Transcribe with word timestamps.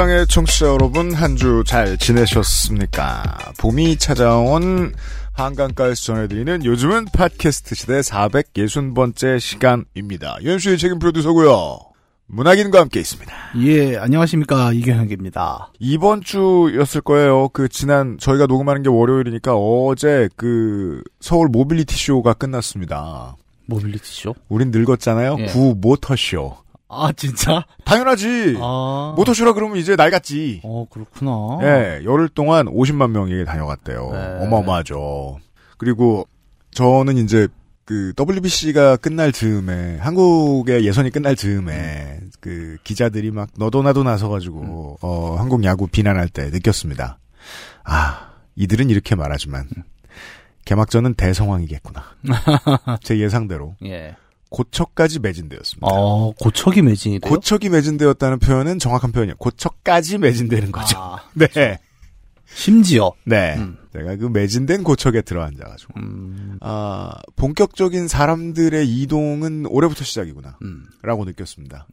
지구상의 0.00 0.26
청취자 0.28 0.66
여러분 0.66 1.12
한 1.12 1.36
주 1.36 1.62
잘 1.64 1.98
지내셨습니까? 1.98 3.22
봄이 3.58 3.96
찾아온 3.98 4.94
한강가에서 5.32 5.94
전해드리는 6.14 6.64
요즘은 6.64 7.06
팟캐스트 7.12 7.74
시대 7.74 8.00
460번째 8.00 9.38
시간입니다. 9.38 10.38
연수의 10.44 10.78
책임 10.78 10.98
프로듀서고요. 10.98 11.78
문학인과 12.28 12.80
함께 12.80 13.00
있습니다. 13.00 13.32
예, 13.62 13.96
안녕하십니까. 13.98 14.72
이경혁입니다. 14.72 15.72
이번 15.80 16.22
주였을 16.22 17.00
거예요. 17.02 17.48
그 17.50 17.68
지난 17.68 18.16
저희가 18.18 18.46
녹음하는 18.46 18.82
게 18.82 18.88
월요일이니까 18.88 19.54
어제 19.54 20.28
그 20.36 21.02
서울 21.20 21.48
모빌리티 21.48 21.94
쇼가 21.94 22.34
끝났습니다. 22.34 23.36
모빌리티 23.66 24.04
쇼? 24.04 24.34
우린 24.48 24.70
늙었잖아요. 24.70 25.36
예. 25.40 25.46
구 25.46 25.74
모터쇼. 25.78 26.56
아, 26.90 27.12
진짜? 27.12 27.64
당연하지. 27.84 28.56
아. 28.60 29.14
모터쇼라 29.16 29.52
그러면 29.54 29.76
이제 29.76 29.94
낡았지. 29.96 30.62
어, 30.64 30.86
그렇구나. 30.90 31.58
예, 31.62 32.04
열흘 32.04 32.28
동안 32.28 32.66
50만 32.66 33.10
명이 33.10 33.44
다녀갔대요. 33.44 34.10
네. 34.12 34.44
어마어마하죠. 34.44 35.38
그리고 35.78 36.26
저는 36.72 37.16
이제 37.16 37.48
그 37.84 38.12
WBC가 38.18 38.96
끝날 38.96 39.32
즈음에 39.32 39.98
한국의 39.98 40.84
예선이 40.86 41.10
끝날 41.10 41.34
즈음에 41.34 42.20
그 42.38 42.76
기자들이 42.84 43.32
막 43.32 43.48
너도 43.58 43.82
나도 43.82 44.04
나서가지고 44.04 44.98
어 45.00 45.36
한국 45.36 45.64
야구 45.64 45.88
비난할 45.88 46.28
때 46.28 46.50
느꼈습니다. 46.50 47.18
아 47.84 48.30
이들은 48.54 48.90
이렇게 48.90 49.16
말하지만 49.16 49.68
개막전은 50.66 51.14
대성황이겠구나. 51.14 52.04
제 53.02 53.18
예상대로 53.18 53.74
예. 53.84 54.14
고척까지 54.50 55.20
매진되었습니다. 55.20 55.86
어, 55.86 56.32
고척이 56.32 56.82
매진이 56.82 57.20
돼요? 57.20 57.30
고척이 57.30 57.68
매진되었다는 57.68 58.38
표현은 58.40 58.78
정확한 58.78 59.12
표현이에요. 59.12 59.36
고척까지 59.38 60.18
매진되는 60.18 60.72
거죠. 60.72 60.98
아, 60.98 61.22
네. 61.34 61.78
심지어. 62.52 63.12
네. 63.24 63.54
음. 63.56 63.76
제가 63.92 64.16
그 64.16 64.26
매진된 64.26 64.82
고척에 64.82 65.22
들어앉아가지고. 65.22 65.94
음, 65.98 66.58
아, 66.60 67.12
본격적인 67.36 68.08
사람들의 68.08 68.88
이동은 68.88 69.66
올해부터 69.66 70.04
시작이구나. 70.04 70.58
음, 70.62 70.84
라고 71.02 71.24
느꼈습니다. 71.24 71.86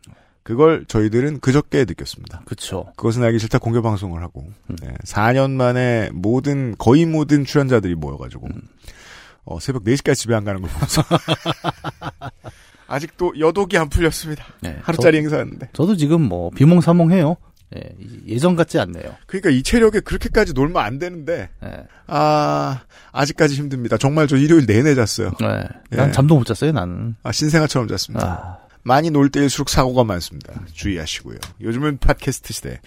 그걸 0.43 0.85
저희들은 0.87 1.41
그저께 1.41 1.85
느꼈습니다. 1.85 2.43
그쵸. 2.45 2.91
그것은 2.95 3.23
알기 3.23 3.37
싫다 3.37 3.59
공개 3.59 3.81
방송을 3.81 4.21
하고, 4.23 4.47
음. 4.69 4.75
네, 4.81 4.93
4년 5.03 5.51
만에 5.51 6.09
모든, 6.13 6.75
거의 6.77 7.05
모든 7.05 7.45
출연자들이 7.45 7.95
모여가지고, 7.95 8.47
음. 8.47 8.61
어, 9.43 9.59
새벽 9.59 9.83
4시까지 9.83 10.15
집에 10.15 10.35
안 10.35 10.43
가는 10.43 10.61
걸 10.61 10.69
보면서. 10.71 11.03
아직도 12.87 13.33
여독이 13.39 13.77
안 13.77 13.89
풀렸습니다. 13.89 14.45
네, 14.61 14.77
하루짜리 14.81 15.17
행사였는데. 15.19 15.69
저, 15.73 15.85
도 15.85 15.95
지금 15.95 16.21
뭐, 16.21 16.49
비몽사몽해요. 16.51 17.35
예, 17.75 17.81
이- 17.99 18.33
예전 18.33 18.55
같지 18.55 18.79
않네요. 18.79 19.15
그러니까 19.25 19.49
이 19.49 19.61
체력에 19.61 19.99
그렇게까지 19.99 20.53
놀면 20.53 20.81
안 20.81 20.99
되는데, 20.99 21.49
예. 21.65 21.83
아, 22.07 22.81
아직까지 23.11 23.55
힘듭니다. 23.55 23.97
정말 23.97 24.27
저 24.27 24.37
일요일 24.37 24.65
내내 24.65 24.95
잤어요. 24.95 25.33
네. 25.41 25.63
난 25.89 26.07
예. 26.07 26.11
잠도 26.13 26.37
못 26.37 26.45
잤어요, 26.45 26.71
나는. 26.71 27.15
아, 27.23 27.31
신생아처럼 27.33 27.89
잤습니다. 27.89 28.25
아, 28.25 28.67
많이 28.83 29.09
놀 29.11 29.29
때일수록 29.29 29.67
사고가 29.69 30.05
많습니다. 30.05 30.53
주의하시고요. 30.71 31.39
요즘은 31.59 31.97
팟캐스트 31.97 32.53
시대. 32.53 32.79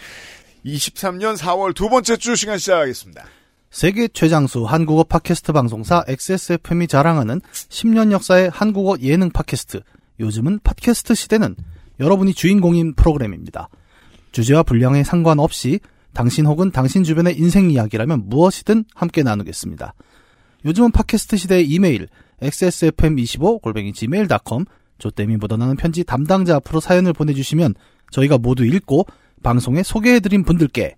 23년 0.65 1.37
4월 1.37 1.75
두 1.75 1.91
번째 1.91 2.17
주 2.17 2.35
시간 2.37 2.57
시작하겠습니다. 2.57 3.25
세계 3.71 4.09
최장수 4.09 4.65
한국어 4.65 5.05
팟캐스트 5.05 5.53
방송사 5.53 6.05
XSFM이 6.09 6.89
자랑하는 6.89 7.41
10년 7.41 8.11
역사의 8.11 8.51
한국어 8.51 8.97
예능 9.01 9.31
팟캐스트. 9.31 9.81
요즘은 10.19 10.59
팟캐스트 10.65 11.15
시대는 11.15 11.55
여러분이 12.01 12.35
주인공인 12.35 12.95
프로그램입니다. 12.95 13.69
주제와 14.33 14.65
분량에 14.65 15.05
상관없이 15.05 15.79
당신 16.13 16.47
혹은 16.47 16.73
당신 16.73 17.05
주변의 17.05 17.39
인생 17.39 17.71
이야기라면 17.71 18.25
무엇이든 18.29 18.87
함께 18.93 19.23
나누겠습니다. 19.23 19.95
요즘은 20.65 20.91
팟캐스트 20.91 21.37
시대의 21.37 21.69
이메일 21.69 22.09
xsfm25 22.43 23.63
골뱅이 23.63 23.93
gmail.com 23.93 24.65
조땜이 24.99 25.37
묻어나는 25.37 25.77
편지 25.77 26.03
담당자 26.03 26.57
앞으로 26.57 26.81
사연을 26.81 27.13
보내주시면 27.13 27.77
저희가 28.11 28.37
모두 28.37 28.67
읽고 28.67 29.07
방송에 29.45 29.85
소개해드린 29.85 30.43
분들께 30.43 30.97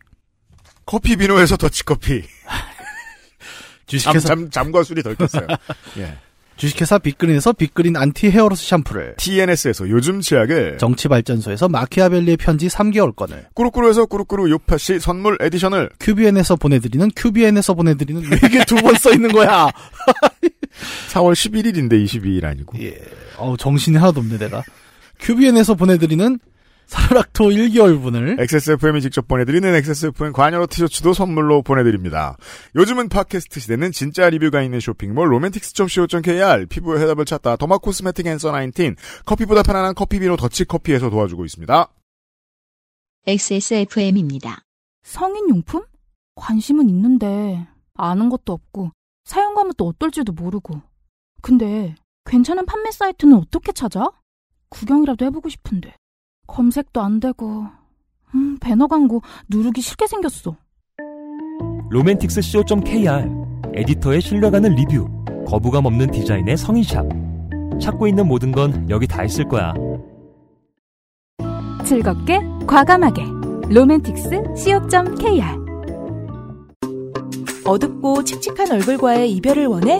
커피 0.92 1.16
비노에서 1.16 1.56
더치커피. 1.56 2.20
잠, 3.88 3.96
주식회사 4.12 4.28
잠, 4.28 4.50
잠과 4.50 4.82
술이 4.82 5.02
덜 5.02 5.14
깼어요. 5.14 5.46
예. 5.96 6.18
주식회사 6.58 6.98
빅그린에서 6.98 7.54
빅그린 7.54 7.96
anti 7.96 8.28
hair 8.30 8.48
loss 8.48 8.66
샴푸를 8.68 9.14
TNS에서 9.16 9.88
요즘 9.88 10.20
치약을 10.20 10.76
정치발전소에서 10.78 11.70
마키아벨리의 11.70 12.36
편지 12.36 12.68
3개월권을 12.68 13.46
꾸루꾸루에서 13.54 14.04
꾸루꾸루 14.04 14.50
요파시 14.50 15.00
선물 15.00 15.38
edition을 15.40 15.88
큐비엔에서 15.98 16.56
보내드리는 16.56 17.10
큐비엔에서 17.16 17.72
보내드리는 17.72 18.22
왜 18.30 18.36
이게 18.44 18.64
두 18.66 18.76
번 18.76 18.94
써 18.96 19.12
있는 19.12 19.32
거야 19.32 19.70
4월 21.12 21.32
11일인데 21.32 22.04
22일 22.04 22.44
아니고. 22.44 22.78
예. 22.84 22.98
어우 23.38 23.56
정신이 23.56 23.96
하나도 23.96 24.20
없네 24.20 24.36
내가 24.36 24.62
큐비엔에서 25.20 25.74
보내드리는 25.74 26.38
사르락토 26.86 27.46
1개월분을 27.48 28.38
XSFM이 28.40 29.00
직접 29.00 29.26
보내드리는 29.26 29.74
XSFM 29.74 30.32
관여로 30.32 30.66
티셔츠도 30.66 31.14
선물로 31.14 31.62
보내드립니다. 31.62 32.36
요즘은 32.74 33.08
팟캐스트 33.08 33.60
시대는 33.60 33.92
진짜 33.92 34.28
리뷰가 34.28 34.62
있는 34.62 34.80
쇼핑몰 34.80 35.32
로맨틱스.co.kr 35.32 36.66
피부의 36.66 37.00
해답을 37.02 37.24
찾다 37.24 37.56
더마 37.56 37.78
코스메틱 37.78 38.26
앤서 38.26 38.52
19 38.52 38.94
커피보다 39.24 39.62
편안한 39.62 39.94
커피비노 39.94 40.36
더치커피에서 40.36 41.10
도와주고 41.10 41.44
있습니다. 41.44 41.88
XSFM입니다. 43.26 44.62
성인용품? 45.02 45.84
관심은 46.34 46.88
있는데 46.88 47.66
아는 47.94 48.28
것도 48.28 48.52
없고 48.52 48.90
사용감은 49.24 49.72
또 49.76 49.86
어떨지도 49.88 50.32
모르고 50.32 50.80
근데 51.40 51.94
괜찮은 52.24 52.66
판매 52.66 52.90
사이트는 52.90 53.36
어떻게 53.36 53.72
찾아? 53.72 54.08
구경이라도 54.70 55.24
해보고 55.26 55.48
싶은데 55.48 55.94
검색도 56.46 57.00
안 57.00 57.20
되고 57.20 57.66
음, 58.34 58.58
배너 58.60 58.86
광고 58.86 59.22
누르기 59.48 59.80
싫게 59.80 60.06
생겼어. 60.06 60.56
로맨틱스 61.90 62.88
co.kr 62.88 63.28
에디터의 63.74 64.20
신뢰가는 64.20 64.74
리뷰 64.74 65.06
거부감 65.46 65.86
없는 65.86 66.10
디자인의 66.10 66.56
성인샵. 66.56 67.06
찾고 67.80 68.06
있는 68.06 68.26
모든 68.26 68.52
건 68.52 68.86
여기 68.88 69.06
다 69.06 69.24
있을 69.24 69.48
거야. 69.48 69.74
즐겁게 71.84 72.40
과감하게. 72.66 73.22
로맨틱스 73.68 74.30
co.kr 74.56 75.62
어둡고 77.64 78.24
칙칙한 78.24 78.72
얼굴과의 78.72 79.32
이별을 79.32 79.66
원해? 79.66 79.98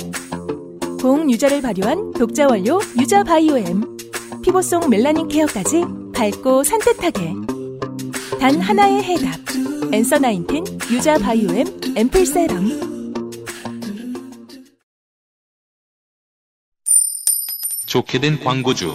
고응 1.01 1.31
유자를 1.31 1.63
발효한 1.63 2.13
독자 2.13 2.47
원료 2.47 2.81
유자 2.99 3.23
바이오엠. 3.25 3.99
피부송 4.43 4.89
멜라닌 4.91 5.29
케어까지 5.29 5.85
밝고 6.23 6.63
산뜻하게 6.63 7.35
단 8.39 8.61
하나의 8.61 9.03
해답 9.03 9.41
엔서 9.93 10.21
나인틴 10.21 10.65
유자 10.93 11.19
바이오엠 11.19 11.97
앰플 11.97 12.27
세럼 12.27 12.65
좋게 17.87 18.21
된 18.21 18.39
광고주. 18.39 18.95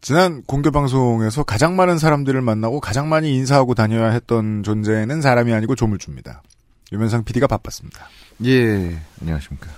지난 0.00 0.44
공개 0.44 0.70
방송에서 0.70 1.42
가장 1.42 1.74
많은 1.74 1.98
사람들을 1.98 2.40
만나고 2.40 2.78
가장 2.78 3.08
많이 3.08 3.34
인사하고 3.34 3.74
다녀야 3.74 4.10
했던 4.10 4.62
존재는 4.62 5.22
사람이 5.22 5.52
아니고 5.52 5.74
조물주입니다. 5.74 6.44
유면상 6.92 7.24
PD가 7.24 7.48
바빴습니다. 7.48 8.08
예, 8.44 8.96
안녕하십니까. 9.20 9.70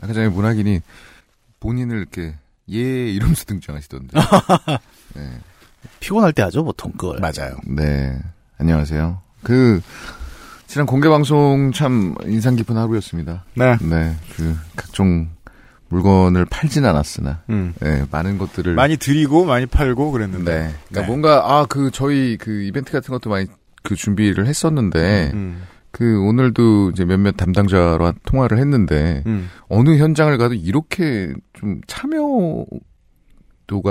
아까 0.00 0.12
전에 0.12 0.28
문학인이 0.28 0.80
본인을 1.60 1.96
이렇게 1.96 2.34
예 2.72 2.78
이러면서 3.10 3.44
등장하시던데. 3.44 4.18
네, 5.16 5.38
피곤할 6.00 6.32
때 6.32 6.42
하죠 6.42 6.64
보통 6.64 6.92
그걸 6.92 7.18
맞아요. 7.20 7.56
네, 7.66 8.18
안녕하세요. 8.58 9.20
그 9.42 9.80
지난 10.66 10.86
공개 10.86 11.08
방송 11.08 11.72
참 11.72 12.14
인상 12.26 12.54
깊은 12.56 12.76
하루였습니다. 12.76 13.44
네. 13.54 13.76
네, 13.82 14.16
그 14.36 14.56
각종 14.76 15.28
물건을 15.88 16.44
팔진 16.44 16.84
않았으나, 16.84 17.42
음. 17.50 17.74
네, 17.80 18.04
많은 18.12 18.38
것들을 18.38 18.74
많이 18.74 18.96
드리고 18.96 19.44
많이 19.44 19.66
팔고 19.66 20.12
그랬는데. 20.12 20.44
네. 20.52 20.74
그러니까 20.88 21.00
네. 21.00 21.06
뭔가 21.06 21.42
아 21.58 21.66
그 21.68 21.90
저희 21.92 22.36
그 22.36 22.62
이벤트 22.62 22.92
같은 22.92 23.10
것도 23.12 23.28
많이 23.30 23.46
그 23.82 23.96
준비를 23.96 24.46
했었는데 24.46 25.32
음. 25.34 25.62
그 26.00 26.18
오늘도 26.18 26.92
이제 26.92 27.04
몇몇 27.04 27.36
담당자와 27.36 28.14
통화를 28.24 28.56
했는데 28.56 29.22
음. 29.26 29.50
어느 29.68 29.98
현장을 29.98 30.38
가도 30.38 30.54
이렇게 30.54 31.34
좀 31.52 31.82
참여도가 31.86 32.70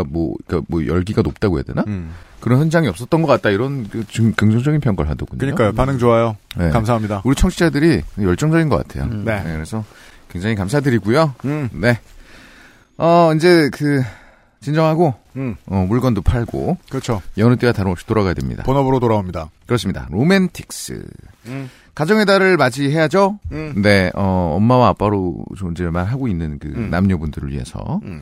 뭐 0.10 0.34
그러니까 0.48 0.66
뭐 0.70 0.88
열기가 0.88 1.22
높다고 1.22 1.58
해야 1.58 1.64
되나? 1.64 1.84
음. 1.86 2.12
그런 2.40 2.62
현장이 2.62 2.88
없었던 2.88 3.22
것 3.22 3.28
같다 3.28 3.52
이런 3.52 3.88
그좀 3.88 4.34
긍정적인 4.34 4.82
평가를 4.82 5.12
하더군요. 5.12 5.38
그러니까요. 5.38 5.74
반응 5.74 6.00
좋아요. 6.00 6.36
네. 6.58 6.72
감사합니다. 6.72 7.22
우리 7.26 7.36
청취자들이 7.36 8.02
열정적인 8.20 8.70
것 8.70 8.78
같아요. 8.78 9.04
음. 9.04 9.24
네. 9.24 9.44
그래서 9.44 9.86
굉장히 10.32 10.56
감사드리고요. 10.56 11.36
음. 11.46 11.70
네. 11.74 12.00
어 12.98 13.32
이제 13.36 13.70
그 13.72 14.02
진정하고 14.62 15.14
음. 15.36 15.56
어, 15.68 15.86
물건도 15.88 16.24
팔고 16.24 16.80
그렇죠. 16.90 17.22
여느 17.38 17.56
때와 17.56 17.72
다름없이 17.72 18.08
돌아가야 18.08 18.34
됩니다. 18.34 18.64
본업으로 18.64 19.00
돌아옵니다. 19.00 19.52
그렇습니다. 19.68 20.08
로맨틱스. 20.10 21.04
음. 21.46 21.70
가정의 22.00 22.26
달을 22.26 22.56
맞이해야죠. 22.56 23.40
음. 23.52 23.74
네, 23.82 24.10
어, 24.16 24.54
엄마와 24.56 24.88
아빠로 24.88 25.44
존재만 25.58 26.06
하고 26.06 26.30
있는 26.30 26.58
그 26.58 26.70
음. 26.70 26.90
남녀분들을 26.90 27.52
위해서. 27.52 28.00
음. 28.06 28.22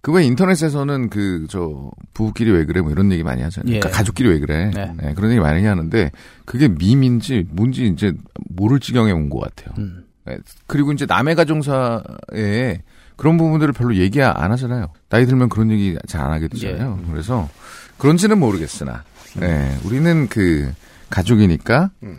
그외 0.00 0.24
인터넷에서는 0.24 1.08
그, 1.08 1.46
저, 1.48 1.88
부부끼리 2.14 2.50
왜 2.50 2.64
그래 2.64 2.80
뭐 2.80 2.90
이런 2.90 3.12
얘기 3.12 3.22
많이 3.22 3.42
하잖아요. 3.42 3.74
예. 3.76 3.78
그러니까 3.78 3.96
가족끼리 3.96 4.28
왜 4.28 4.40
그래. 4.40 4.72
네. 4.74 4.92
네, 5.00 5.14
그런 5.14 5.30
얘기 5.30 5.40
많이 5.40 5.64
하는데 5.64 6.10
그게 6.44 6.66
밈인지 6.68 7.46
뭔지 7.50 7.86
이제 7.86 8.12
모를 8.50 8.80
지경에 8.80 9.12
온 9.12 9.30
것 9.30 9.38
같아요. 9.38 9.72
음. 9.78 10.04
네, 10.24 10.38
그리고 10.66 10.90
이제 10.90 11.06
남의 11.06 11.36
가정사에 11.36 12.82
그런 13.14 13.36
부분들을 13.36 13.72
별로 13.72 13.94
얘기 13.94 14.20
안 14.20 14.50
하잖아요. 14.50 14.88
나이 15.08 15.26
들면 15.26 15.48
그런 15.48 15.70
얘기 15.70 15.96
잘 16.08 16.22
안 16.22 16.32
하게 16.32 16.48
되잖아요. 16.48 16.98
예. 17.06 17.10
그래서 17.12 17.48
그런지는 17.98 18.38
모르겠으나, 18.40 19.04
네, 19.38 19.78
우리는 19.84 20.26
그 20.28 20.72
가족이니까 21.10 21.90
음. 22.02 22.18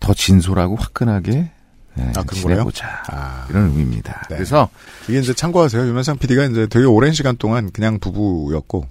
더 0.00 0.14
진솔하고 0.14 0.76
화끈하게 0.76 1.50
네, 1.94 2.12
아? 2.16 2.22
지내보자 2.32 3.02
아. 3.08 3.46
이런 3.50 3.68
의미입니다. 3.68 4.26
네. 4.28 4.36
그래서 4.36 4.68
이게 5.08 5.18
이제 5.18 5.34
참고하세요. 5.34 5.86
유면상 5.86 6.18
PD가 6.18 6.44
이제 6.46 6.66
되게 6.66 6.86
오랜 6.86 7.12
시간 7.12 7.36
동안 7.36 7.70
그냥 7.70 7.98
부부였고 7.98 8.86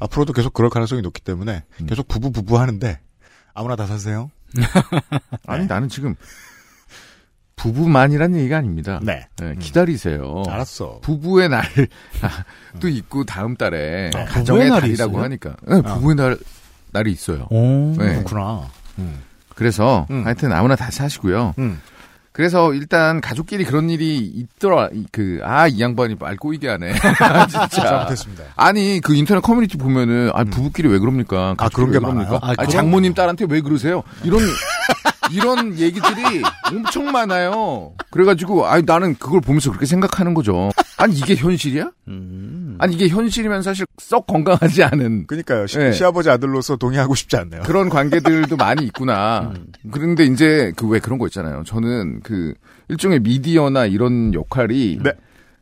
앞으로도 0.00 0.32
계속 0.32 0.52
그럴 0.52 0.70
가능성이 0.70 1.02
높기 1.02 1.20
때문에 1.22 1.64
음. 1.80 1.86
계속 1.86 2.08
부부 2.08 2.32
부부 2.32 2.58
하는데 2.58 2.98
아무나 3.54 3.76
다 3.76 3.86
사세요. 3.86 4.30
아니 5.46 5.66
나는 5.66 5.88
지금 5.88 6.14
부부만이란 7.56 8.36
얘기가 8.36 8.56
아닙니다. 8.56 9.00
네. 9.02 9.26
네, 9.36 9.54
기다리세요. 9.58 10.44
알았어. 10.48 11.00
부부의 11.02 11.48
날도 11.48 12.88
있고 12.88 13.24
다음 13.24 13.56
달에 13.56 14.10
아, 14.14 14.24
가정의 14.24 14.44
부부의 14.44 14.68
날이 14.70 14.80
달이라고 14.82 15.12
있어요? 15.12 15.24
하니까 15.24 15.56
네, 15.66 15.82
부부의 15.82 16.16
날 16.16 16.38
날이 16.92 17.12
있어요. 17.12 17.48
오. 17.50 17.94
네. 17.98 18.14
그렇구나. 18.14 18.70
음. 18.98 19.22
그래서 19.58 20.06
음. 20.10 20.24
하여튼 20.24 20.52
아무나 20.52 20.76
다 20.76 20.88
사시고요. 20.88 21.54
음. 21.58 21.80
그래서 22.30 22.72
일단 22.72 23.20
가족끼리 23.20 23.64
그런 23.64 23.90
일이 23.90 24.18
있더라. 24.18 24.88
그 25.10 25.40
아 25.42 25.66
이 25.66 25.80
양반이 25.80 26.14
말 26.20 26.36
꼬이게 26.36 26.68
하네. 26.68 26.92
진짜. 27.50 27.68
잘못했습니다. 27.68 28.44
아니 28.54 29.00
그 29.02 29.16
인터넷 29.16 29.40
커뮤니티 29.40 29.76
보면은 29.76 30.30
아 30.32 30.44
부부끼리 30.44 30.88
왜 30.88 31.00
그럽니까? 31.00 31.50
아, 31.50 31.54
가족끼리 31.54 31.98
그런 31.98 32.18
게? 32.18 32.28
많아요? 32.30 32.38
아, 32.40 32.64
장모님 32.66 33.14
딸한테 33.14 33.46
왜 33.48 33.60
그러세요? 33.60 34.04
이런 34.22 34.38
이런 35.32 35.76
얘기들이 35.78 36.42
엄청 36.72 37.10
많아요. 37.10 37.92
그래가지고 38.10 38.66
아니 38.68 38.84
나는 38.86 39.16
그걸 39.18 39.40
보면서 39.40 39.70
그렇게 39.70 39.86
생각하는 39.86 40.32
거죠. 40.34 40.70
아니 40.96 41.16
이게 41.16 41.34
현실이야? 41.34 41.90
음. 42.06 42.57
아니 42.78 42.94
이게 42.94 43.08
현실이면 43.08 43.62
사실 43.62 43.86
썩 43.98 44.26
건강하지 44.26 44.82
않은 44.84 45.26
그러니까요. 45.26 45.66
시, 45.66 45.78
네. 45.78 45.92
아버지 46.04 46.28
아들로서 46.30 46.76
동의하고 46.76 47.14
싶지 47.14 47.36
않네요. 47.36 47.62
그런 47.62 47.88
관계들도 47.88 48.56
많이 48.56 48.84
있구나. 48.84 49.52
그런데 49.92 50.24
이제 50.24 50.72
그 50.76 50.88
왜 50.88 50.98
그런 51.00 51.18
거 51.18 51.26
있잖아요. 51.26 51.62
저는 51.66 52.20
그 52.22 52.54
일종의 52.88 53.20
미디어나 53.20 53.84
이런 53.86 54.32
역할이 54.32 54.98
네. 55.02 55.12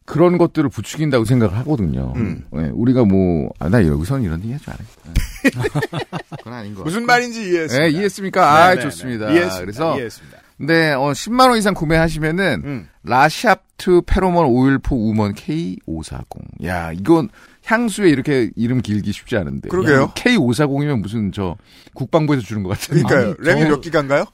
그런 0.04 0.38
것들을 0.38 0.68
부추긴다고 0.70 1.24
생각을 1.24 1.56
하거든요. 1.58 2.12
음. 2.14 2.44
네, 2.52 2.70
우리가 2.72 3.04
뭐, 3.04 3.50
아, 3.58 3.68
나 3.68 3.84
여기서는 3.84 4.22
이런 4.22 4.40
얘기 4.44 4.52
하지 4.52 4.64
않아요. 4.68 4.86
네. 5.02 5.50
그건 6.38 6.52
아닌 6.52 6.74
거. 6.76 6.84
무슨 6.84 7.04
말인지 7.06 7.40
이해했습니다. 7.42 7.84
네, 7.84 7.90
이해했습니까? 7.90 8.54
아, 8.54 8.68
네, 8.70 8.76
네, 8.76 8.82
좋습니다. 8.82 9.26
네. 9.26 9.32
이해했습니다. 9.32 9.60
그래서, 9.64 9.94
이해했습니다. 9.94 10.38
네, 10.58 10.92
어, 10.92 11.10
10만원 11.10 11.58
이상 11.58 11.74
구매하시면은, 11.74 12.62
음. 12.64 12.88
라샵 13.02 13.65
2 13.78 14.02
페로몬 14.06 14.46
오일포 14.46 14.96
우먼 15.10 15.34
K540. 15.34 16.64
야, 16.64 16.92
이건 16.92 17.28
향수에 17.64 18.08
이렇게 18.08 18.50
이름 18.56 18.80
길기 18.80 19.12
쉽지 19.12 19.36
않은데. 19.36 19.68
그러게요. 19.68 20.12
K540이면 20.14 21.00
무슨 21.00 21.30
저, 21.32 21.56
국방부에서 21.94 22.42
주는 22.42 22.62
것 22.62 22.70
같아요. 22.78 23.02
그러니까요. 23.04 23.34
아니, 23.38 23.48
램이 23.48 23.60
저- 23.62 23.68
몇 23.68 23.80
기가인가요? 23.80 24.24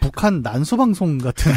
북한 0.00 0.42
난소 0.42 0.76
방송 0.76 1.18
같은 1.18 1.52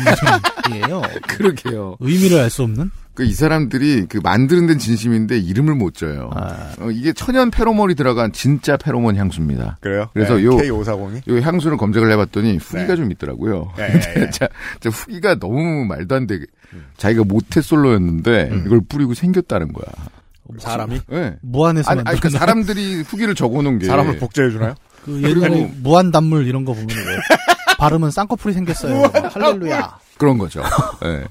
느낌이에요. 0.66 1.02
그러게요. 1.28 1.98
의미를 2.00 2.40
알 2.40 2.50
수 2.50 2.64
없는. 2.64 2.92
그이 3.14 3.34
사람들이 3.34 4.06
그 4.08 4.20
만드는 4.24 4.68
데는 4.68 4.80
진심인데 4.80 5.38
이름을 5.38 5.76
못 5.76 5.94
줘요. 5.96 6.30
아. 6.34 6.72
어, 6.80 6.90
이게 6.92 7.12
천연 7.14 7.52
페로몬이 7.52 7.94
들어간 7.96 8.32
진짜 8.32 8.78
페로몬 8.78 9.18
향수입니다. 9.18 9.78
그래요? 9.82 10.10
그래서 10.14 10.38
네, 10.38 10.44
요- 10.46 10.52
K540이. 10.52 11.28
이 11.28 11.42
향수를 11.42 11.76
검색을 11.78 12.10
해봤더니 12.12 12.58
후기가 12.58 12.88
네. 12.88 12.96
좀 12.96 13.12
있더라고요. 13.12 13.74
예, 13.80 13.84
예, 13.84 14.22
예. 14.22 14.30
자, 14.30 14.48
자, 14.80 14.90
후기가 14.90 15.36
너무 15.36 15.84
말도 15.86 16.16
안 16.16 16.26
되게 16.26 16.46
자기가 16.98 17.26
모태솔로였는데 17.26 18.64
이걸 18.66 18.82
뿌리고 18.88 19.14
생겼다는 19.14 19.74
거야. 19.74 19.86
사람이? 20.60 21.02
네. 21.10 21.36
무한에서 21.42 21.92
아니, 21.92 22.02
아니 22.06 22.20
그 22.20 22.30
사람들이 22.30 23.02
후기를 23.04 23.36
적어놓은 23.36 23.80
게 23.80 23.86
사람을 23.88 24.18
복제해 24.20 24.50
주나요? 24.50 24.74
그 25.06 25.22
옛날에 25.22 25.50
그리고- 25.50 25.72
무한 25.82 26.12
단물 26.12 26.46
이런 26.48 26.64
거 26.66 26.74
보면 26.74 26.90
왜 26.90 27.18
발음은 27.78 28.12
쌍꺼풀이 28.12 28.54
생겼어요. 28.54 29.12
할렐루야. 29.34 30.00
그런 30.18 30.38
거죠. 30.38 30.62
예. 31.06 31.24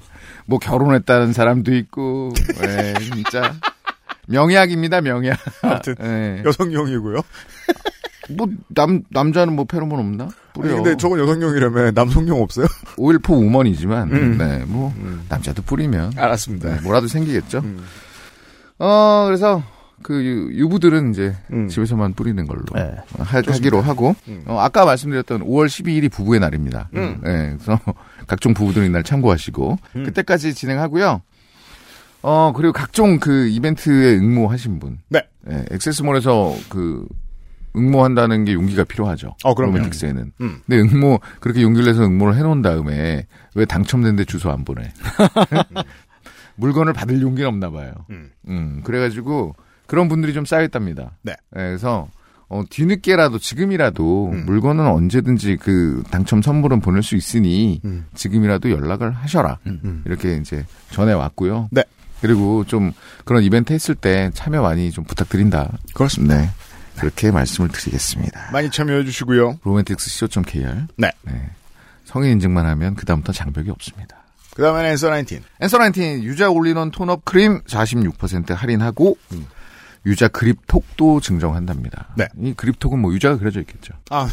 뭐 0.46 0.58
결혼했다는 0.58 1.32
사람도 1.32 1.74
있고, 1.74 2.32
예, 2.62 2.94
진짜 3.02 3.54
명약입니다, 4.28 5.00
명약. 5.00 5.38
아무튼 5.62 5.94
예. 6.02 6.42
여성용이고요. 6.44 7.20
뭐 8.36 8.46
남 8.68 9.02
남자는 9.10 9.54
뭐 9.54 9.64
페로몬 9.64 9.98
없나? 10.00 10.28
뿌려. 10.52 10.68
아니, 10.68 10.76
근데 10.76 10.96
저건 10.96 11.18
여성용이라면 11.20 11.94
남성용 11.94 12.40
없어요? 12.40 12.66
오일포 12.96 13.34
우먼이지만, 13.34 14.10
음. 14.12 14.38
네, 14.38 14.64
뭐 14.66 14.94
남자도 15.28 15.62
뿌리면 15.62 16.12
알았습니다. 16.16 16.76
네, 16.76 16.80
뭐라도 16.82 17.08
생기겠죠. 17.08 17.58
음. 17.58 17.84
어, 18.78 19.24
그래서 19.26 19.62
그 20.02 20.24
유, 20.24 20.50
유부들은 20.62 21.10
이제 21.10 21.36
음. 21.52 21.68
집에서만 21.68 22.14
뿌리는 22.14 22.46
걸로 22.46 22.62
네. 22.74 22.96
어, 23.18 23.22
하, 23.22 23.38
하기로 23.38 23.80
하고 23.82 24.16
음. 24.28 24.42
어, 24.46 24.58
아까 24.58 24.84
말씀드렸던 24.84 25.42
5월 25.42 25.66
12일이 25.66 26.10
부부의 26.10 26.40
날입니다. 26.40 26.88
음. 26.94 27.20
네, 27.22 27.56
그래서 27.62 27.78
각종 28.30 28.54
부부들 28.54 28.84
이날 28.84 29.02
참고하시고 29.02 29.78
음. 29.96 30.04
그때까지 30.04 30.54
진행하고요. 30.54 31.20
어 32.22 32.52
그리고 32.54 32.72
각종 32.72 33.18
그 33.18 33.48
이벤트에 33.48 34.14
응모하신 34.14 34.78
분, 34.78 34.98
네. 35.08 35.26
네, 35.40 35.64
액세스몰에서 35.72 36.54
그 36.68 37.08
응모한다는 37.74 38.44
게 38.44 38.52
용기가 38.52 38.84
필요하죠. 38.84 39.34
어, 39.42 39.54
그럼요. 39.54 39.78
로맨틱스에는. 39.78 40.32
음. 40.40 40.60
근데 40.64 40.80
응모 40.80 41.18
그렇게 41.40 41.62
용기를 41.62 41.86
내서 41.86 42.04
응모를 42.04 42.36
해놓은 42.36 42.62
다음에 42.62 43.26
왜 43.56 43.64
당첨된데 43.64 44.24
주소 44.26 44.50
안 44.50 44.64
보내? 44.64 44.92
물건을 46.54 46.92
받을 46.92 47.20
용기는 47.20 47.48
없나 47.48 47.70
봐요. 47.70 47.92
음. 48.10 48.30
음, 48.46 48.80
그래가지고 48.84 49.56
그런 49.86 50.08
분들이 50.08 50.34
좀 50.34 50.44
쌓였답니다. 50.44 51.12
네. 51.22 51.34
그래서 51.52 52.06
어, 52.50 52.64
뒤늦게라도 52.68 53.38
지금이라도 53.38 54.30
음. 54.32 54.44
물건은 54.44 54.84
언제든지 54.86 55.56
그 55.60 56.02
당첨 56.10 56.42
선물은 56.42 56.80
보낼 56.80 57.02
수 57.02 57.14
있으니 57.14 57.80
음. 57.84 58.06
지금이라도 58.14 58.70
연락을 58.72 59.12
하셔라. 59.12 59.58
음. 59.66 60.02
이렇게 60.04 60.36
이제 60.36 60.66
전해 60.90 61.12
왔고요. 61.12 61.68
네. 61.70 61.84
그리고 62.20 62.64
좀 62.66 62.92
그런 63.24 63.44
이벤트 63.44 63.72
했을 63.72 63.94
때 63.94 64.30
참여 64.34 64.62
많이 64.62 64.90
좀 64.90 65.04
부탁드린다. 65.04 65.78
그렇습니다. 65.94 66.40
네. 66.40 66.50
그렇게 66.98 67.30
말씀을 67.30 67.70
드리겠습니다. 67.70 68.50
많이 68.52 68.68
참여해 68.68 69.04
주시고요. 69.04 69.60
로맨틱스 69.62 70.28
co.kr. 70.28 70.86
네. 70.96 71.10
성인 72.04 72.32
인증만 72.32 72.66
하면 72.66 72.96
그다음부터 72.96 73.32
장벽이 73.32 73.70
없습니다. 73.70 74.16
그 74.54 74.62
다음에는 74.62 74.90
앤서 74.90 75.08
19. 75.08 75.40
앤서 75.60 75.78
19 75.78 76.00
유자 76.24 76.50
all-in-one 76.50 76.90
tone-up 76.90 77.24
크림 77.24 77.62
46% 77.62 78.54
할인하고 78.54 79.16
유자 80.06 80.28
그립톡도 80.28 81.20
증정한답니다. 81.20 82.08
네. 82.16 82.26
이 82.40 82.54
그립톡은 82.54 82.98
뭐 82.98 83.12
유자가 83.12 83.36
그려져 83.36 83.60
있겠죠. 83.60 83.92
아, 84.10 84.28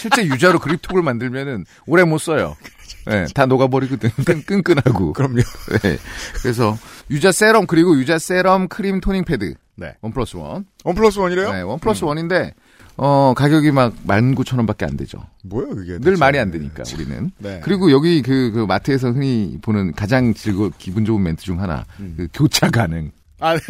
실제 0.00 0.24
유자로 0.26 0.58
그립톡을 0.58 1.02
만들면은 1.02 1.64
오래 1.86 2.04
못 2.04 2.18
써요. 2.18 2.56
네, 3.06 3.26
다 3.34 3.46
녹아버리거든. 3.46 4.10
끈, 4.24 4.42
끈끈하고. 4.42 5.12
그럼요. 5.14 5.40
네. 5.82 5.96
그래서 6.42 6.76
유자 7.10 7.32
세럼 7.32 7.66
그리고 7.66 7.98
유자 7.98 8.18
세럼 8.18 8.68
크림 8.68 9.00
toning 9.00 9.24
패드 9.24 9.54
네. 9.76 9.94
one 10.02 10.12
plus 10.12 10.36
one. 10.36 10.66
one 10.84 10.94
plus 10.94 11.18
one이래요? 11.18 11.52
네, 11.52 11.60
one 11.62 11.78
plus 11.78 12.04
one인데 12.04 12.52
어 12.96 13.32
가격이 13.36 13.70
막 13.70 13.94
19,000원밖에 14.06 14.82
안 14.88 14.96
되죠. 14.96 15.24
뭐야, 15.44 15.68
그게? 15.68 15.98
늘. 15.98 16.16
말이 16.16 16.38
안 16.38 16.50
되니까 16.50 16.82
우리는. 16.94 17.30
네. 17.38 17.60
그리고 17.62 17.92
여기 17.92 18.20
그, 18.22 18.50
그 18.52 18.66
마트에서 18.66 19.12
흔히 19.12 19.56
보는 19.62 19.92
가장 19.92 20.34
즐거 20.34 20.70
기분 20.78 21.04
좋은 21.04 21.22
멘트 21.22 21.42
중 21.44 21.60
하나 21.62 21.84
음. 22.00 22.14
그 22.16 22.28
교차 22.34 22.70
가능. 22.70 23.12
아, 23.40 23.54
네. 23.54 23.60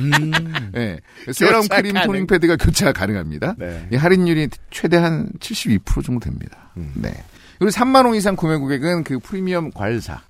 음. 0.00 0.72
예. 0.76 0.98
세럼 1.32 1.68
크림 1.68 1.94
가능. 1.94 2.06
toning 2.06 2.26
패드가 2.26 2.56
교체가 2.56 2.92
가능합니다. 2.92 3.54
네. 3.58 3.86
이 3.92 3.96
할인율이 3.96 4.48
최대 4.70 4.96
한 4.96 5.28
72% 5.40 6.04
정도 6.04 6.20
됩니다. 6.20 6.70
음. 6.76 6.92
네. 6.94 7.12
그리고 7.58 7.70
3만 7.70 8.06
원 8.06 8.14
이상 8.14 8.36
구매 8.36 8.56
고객은 8.56 9.04
그 9.04 9.18
프리미엄 9.18 9.70
괄사. 9.70 10.20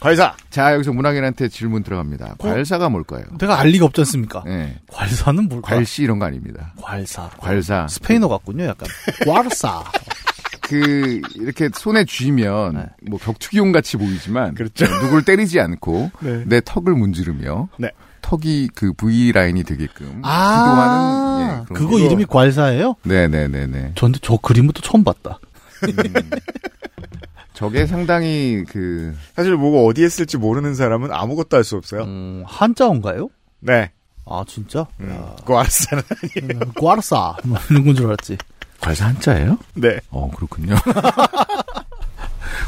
괄사. 0.00 0.36
자, 0.50 0.74
여기서 0.74 0.92
문학인한테 0.92 1.48
질문 1.48 1.82
들어갑니다. 1.82 2.34
괄사가 2.38 2.88
뭘까요? 2.90 3.24
내가 3.38 3.58
알 3.58 3.68
리가 3.68 3.86
없지 3.86 4.02
않습니까? 4.02 4.44
예. 4.46 4.76
괄사는 4.88 5.48
뭘까? 5.48 5.74
과일씨 5.74 6.02
이런 6.02 6.18
거 6.18 6.26
아닙니다. 6.26 6.74
괄사. 6.80 7.30
괄사. 7.38 7.88
스페인어 7.88 8.28
같군요, 8.28 8.64
약간. 8.64 8.88
괄사. 9.24 9.82
그 10.60 11.20
이렇게 11.34 11.68
손에 11.74 12.04
쥐면 12.06 12.74
네. 12.74 12.86
뭐 13.10 13.18
격투기용 13.18 13.72
같이 13.72 13.98
보이지만 13.98 14.54
그렇죠. 14.54 14.86
누굴 15.00 15.22
때리지 15.22 15.60
않고 15.60 16.10
네. 16.20 16.42
내 16.46 16.60
턱을 16.64 16.94
문지르며 16.94 17.68
네. 17.78 17.90
턱이 18.24 18.68
그 18.74 18.94
V 18.94 19.32
라인이 19.32 19.62
되게끔 19.64 20.22
아, 20.24 20.54
기도하는 20.56 21.40
예, 21.60 21.64
그런 21.66 21.78
그거 21.78 21.90
거. 21.90 21.98
이름이 21.98 22.24
괄사예요? 22.24 22.96
네네네네. 23.02 23.92
전데 23.96 24.18
저 24.22 24.38
그림은 24.38 24.72
또 24.72 24.80
처음 24.80 25.04
봤다. 25.04 25.38
저게 27.52 27.86
상당히 27.86 28.64
그 28.68 29.14
사실 29.36 29.54
뭐가 29.56 29.86
어디에 29.86 30.08
쓸지 30.08 30.38
모르는 30.38 30.74
사람은 30.74 31.12
아무것도 31.12 31.56
할 31.56 31.64
수 31.64 31.76
없어요. 31.76 32.02
음, 32.04 32.42
한자어인가요? 32.46 33.28
네. 33.60 33.90
아, 34.26 34.42
진짜? 34.48 34.86
음. 35.00 35.10
야, 35.10 35.36
과일사는. 35.44 36.02
음, 36.42 36.72
괄사. 36.74 37.36
뭐 37.44 37.58
이런 37.70 37.84
건 37.84 37.94
줄 37.94 38.06
알았지. 38.06 38.38
과일사 38.80 39.06
한자예요? 39.06 39.58
네. 39.74 40.00
어 40.10 40.30
그렇군요. 40.34 40.74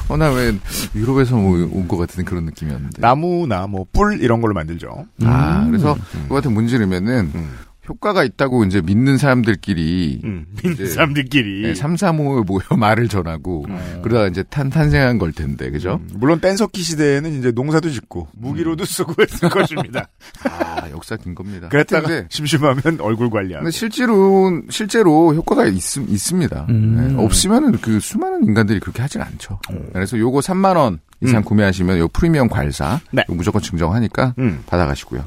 어나 0.08 0.30
왜 0.30 0.52
유럽에서 0.94 1.36
온 1.36 1.86
것 1.88 1.96
같은 1.96 2.24
그런 2.24 2.44
느낌이었는데. 2.46 3.00
나무나 3.00 3.66
뭐 3.66 3.86
뿔 3.92 4.20
이런 4.20 4.40
걸로 4.40 4.54
만들죠. 4.54 5.06
아 5.24 5.60
음. 5.60 5.70
그래서 5.70 5.96
그거 6.24 6.34
같은 6.36 6.52
문지르면은 6.52 7.30
음. 7.34 7.50
효과가 7.88 8.24
있다고 8.24 8.64
이제 8.64 8.80
믿는 8.80 9.16
사람들끼리 9.18 10.20
음. 10.24 10.46
믿는 10.56 10.74
이제 10.74 10.86
사람들끼리. 10.86 11.62
네, 11.62 11.74
3, 11.74 11.94
3호에 11.94 12.46
모여 12.46 12.62
말을 12.76 13.08
전하고 13.08 13.66
그러다가 14.02 14.28
이제 14.28 14.42
탄 14.44 14.70
탄생한 14.70 15.18
걸 15.18 15.32
텐데 15.32 15.70
그죠? 15.70 16.00
음, 16.02 16.08
물론 16.18 16.40
뗀석기 16.40 16.82
시대에는 16.82 17.38
이제 17.38 17.52
농사도 17.52 17.90
짓고 17.90 18.28
무기로도 18.36 18.84
쓰고 18.86 19.14
했을 19.22 19.48
것입니다. 19.48 20.08
아 20.44 20.88
역사 20.90 21.16
긴 21.16 21.34
겁니다. 21.34 21.68
그랬다가 21.68 22.08
근데, 22.08 22.26
심심하면 22.30 22.82
얼굴 23.00 23.30
관리하고. 23.30 23.64
근데 23.64 23.70
실제로 23.70 24.60
실제로 24.70 25.34
효과가 25.34 25.66
있, 25.66 25.96
있습니다. 25.96 26.66
음. 26.68 27.16
네, 27.16 27.22
없으면은 27.22 27.72
그 27.80 28.00
수많은 28.00 28.44
인간들이 28.44 28.80
그렇게 28.80 29.02
하진 29.02 29.22
않죠. 29.22 29.60
그래서 29.92 30.18
요거 30.18 30.40
3만 30.40 30.76
원 30.76 30.98
이상 31.22 31.38
음. 31.38 31.44
구매하시면 31.44 31.98
요 31.98 32.08
프리미엄 32.08 32.48
과일사 32.48 33.00
네. 33.10 33.24
무조건 33.28 33.62
증정하니까 33.62 34.34
음. 34.38 34.62
받아가시고요. 34.66 35.24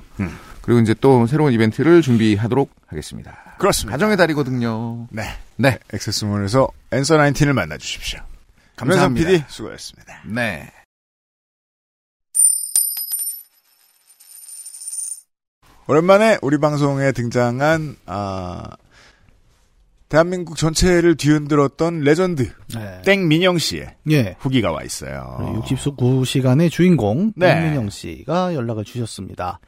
음. 0.70 0.76
그리고 0.76 0.82
이제 0.82 0.94
또 1.02 1.26
새로운 1.26 1.52
이벤트를 1.52 2.04
준비하도록 2.04 2.70
하겠습니다. 2.86 3.56
그렇습니다. 3.58 3.96
가정의 3.96 4.18
달이거든요. 4.18 5.08
네. 5.10 5.24
네. 5.56 5.80
액세스몰에서 5.92 6.70
앤서 6.92 7.18
19을 7.18 7.54
만나 7.54 7.76
주십시오. 7.78 8.20
감사합니다. 8.76 9.26
김현선 9.26 9.44
PD 9.44 9.52
수고하셨습니다. 9.52 10.22
네. 10.28 10.72
오랜만에 15.88 16.38
우리 16.44 16.60
방송에 16.60 17.14
등장한 17.14 17.96
아 18.06 18.70
대한민국 20.08 20.56
전체를 20.56 21.16
뒤흔들었던 21.16 22.02
레전드 22.02 22.52
네. 22.76 23.02
땡민영 23.06 23.58
씨의 23.58 23.96
예. 24.12 24.36
후기가 24.40 24.72
와 24.72 24.84
있어요. 24.84 25.64
69시간의 25.66 26.70
주인공 26.70 27.34
네. 27.36 27.56
박민영 27.56 27.90
씨가 27.90 28.54
연락을 28.54 28.84
주셨습니다. 28.84 29.60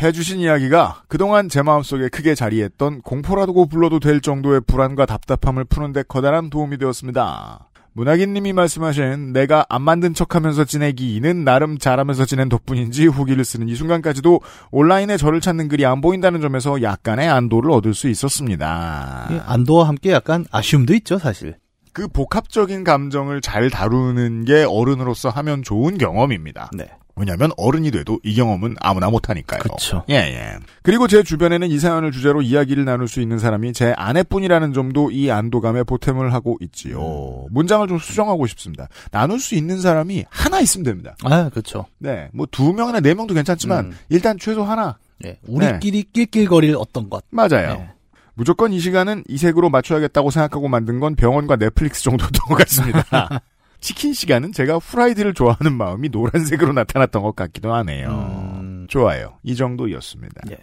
해주신 0.00 0.38
이야기가 0.40 1.02
그동안 1.08 1.48
제 1.48 1.62
마음속에 1.62 2.08
크게 2.08 2.34
자리했던 2.34 3.02
공포라고 3.02 3.66
불러도 3.66 4.00
될 4.00 4.20
정도의 4.20 4.62
불안과 4.66 5.06
답답함을 5.06 5.64
푸는데 5.64 6.04
커다란 6.08 6.50
도움이 6.50 6.78
되었습니다. 6.78 7.70
문학인님이 7.92 8.52
말씀하신 8.52 9.32
내가 9.32 9.66
안 9.68 9.82
만든 9.82 10.14
척하면서 10.14 10.64
지내기는 10.64 11.44
나름 11.44 11.76
잘하면서 11.76 12.24
지낸 12.24 12.48
덕분인지 12.48 13.06
후기를 13.06 13.44
쓰는 13.44 13.68
이 13.68 13.74
순간까지도 13.74 14.40
온라인에 14.70 15.16
저를 15.16 15.40
찾는 15.40 15.68
글이 15.68 15.84
안 15.84 16.00
보인다는 16.00 16.40
점에서 16.40 16.82
약간의 16.82 17.28
안도를 17.28 17.70
얻을 17.70 17.94
수 17.94 18.08
있었습니다. 18.08 19.28
이 19.30 19.40
안도와 19.44 19.88
함께 19.88 20.12
약간 20.12 20.46
아쉬움도 20.50 20.94
있죠, 20.94 21.18
사실. 21.18 21.56
그 21.92 22.06
복합적인 22.06 22.84
감정을 22.84 23.40
잘 23.40 23.68
다루는 23.68 24.44
게 24.44 24.64
어른으로서 24.66 25.28
하면 25.28 25.62
좋은 25.62 25.98
경험입니다. 25.98 26.70
네. 26.72 26.86
왜냐하면 27.20 27.50
어른이 27.56 27.90
돼도 27.90 28.18
이 28.24 28.34
경험은 28.34 28.76
아무나 28.80 29.10
못하니까요. 29.10 29.60
그쵸. 29.60 30.02
예, 30.08 30.14
예. 30.14 30.56
그리고 30.82 31.06
제 31.06 31.22
주변에는 31.22 31.68
이 31.68 31.78
사연을 31.78 32.10
주제로 32.12 32.40
이야기를 32.42 32.84
나눌 32.84 33.06
수 33.08 33.20
있는 33.20 33.38
사람이 33.38 33.72
제 33.74 33.92
아내뿐이라는 33.96 34.72
점도 34.72 35.10
이 35.10 35.30
안도감에 35.30 35.82
보탬을 35.84 36.32
하고 36.32 36.56
있지요. 36.60 37.46
문장을 37.50 37.86
좀 37.88 37.98
수정하고 37.98 38.46
싶습니다. 38.46 38.88
나눌 39.10 39.38
수 39.38 39.54
있는 39.54 39.80
사람이 39.80 40.24
하나 40.30 40.60
있으면 40.60 40.84
됩니다. 40.84 41.14
아, 41.24 41.48
그렇죠. 41.50 41.86
네, 41.98 42.28
뭐 42.32 42.46
두 42.50 42.72
명이나 42.72 43.00
네 43.00 43.14
명도 43.14 43.34
괜찮지만 43.34 43.86
음. 43.86 43.92
일단 44.08 44.36
최소 44.38 44.64
하나. 44.64 44.98
예. 45.24 45.38
우리끼리 45.46 46.04
낄낄거릴 46.12 46.74
어떤 46.78 47.10
것. 47.10 47.22
맞아요. 47.30 47.74
네. 47.76 47.90
무조건 48.34 48.72
이 48.72 48.80
시간은 48.80 49.24
이색으로 49.28 49.68
맞춰야겠다고 49.68 50.30
생각하고 50.30 50.66
만든 50.68 50.98
건 50.98 51.14
병원과 51.14 51.56
넷플릭스 51.56 52.02
정도였던 52.04 52.46
것 52.48 52.54
같습니다. 52.64 53.42
치킨 53.80 54.12
시간은 54.12 54.52
제가 54.52 54.76
후라이드를 54.78 55.34
좋아하는 55.34 55.72
마음이 55.72 56.08
노란색으로 56.10 56.72
나타났던 56.72 57.22
것 57.22 57.34
같기도 57.34 57.74
하네요. 57.74 58.08
음, 58.60 58.86
좋아요. 58.88 59.38
이 59.42 59.56
정도였습니다. 59.56 60.42
예. 60.50 60.56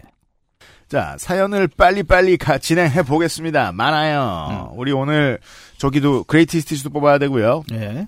자, 0.87 1.15
사연을 1.19 1.67
빨리빨리 1.67 2.37
가, 2.37 2.57
진행해 2.57 3.03
보겠습니다. 3.03 3.73
많아요. 3.73 4.71
우리 4.75 4.93
오늘 4.93 5.37
저기도 5.77 6.23
그레이티스티즈도 6.23 6.91
뽑아야 6.91 7.17
되고요. 7.17 7.63
예. 7.73 8.07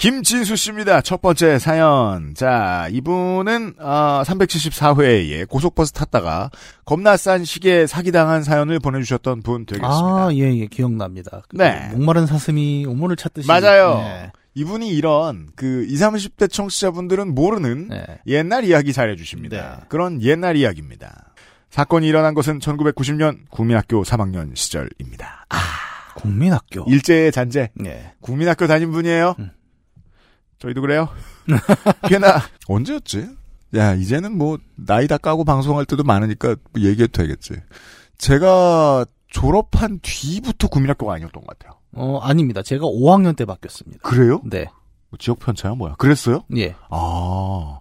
김진수 0.00 0.56
씨입니다. 0.56 1.02
첫 1.02 1.20
번째 1.20 1.58
사연. 1.58 2.32
자, 2.34 2.88
이분은 2.90 3.74
어, 3.78 4.22
374회에 4.24 5.46
고속버스 5.46 5.92
탔다가 5.92 6.48
겁나 6.86 7.18
싼 7.18 7.44
시계 7.44 7.86
사기당한 7.86 8.42
사연을 8.42 8.78
보내주셨던 8.78 9.42
분 9.42 9.66
되겠습니다. 9.66 9.94
아, 9.94 10.30
예, 10.32 10.56
예, 10.56 10.66
기억납니다. 10.68 11.42
그 11.50 11.58
네. 11.58 11.90
목마른 11.92 12.24
사슴이 12.24 12.86
우물을 12.86 13.16
찾듯이. 13.16 13.46
맞아요. 13.46 14.00
예. 14.02 14.32
이분이 14.54 14.88
이런 14.88 15.50
그 15.54 15.84
20, 15.86 15.98
30대 16.06 16.50
청취자분들은 16.50 17.34
모르는 17.34 17.88
네. 17.88 18.06
옛날 18.26 18.64
이야기 18.64 18.94
잘해주십니다. 18.94 19.56
네. 19.80 19.84
그런 19.90 20.22
옛날 20.22 20.56
이야기입니다. 20.56 21.34
사건이 21.68 22.08
일어난 22.08 22.32
것은 22.32 22.58
1990년 22.60 23.40
국민학교 23.50 24.02
3학년 24.02 24.56
시절입니다. 24.56 25.44
국민학교. 26.16 26.84
일제의 26.88 27.32
잔재. 27.32 27.70
예. 27.84 28.12
국민학교 28.22 28.66
다닌 28.66 28.92
분이에요. 28.92 29.34
음. 29.38 29.50
저희도 30.60 30.80
그래요. 30.82 31.08
꽤나 32.08 32.40
언제였지? 32.68 33.28
야 33.76 33.94
이제는 33.94 34.36
뭐 34.36 34.58
나이 34.76 35.08
다 35.08 35.16
까고 35.18 35.44
방송할 35.44 35.86
때도 35.86 36.04
많으니까 36.04 36.56
뭐 36.72 36.82
얘기해도 36.82 37.12
되겠지. 37.22 37.54
제가 38.18 39.04
졸업한 39.28 40.00
뒤부터 40.02 40.68
국민학교가 40.68 41.14
아니었던 41.14 41.42
것 41.44 41.58
같아요. 41.58 41.78
어, 41.92 42.18
아닙니다. 42.18 42.62
제가 42.62 42.84
5학년 42.86 43.34
때 43.36 43.44
바뀌었습니다. 43.44 44.00
그래요? 44.02 44.40
네. 44.44 44.66
뭐 45.08 45.18
지역 45.18 45.38
편차야 45.40 45.74
뭐야? 45.74 45.94
그랬어요? 45.94 46.44
예. 46.56 46.74
아 46.90 47.78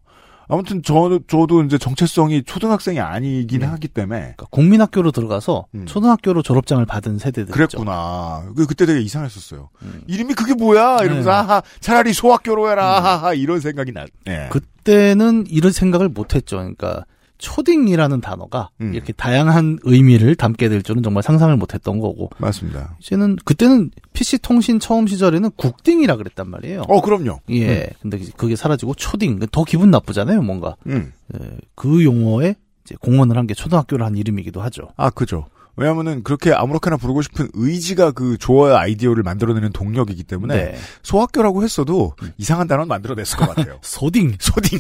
아무튼 0.52 0.82
저 0.84 1.20
저도 1.28 1.64
이제 1.64 1.78
정체성이 1.78 2.44
초등학생이 2.44 3.00
아니긴 3.00 3.60
네. 3.60 3.66
하기 3.68 3.88
때문에 3.88 4.20
그러니까 4.20 4.48
국민학교로 4.50 5.12
들어가서 5.12 5.68
음. 5.76 5.86
초등학교로 5.86 6.42
졸업장을 6.42 6.84
받은 6.88 7.20
세대들. 7.20 7.54
그랬구나. 7.54 8.52
그 8.58 8.66
그때 8.66 8.88
되게 8.88 9.00
이상했었어요. 9.00 9.70
음. 9.84 10.02
이름이 10.08 10.34
그게 10.34 10.56
뭐야? 10.56 11.04
이러면서 11.04 11.30
네. 11.30 11.36
아하 11.36 11.62
차라리 11.80 12.14
소학교로 12.14 12.70
해라. 12.70 13.04
하하 13.04 13.34
이런 13.36 13.60
생각이 13.60 13.92
나. 13.92 14.06
네. 14.26 14.50
그때는 14.50 15.46
이런 15.50 15.72
생각을 15.72 16.10
못 16.10 16.34
했죠. 16.34 16.58
그러니까 16.58 17.06
초딩이라는 17.40 18.22
단어가 18.22 18.70
음. 18.82 18.94
이렇게 18.94 19.12
다양한 19.14 19.80
의미를 19.84 20.36
담게 20.36 20.70
될 20.70 20.84
줄은 20.84 21.02
정말 21.02 21.24
상상을 21.24 21.56
못 21.58 21.74
했던 21.74 22.00
거고. 22.00 22.30
맞습니다. 22.38 22.96
이제는 23.00 23.38
그때는 23.46 23.90
PC 24.14 24.40
통신 24.40 24.80
처음 24.80 25.08
시절에는 25.08 25.50
국딩이라 25.56 26.18
그랬단 26.18 26.50
말이에요. 26.50 26.84
어 26.88 27.02
그럼요. 27.02 27.40
예. 27.50 27.90
근데 28.02 28.20
그게 28.38 28.56
사라지고 28.56 28.94
초딩. 28.94 29.40
더 29.52 29.64
기분 29.64 29.90
나쁘잖아요, 29.90 30.42
뭔가. 30.44 30.76
음. 30.88 31.12
예, 31.34 31.50
그 31.76 32.04
용어에 32.04 32.56
이제 32.86 32.96
공헌을 33.02 33.38
한 33.38 33.48
게 33.48 33.54
초등학교를 33.54 34.06
한 34.06 34.16
이름이기도 34.16 34.62
하죠. 34.62 34.90
아, 34.98 35.10
그죠. 35.10 35.48
왜냐면은 35.76 36.24
그렇게 36.24 36.52
아무렇게나 36.52 36.98
부르고 36.98 37.22
싶은 37.22 37.48
의지가 37.54 38.12
그 38.12 38.38
좋아요 38.38 38.76
아이디어를 38.76 39.24
만들어내는 39.24 39.72
동력이기 39.72 40.24
때문에 40.26 40.56
네. 40.56 40.76
소학교라고 41.04 41.64
했어도 41.64 42.14
이상한 42.38 42.68
단어는 42.68 42.90
만들어냈을 42.90 43.38
것 43.38 43.48
같아요. 43.56 43.80
소딩. 43.84 44.36
소딩. 44.40 44.80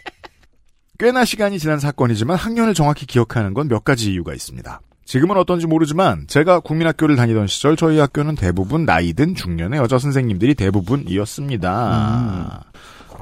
꽤나 0.99 1.23
시간이 1.25 1.59
지난 1.59 1.79
사건이지만 1.79 2.37
학년을 2.37 2.73
정확히 2.73 3.05
기억하는 3.05 3.53
건 3.53 3.69
몇 3.69 3.83
가지 3.85 4.11
이유가 4.11 4.33
있습니다. 4.33 4.81
지금은 5.05 5.37
어떤지 5.37 5.65
모르지만 5.65 6.25
제가 6.27 6.59
국민학교를 6.59 7.15
다니던 7.15 7.47
시절 7.47 7.75
저희 7.77 7.97
학교는 7.99 8.35
대부분 8.35 8.85
나이든 8.85 9.35
중년의 9.35 9.79
여자 9.79 9.97
선생님들이 9.97 10.55
대부분이었습니다. 10.55 12.65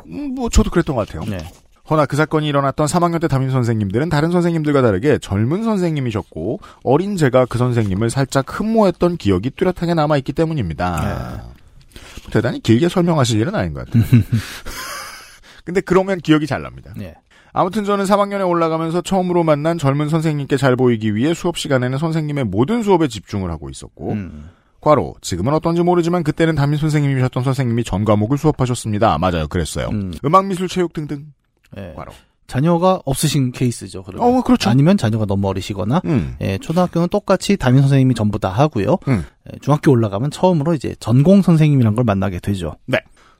음, 0.08 0.36
뭐 0.36 0.50
저도 0.50 0.70
그랬던 0.72 0.96
것 0.96 1.08
같아요. 1.08 1.24
네. 1.30 1.38
허나 1.90 2.06
그 2.06 2.18
사건이 2.18 2.46
일어났던 2.48 2.88
3학년 2.88 3.22
때 3.22 3.28
담임 3.30 3.50
선생님들은 3.50 4.10
다른 4.10 4.32
선생님들과 4.32 4.82
다르게 4.82 5.18
젊은 5.20 5.64
선생님이셨고 5.64 6.60
어린 6.84 7.16
제가 7.16 7.46
그 7.46 7.58
선생님을 7.58 8.10
살짝 8.10 8.60
흠모했던 8.60 9.16
기억이 9.18 9.52
뚜렷하게 9.52 9.94
남아있기 9.94 10.34
때문입니다. 10.34 11.46
대단히 12.32 12.60
길게 12.60 12.90
설명하실 12.90 13.40
일은 13.40 13.56
아닌 13.56 13.74
것 13.74 13.86
같아요. 13.86 14.04
근데 15.64 15.80
그러면 15.82 16.20
기억이 16.20 16.48
잘 16.48 16.62
납니다. 16.62 16.94
예. 17.00 17.14
아무튼 17.58 17.86
저는 17.86 18.06
3학년에 18.06 18.48
올라가면서 18.48 19.02
처음으로 19.02 19.44
만난 19.44 19.80
젊은 19.80 20.10
선생님께 20.10 20.58
잘 20.58 20.76
보이기 20.76 21.16
위해 21.16 21.34
수업 21.34 21.58
시간에는 21.58 21.98
선생님의 21.98 22.44
모든 22.44 22.84
수업에 22.84 23.08
집중을 23.08 23.50
하고 23.50 23.72
있었고 23.72 24.12
음. 24.12 24.50
과로 24.80 25.16
지금은 25.22 25.56
어떤지 25.56 25.82
모르지만 25.82 26.24
그때는 26.24 26.54
담임 26.54 26.78
선생님이셨던 26.78 27.44
선생님이 27.44 27.84
전 27.84 28.06
과목을 28.06 28.38
수업하셨습니다. 28.38 29.18
맞아요. 29.18 29.48
그랬어요. 29.48 29.88
음. 29.88 30.14
음악, 30.24 30.46
미술, 30.46 30.68
체육 30.68 30.94
등등. 30.94 31.34
예. 31.78 31.94
과로. 31.96 32.12
자녀가 32.46 33.02
없으신 33.06 33.52
케이스죠. 33.52 34.04
그러면. 34.04 34.38
어, 34.38 34.42
그렇죠. 34.44 34.70
아니면 34.70 34.96
자녀가 34.96 35.26
너무 35.26 35.48
어리시거나 35.48 36.02
음. 36.06 36.36
예, 36.42 36.60
초등학교는 36.60 37.10
똑같이 37.10 37.58
담임 37.58 37.82
선생님이 37.82 38.14
전부 38.14 38.38
다 38.38 38.50
하고요. 38.50 39.00
음. 39.08 39.26
예, 39.52 39.58
중학교 39.62 39.92
올라가면 39.92 40.30
처음으로 40.30 40.76
이제 40.76 40.96
전공 41.00 41.42
선생님이란 41.42 41.96
걸 41.96 42.04
만나게 42.04 42.40
되죠. 42.40 42.76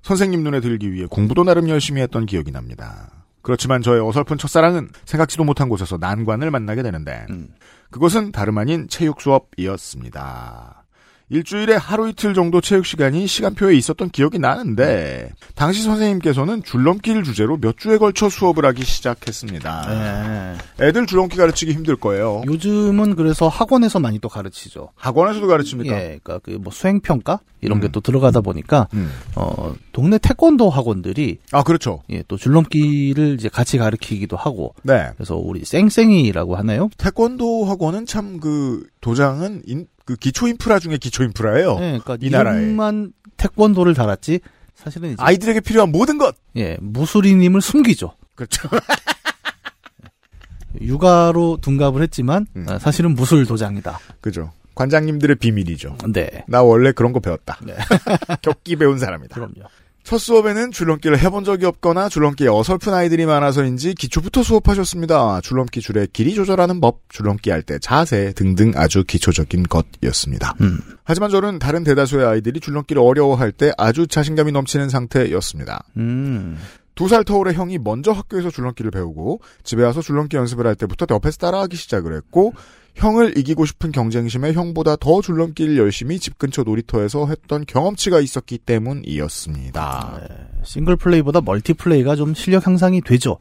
선생님 0.02 0.44
눈에 0.44 0.60
들기 0.60 0.92
위해 0.92 1.06
공부도 1.06 1.44
나름 1.44 1.70
열심히 1.70 2.02
했던 2.02 2.26
기억이 2.26 2.52
납니다. 2.52 3.12
그렇지만 3.48 3.82
저의 3.82 4.02
어설픈 4.06 4.38
첫사랑은 4.38 4.90
생각지도 5.06 5.46
못한 5.46 5.70
곳에서 5.70 5.96
난관을 5.98 6.52
만나게 6.52 6.84
되는데 6.84 7.26
음. 7.30 7.48
그것은 7.92 8.34
다름 8.34 8.58
아닌 8.58 8.90
체육 8.90 9.22
수업이었습니다. 9.22 10.84
일주일에 11.30 11.76
하루 11.76 12.08
이틀 12.08 12.34
정도 12.34 12.62
체육 12.62 12.86
시간이 12.86 13.28
시간표에 13.28 13.76
있었던 13.76 14.10
기억이 14.12 14.40
나는데 14.40 15.32
당시 15.56 15.82
선생님께서는 15.84 16.64
줄넘기를 16.64 17.24
주제로 17.24 17.58
몇 17.58 17.78
주에 17.78 17.98
걸쳐 17.98 18.30
수업을 18.30 18.66
하기 18.66 18.86
시작했습니다. 18.86 20.56
예. 20.80 20.86
애들 20.86 21.06
줄넘기 21.06 21.36
가르치기 21.36 21.74
힘들 21.74 21.98
거예요. 21.98 22.44
요즘은 22.48 23.16
그래서 23.18 23.50
학원에서 23.50 24.00
많이 24.00 24.20
또 24.20 24.30
가르치죠. 24.30 24.90
학원에서도 24.96 25.46
가르칩니까? 25.48 25.96
예, 25.96 26.20
그러니까 26.24 26.40
그 26.40 26.58
뭐 26.58 26.72
수행 26.72 27.02
평가 27.02 27.40
이런 27.62 27.78
음. 27.80 27.82
게또 27.82 28.00
들어가다 28.00 28.42
보니까 28.42 28.88
음. 28.94 29.12
어 29.36 29.74
동네 29.92 30.18
태권도 30.18 30.70
학원들이 30.70 31.40
아 31.52 31.62
그렇죠. 31.64 32.02
예, 32.10 32.24
또 32.28 32.38
줄넘기를 32.38 33.36
이제 33.36 33.50
같이 33.50 33.78
가르치기도 33.78 34.38
하고 34.38 34.74
네. 34.84 35.10
그래서 35.18 35.36
우리 35.36 35.64
쌩쌩이라고 35.66 36.56
하나요? 36.56 36.90
태권도 36.98 37.66
학원은 37.66 38.06
참 38.06 38.40
그 38.40 38.86
도장은 39.02 39.64
인- 39.66 39.88
그 40.08 40.16
기초 40.16 40.48
인프라 40.48 40.80
중에 40.80 40.98
기초 40.98 41.24
인프라예요. 41.24 41.74
예, 41.82 42.00
그러니까 42.02 42.18
이 42.22 42.30
나라에. 42.30 42.62
이름만 42.62 43.12
태권도를 43.36 43.94
달았지 43.94 44.40
사실은 44.74 45.12
이제 45.12 45.22
아이들에게 45.22 45.60
필요한 45.60 45.92
모든 45.92 46.18
것. 46.18 46.34
예, 46.56 46.78
무술이님을 46.80 47.62
숨기죠. 47.62 48.14
그렇죠. 48.34 48.70
육아로 50.80 51.58
둔갑을 51.62 52.02
했지만 52.04 52.48
음. 52.56 52.66
아, 52.70 52.80
사실은 52.80 53.16
무술 53.16 53.46
도장이다. 53.46 54.00
그죠. 54.22 54.54
관장님들의 54.76 55.36
비밀이죠. 55.38 55.98
네. 56.14 56.46
나 56.48 56.64
원래 56.64 56.94
그런 56.94 57.12
거 57.12 57.20
배웠다. 57.20 57.60
네. 57.66 57.76
격기 58.42 58.78
배운 58.78 59.00
사람이다. 59.00 59.36
그럼요. 59.36 59.68
첫 60.08 60.20
수업에는 60.20 60.72
줄넘기를 60.72 61.20
해본 61.20 61.44
적이 61.44 61.66
없거나 61.66 62.08
줄넘기에 62.08 62.48
어설픈 62.48 62.94
아이들이 62.94 63.26
많아서인지 63.26 63.94
기초부터 63.94 64.42
수업하셨습니다. 64.42 65.42
줄넘기 65.42 65.82
줄의 65.82 66.08
길이 66.14 66.34
조절하는 66.34 66.80
법, 66.80 67.02
줄넘기 67.10 67.50
할 67.50 67.62
때 67.62 67.78
자세 67.78 68.32
등등 68.32 68.72
아주 68.78 69.04
기초적인 69.04 69.64
것이었습니다. 69.64 70.54
음. 70.62 70.80
하지만 71.04 71.30
저는 71.30 71.60
다른 71.60 71.84
대다수의 71.84 72.26
아이들이 72.26 72.62
줄넘기를 72.62 73.02
어려워할 73.02 73.52
때 73.52 73.74
아주 73.78 74.08
자신감이 74.08 74.54
넘치는 74.54 74.88
상태였습니다. 74.88 75.84
음. 75.98 76.58
두살 76.96 77.26
터울의 77.26 77.56
형이 77.56 77.78
먼저 77.78 78.14
학교에서 78.14 78.50
줄넘기를 78.50 78.92
배우고 78.92 79.42
집에 79.66 79.84
와서 79.84 80.02
줄넘기 80.02 80.38
연습을 80.38 80.66
할 80.66 80.76
때부터 80.76 81.06
옆에서 81.10 81.36
따라하기 81.36 81.76
시작을 81.76 82.16
했고 82.16 82.54
형을 82.98 83.38
이기고 83.38 83.66
싶은 83.66 83.92
경쟁심에 83.92 84.54
형보다 84.54 84.96
더 84.96 85.22
줄넘기를 85.22 85.78
열심히 85.78 86.20
집 86.20 86.38
근처 86.38 86.64
놀이터에서 86.64 87.28
했던 87.28 87.64
경험치가 87.66 88.20
있었기 88.20 88.58
때문이었습니다. 88.58 90.20
네. 90.22 90.36
싱글 90.64 90.96
플레이보다 90.96 91.42
멀티 91.42 91.74
플레이가 91.74 92.16
좀 92.16 92.34
실력 92.34 92.66
향상이 92.66 93.02
되죠. 93.02 93.38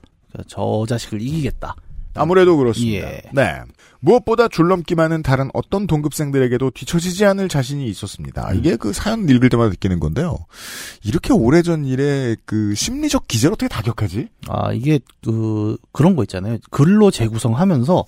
저 0.46 0.84
자식을 0.86 1.22
이기겠다. 1.22 1.74
아무래도 2.14 2.56
그렇습니다. 2.56 3.10
예. 3.10 3.22
네. 3.32 3.60
무엇보다 4.00 4.48
줄넘기만은 4.48 5.22
다른 5.22 5.50
어떤 5.54 5.86
동급생들에게도 5.86 6.70
뒤처지지 6.70 7.24
않을 7.24 7.48
자신이 7.48 7.86
있었습니다. 7.88 8.50
음. 8.50 8.58
이게 8.58 8.76
그 8.76 8.92
사연 8.92 9.28
읽을 9.28 9.48
때마다 9.48 9.70
느끼는 9.70 10.00
건데요. 10.00 10.36
이렇게 11.02 11.32
오래전 11.32 11.84
일에 11.84 12.36
그 12.44 12.74
심리적 12.74 13.26
기제를 13.28 13.54
어떻게 13.54 13.68
다 13.68 13.82
기억하지? 13.82 14.28
아 14.48 14.72
이게 14.72 15.00
그 15.24 15.76
그런 15.92 16.14
거 16.16 16.22
있잖아요. 16.24 16.58
글로 16.70 17.10
재구성하면서 17.10 18.04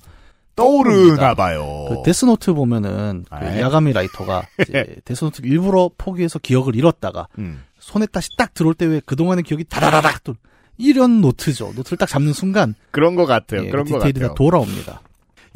떠오르나 0.59 1.35
봐요. 1.35 1.87
그 1.89 2.03
데스노트 2.05 2.53
보면은 2.53 3.25
그 3.29 3.35
아, 3.35 3.57
예. 3.57 3.61
야가미 3.61 3.93
라이토가 3.93 4.43
이제 4.61 4.97
데스노트 5.05 5.41
를 5.43 5.51
일부러 5.51 5.91
포기해서 5.97 6.39
기억을 6.39 6.77
잃었다가 6.77 7.29
음. 7.39 7.63
손에 7.79 8.07
다시 8.07 8.29
딱 8.37 8.53
들어올 8.55 8.75
때 8.75 8.87
왜 8.87 9.01
그동안의 9.05 9.45
기억이 9.45 9.65
다다다닥 9.65 10.25
또 10.25 10.35
이런 10.77 11.21
노트죠. 11.21 11.73
노트를 11.75 11.99
딱 11.99 12.07
잡는 12.09 12.33
순간 12.33 12.75
그런 12.91 13.15
것 13.17 13.27
같아요. 13.27 13.65
예, 13.65 13.71
그런 13.71 13.85
것 13.87 13.99
디테일이. 13.99 14.21
다 14.21 14.35
돌아옵니다. 14.35 15.01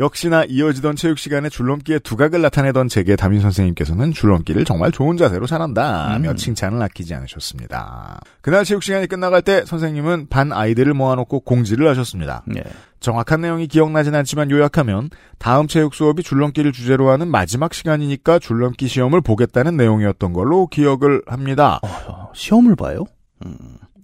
역시나 0.01 0.45
이어지던 0.49 0.97
체육 0.97 1.19
시간에 1.19 1.49
줄넘기의 1.51 2.01
두각을 2.01 2.41
나타내던 2.41 2.89
제게 2.89 3.15
담임 3.15 3.41
선생님께서는 3.41 4.13
줄넘기를 4.13 4.65
정말 4.65 4.91
좋은 4.91 5.19
자세로 5.19 5.47
잘한다며 5.47 6.31
음. 6.31 6.37
칭찬을 6.37 6.81
아끼지 6.83 7.15
않으셨습니다. 7.15 8.21
그날 8.41 8.65
체육 8.65 8.83
시간이 8.83 9.07
끝나갈 9.07 9.43
때 9.43 9.65
선생님은 9.67 10.29
반 10.29 10.51
아이들을 10.51 10.95
모아놓고 10.95 11.41
공지를 11.41 11.89
하셨습니다. 11.91 12.43
예. 12.57 12.65
정확한 13.03 13.41
내용이 13.43 13.67
기억나진 13.67 14.15
않지만 14.15 14.51
요약하면 14.51 15.11
다음 15.39 15.67
체육 15.67 15.95
수업이 15.95 16.23
줄넘기를 16.23 16.73
주제로 16.73 17.11
하는 17.11 17.29
마지막 17.29 17.75
시간이니까 17.75 18.39
줄넘기 18.39 18.89
시험을 18.89 19.21
보겠다는 19.21 19.77
내용이었던 19.77 20.33
걸로 20.33 20.67
기억을 20.69 21.23
합니다. 21.27 21.81
어, 21.83 22.31
시험을 22.35 22.77
봐요? 22.77 23.05
음. 23.45 23.57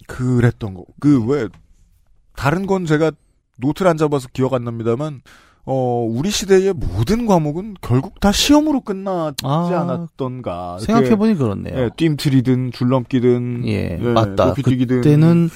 그랬던 0.06 0.74
거. 0.74 0.84
그 1.00 1.24
왜 1.26 1.48
다른 2.34 2.66
건 2.66 2.86
제가 2.86 3.10
노트를 3.58 3.90
안 3.90 3.96
잡아서 3.96 4.28
기억 4.32 4.54
안 4.54 4.64
납니다만 4.64 5.20
어 5.64 6.06
우리 6.08 6.30
시대의 6.30 6.72
모든 6.72 7.26
과목은 7.26 7.74
결국 7.82 8.20
다 8.20 8.32
시험으로 8.32 8.80
끝나지 8.80 9.44
아, 9.44 9.66
않았던가. 9.82 10.78
생각해보니 10.78 11.34
그렇네요. 11.34 11.76
예, 11.76 11.90
뜀트리든 11.96 12.70
줄넘기든 12.72 13.64
예, 13.66 13.98
예, 14.00 14.12
맞다. 14.12 14.46
높이뛰기든 14.46 15.02
그때는 15.02 15.50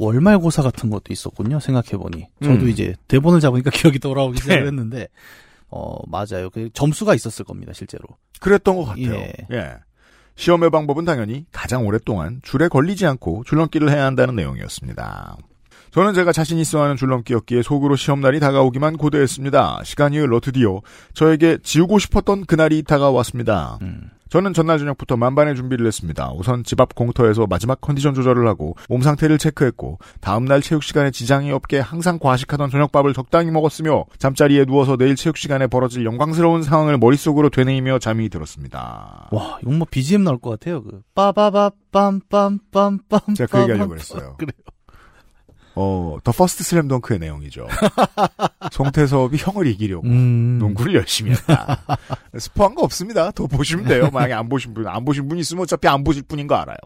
월말고사 0.00 0.62
같은 0.62 0.88
것도 0.88 1.12
있었군요. 1.12 1.60
생각해보니. 1.60 2.26
저도 2.42 2.64
음. 2.64 2.68
이제 2.70 2.94
대본을 3.06 3.40
잡으니까 3.40 3.68
기억이 3.70 3.98
돌아오기 3.98 4.38
네. 4.38 4.42
시작을 4.42 4.66
했는데, 4.66 5.08
어, 5.68 5.96
맞아요. 6.08 6.48
그 6.50 6.70
점수가 6.72 7.14
있었을 7.14 7.44
겁니다, 7.44 7.74
실제로. 7.74 8.04
그랬던 8.40 8.76
것 8.76 8.84
같아요. 8.86 9.14
예. 9.14 9.32
예. 9.52 9.74
시험의 10.36 10.70
방법은 10.70 11.04
당연히 11.04 11.44
가장 11.52 11.86
오랫동안 11.86 12.40
줄에 12.42 12.68
걸리지 12.68 13.04
않고 13.04 13.44
줄넘기를 13.44 13.90
해야 13.90 14.06
한다는 14.06 14.36
내용이었습니다. 14.36 15.36
저는 15.90 16.14
제가 16.14 16.32
자신 16.32 16.58
있어 16.58 16.82
하는 16.82 16.96
줄넘기였기에 16.96 17.62
속으로 17.62 17.96
시험날이 17.96 18.40
다가오기만 18.40 18.96
고대했습니다. 18.96 19.82
시간이 19.84 20.18
흘러 20.18 20.40
드디어 20.40 20.80
저에게 21.12 21.58
지우고 21.62 21.98
싶었던 21.98 22.46
그날이 22.46 22.82
다가왔습니다. 22.82 23.78
음. 23.82 24.10
저는 24.30 24.54
전날 24.54 24.78
저녁부터 24.78 25.16
만반의 25.16 25.56
준비를 25.56 25.86
했습니다. 25.86 26.30
우선 26.34 26.64
집 26.64 26.80
앞 26.80 26.94
공터에서 26.94 27.46
마지막 27.46 27.80
컨디션 27.80 28.14
조절을 28.14 28.48
하고 28.48 28.74
몸 28.88 29.02
상태를 29.02 29.36
체크했고 29.36 29.98
다음날 30.20 30.62
체육 30.62 30.82
시간에 30.82 31.10
지장이 31.10 31.52
없게 31.52 31.78
항상 31.78 32.18
과식하던 32.18 32.70
저녁밥을 32.70 33.12
적당히 33.12 33.50
먹었으며 33.50 34.06
잠자리에 34.18 34.64
누워서 34.64 34.96
내일 34.96 35.14
체육 35.16 35.36
시간에 35.36 35.66
벌어질 35.66 36.06
영광스러운 36.06 36.62
상황을 36.62 36.96
머릿속으로 36.96 37.50
되뇌이며 37.50 37.98
잠이 37.98 38.30
들었습니다. 38.30 39.28
와, 39.30 39.58
이건 39.62 39.78
뭐 39.78 39.86
BGM 39.90 40.24
나올 40.24 40.38
것 40.38 40.50
같아요. 40.50 40.82
그, 40.82 41.02
빠바바, 41.14 41.72
빰빰빰빰. 41.92 43.36
제가 43.36 43.50
그 43.50 43.62
얘기하려고 43.62 43.90
그랬어요. 43.90 44.36
그래요. 44.38 44.52
어, 45.74 46.18
더 46.24 46.32
퍼스트 46.32 46.64
슬램덩크의 46.64 47.20
내용이죠. 47.20 47.66
송태섭이 48.72 49.36
형을 49.38 49.66
이기려고 49.66 50.06
음. 50.06 50.58
농구를 50.58 50.94
열심히 50.94 51.32
했다. 51.32 51.80
스포한 52.38 52.74
거 52.74 52.82
없습니다. 52.82 53.30
더 53.30 53.46
보시면 53.46 53.86
돼요. 53.86 54.10
만약에 54.12 54.32
안 54.32 54.48
보신 54.48 54.74
분, 54.74 54.86
안 54.86 55.04
보신 55.04 55.28
분 55.28 55.38
있으면 55.38 55.62
어차피 55.62 55.88
안 55.88 56.04
보실 56.04 56.22
분인 56.22 56.46
거 56.46 56.56
알아요. 56.56 56.76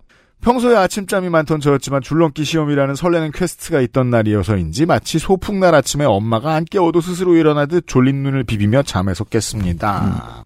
평소에 0.43 0.77
아침잠이 0.77 1.31
많던 1.31 1.61
저였지만 1.61 2.03
줄넘기 2.03 2.45
시험이라는 2.45 2.95
설레는 2.97 3.33
quest가 3.33 3.81
있던 3.81 4.11
날이어서인지 4.11 4.85
마치 4.85 5.19
소풍날 5.19 5.75
아침에 5.75 6.05
엄마가 6.05 6.55
안 6.55 6.67
깨워도 6.67 7.01
스스로 7.01 7.35
일어나듯 7.35 7.87
졸린 7.87 8.23
눈을 8.23 8.45
비비며 8.45 8.83
잠에서 8.83 9.25
깼습니다. 9.25 10.45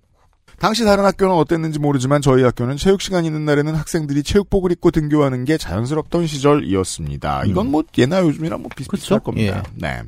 당시 0.58 0.84
다른 0.84 1.04
학교는 1.04 1.34
어땠는지 1.34 1.78
모르지만 1.78 2.20
저희 2.20 2.42
학교는 2.42 2.76
체육 2.76 3.00
시간 3.00 3.24
있는 3.24 3.44
날에는 3.44 3.74
학생들이 3.74 4.22
체육복을 4.22 4.72
입고 4.72 4.90
등교하는 4.90 5.44
게 5.44 5.56
자연스럽던 5.56 6.26
시절이었습니다. 6.26 7.44
이건 7.44 7.70
뭐 7.70 7.84
예나 7.96 8.20
요즘이랑 8.22 8.62
뭐 8.62 8.70
비슷비슷할 8.74 9.20
그쵸? 9.20 9.24
겁니다. 9.24 9.62
네. 9.74 10.02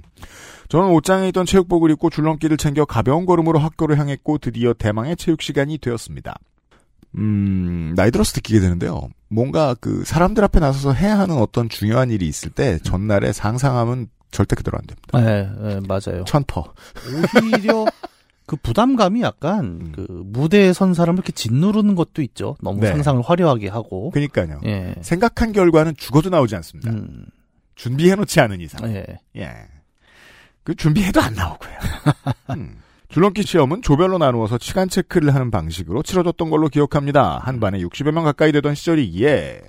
저는 0.68 0.90
옷장에 0.90 1.28
있던 1.28 1.46
체육복을 1.46 1.90
입고 1.92 2.10
줄넘기를 2.10 2.56
챙겨 2.56 2.84
가벼운 2.84 3.26
걸음으로 3.26 3.58
학교를 3.58 3.98
향했고 3.98 4.38
드디어 4.38 4.72
대망의 4.72 5.16
체육 5.16 5.42
시간이 5.42 5.78
되었습니다. 5.78 6.36
음, 7.16 7.92
나이 7.96 8.10
들어서 8.10 8.32
느끼게 8.36 8.60
되는데요. 8.60 9.08
뭔가 9.28 9.74
그 9.80 10.04
사람들 10.04 10.44
앞에 10.44 10.60
나서서 10.60 10.92
해야 10.92 11.18
하는 11.18 11.36
어떤 11.36 11.68
중요한 11.68 12.10
일이 12.10 12.26
있을 12.26 12.50
때 12.50 12.78
전날에 12.82 13.32
상상하면 13.32 14.08
절대 14.30 14.54
그대로 14.54 14.78
안 14.78 14.86
됩니다. 14.86 15.20
네, 15.20 15.48
네, 15.60 15.80
맞아요. 15.88 16.24
천퍼. 16.24 16.72
오히려 17.42 17.84
그 18.50 18.56
부담감이 18.56 19.22
약간 19.22 19.64
음. 19.64 19.92
그 19.94 20.06
무대에 20.10 20.72
선 20.72 20.92
사람을 20.92 21.18
이렇게 21.18 21.30
짓누르는 21.30 21.94
것도 21.94 22.20
있죠. 22.22 22.56
너무 22.60 22.80
네. 22.80 22.88
상상을 22.88 23.22
화려하게 23.22 23.68
하고. 23.68 24.10
그니까요. 24.10 24.60
예. 24.64 24.96
생각한 25.02 25.52
결과는 25.52 25.94
죽어도 25.96 26.30
나오지 26.30 26.56
않습니다. 26.56 26.90
음, 26.90 27.26
준비해놓지 27.76 28.40
않은 28.40 28.60
이상. 28.60 28.92
예. 28.92 29.06
예. 29.36 29.52
그 30.64 30.74
준비해도 30.74 31.20
안 31.20 31.34
나오고요. 31.34 31.70
음. 32.58 32.78
줄넘기 33.08 33.44
시험은 33.44 33.82
조별로 33.82 34.18
나누어서 34.18 34.58
시간 34.60 34.88
체크를 34.88 35.32
하는 35.32 35.52
방식으로 35.52 36.02
치러졌던 36.02 36.50
걸로 36.50 36.68
기억합니다. 36.68 37.38
한 37.38 37.60
반에 37.60 37.78
60여 37.78 38.10
명 38.10 38.24
가까이 38.24 38.50
되던 38.50 38.74
시절이기에 38.74 39.60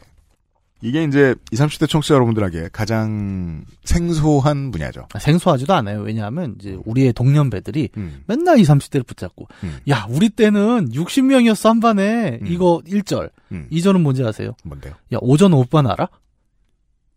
이게 0.81 1.03
이제 1.03 1.35
20, 1.51 1.65
30대 1.65 1.89
청취자 1.89 2.15
여러분들에게 2.15 2.69
가장 2.71 3.65
생소한 3.83 4.71
분야죠. 4.71 5.07
생소하지도 5.19 5.73
않아요. 5.73 6.01
왜냐하면 6.01 6.55
이제 6.59 6.77
우리의 6.85 7.13
동년배들이 7.13 7.89
음. 7.97 8.23
맨날 8.27 8.59
20, 8.59 8.75
30대를 8.75 9.05
붙잡고 9.05 9.47
음. 9.63 9.77
야, 9.89 10.05
우리 10.09 10.29
때는 10.29 10.89
60명이었어 10.89 11.69
한 11.69 11.79
반에. 11.79 12.39
음. 12.41 12.47
이거 12.47 12.81
1절. 12.87 13.29
음. 13.51 13.67
2절은 13.71 14.01
뭔지 14.01 14.23
아세요? 14.23 14.55
뭔데요? 14.63 14.93
야, 15.13 15.17
오전 15.21 15.53
오반 15.53 15.87
알아? 15.87 16.07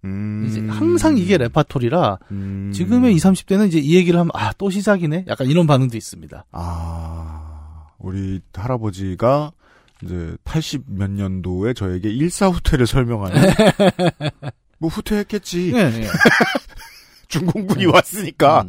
음. 0.05 0.47
이제 0.47 0.61
항상 0.69 1.17
이게 1.17 1.39
레파토리라 1.39 2.19
음. 2.31 2.71
지금의 2.75 3.15
20, 3.15 3.33
30대는 3.33 3.69
이제 3.69 3.79
이 3.79 3.95
얘기를 3.97 4.21
하면 4.21 4.31
아, 4.35 4.53
또 4.59 4.69
시작이네. 4.69 5.25
약간 5.29 5.47
이런 5.47 5.67
반응도 5.67 5.97
있습니다. 5.97 6.45
아, 6.53 7.87
우리 7.99 8.41
할아버지가 8.53 9.53
이제 10.05 10.37
80 10.45 10.83
몇 10.87 11.11
년도에 11.11 11.75
저에게 11.75 12.11
일사 12.11 12.49
후퇴를 12.49 12.87
설명하는 12.87 13.41
뭐 14.79 14.91
후퇴했겠지. 14.91 15.73
예, 15.75 15.79
예. 15.79 16.09
중공군이 17.29 17.87
왔으니까. 17.87 18.63
음. 18.63 18.69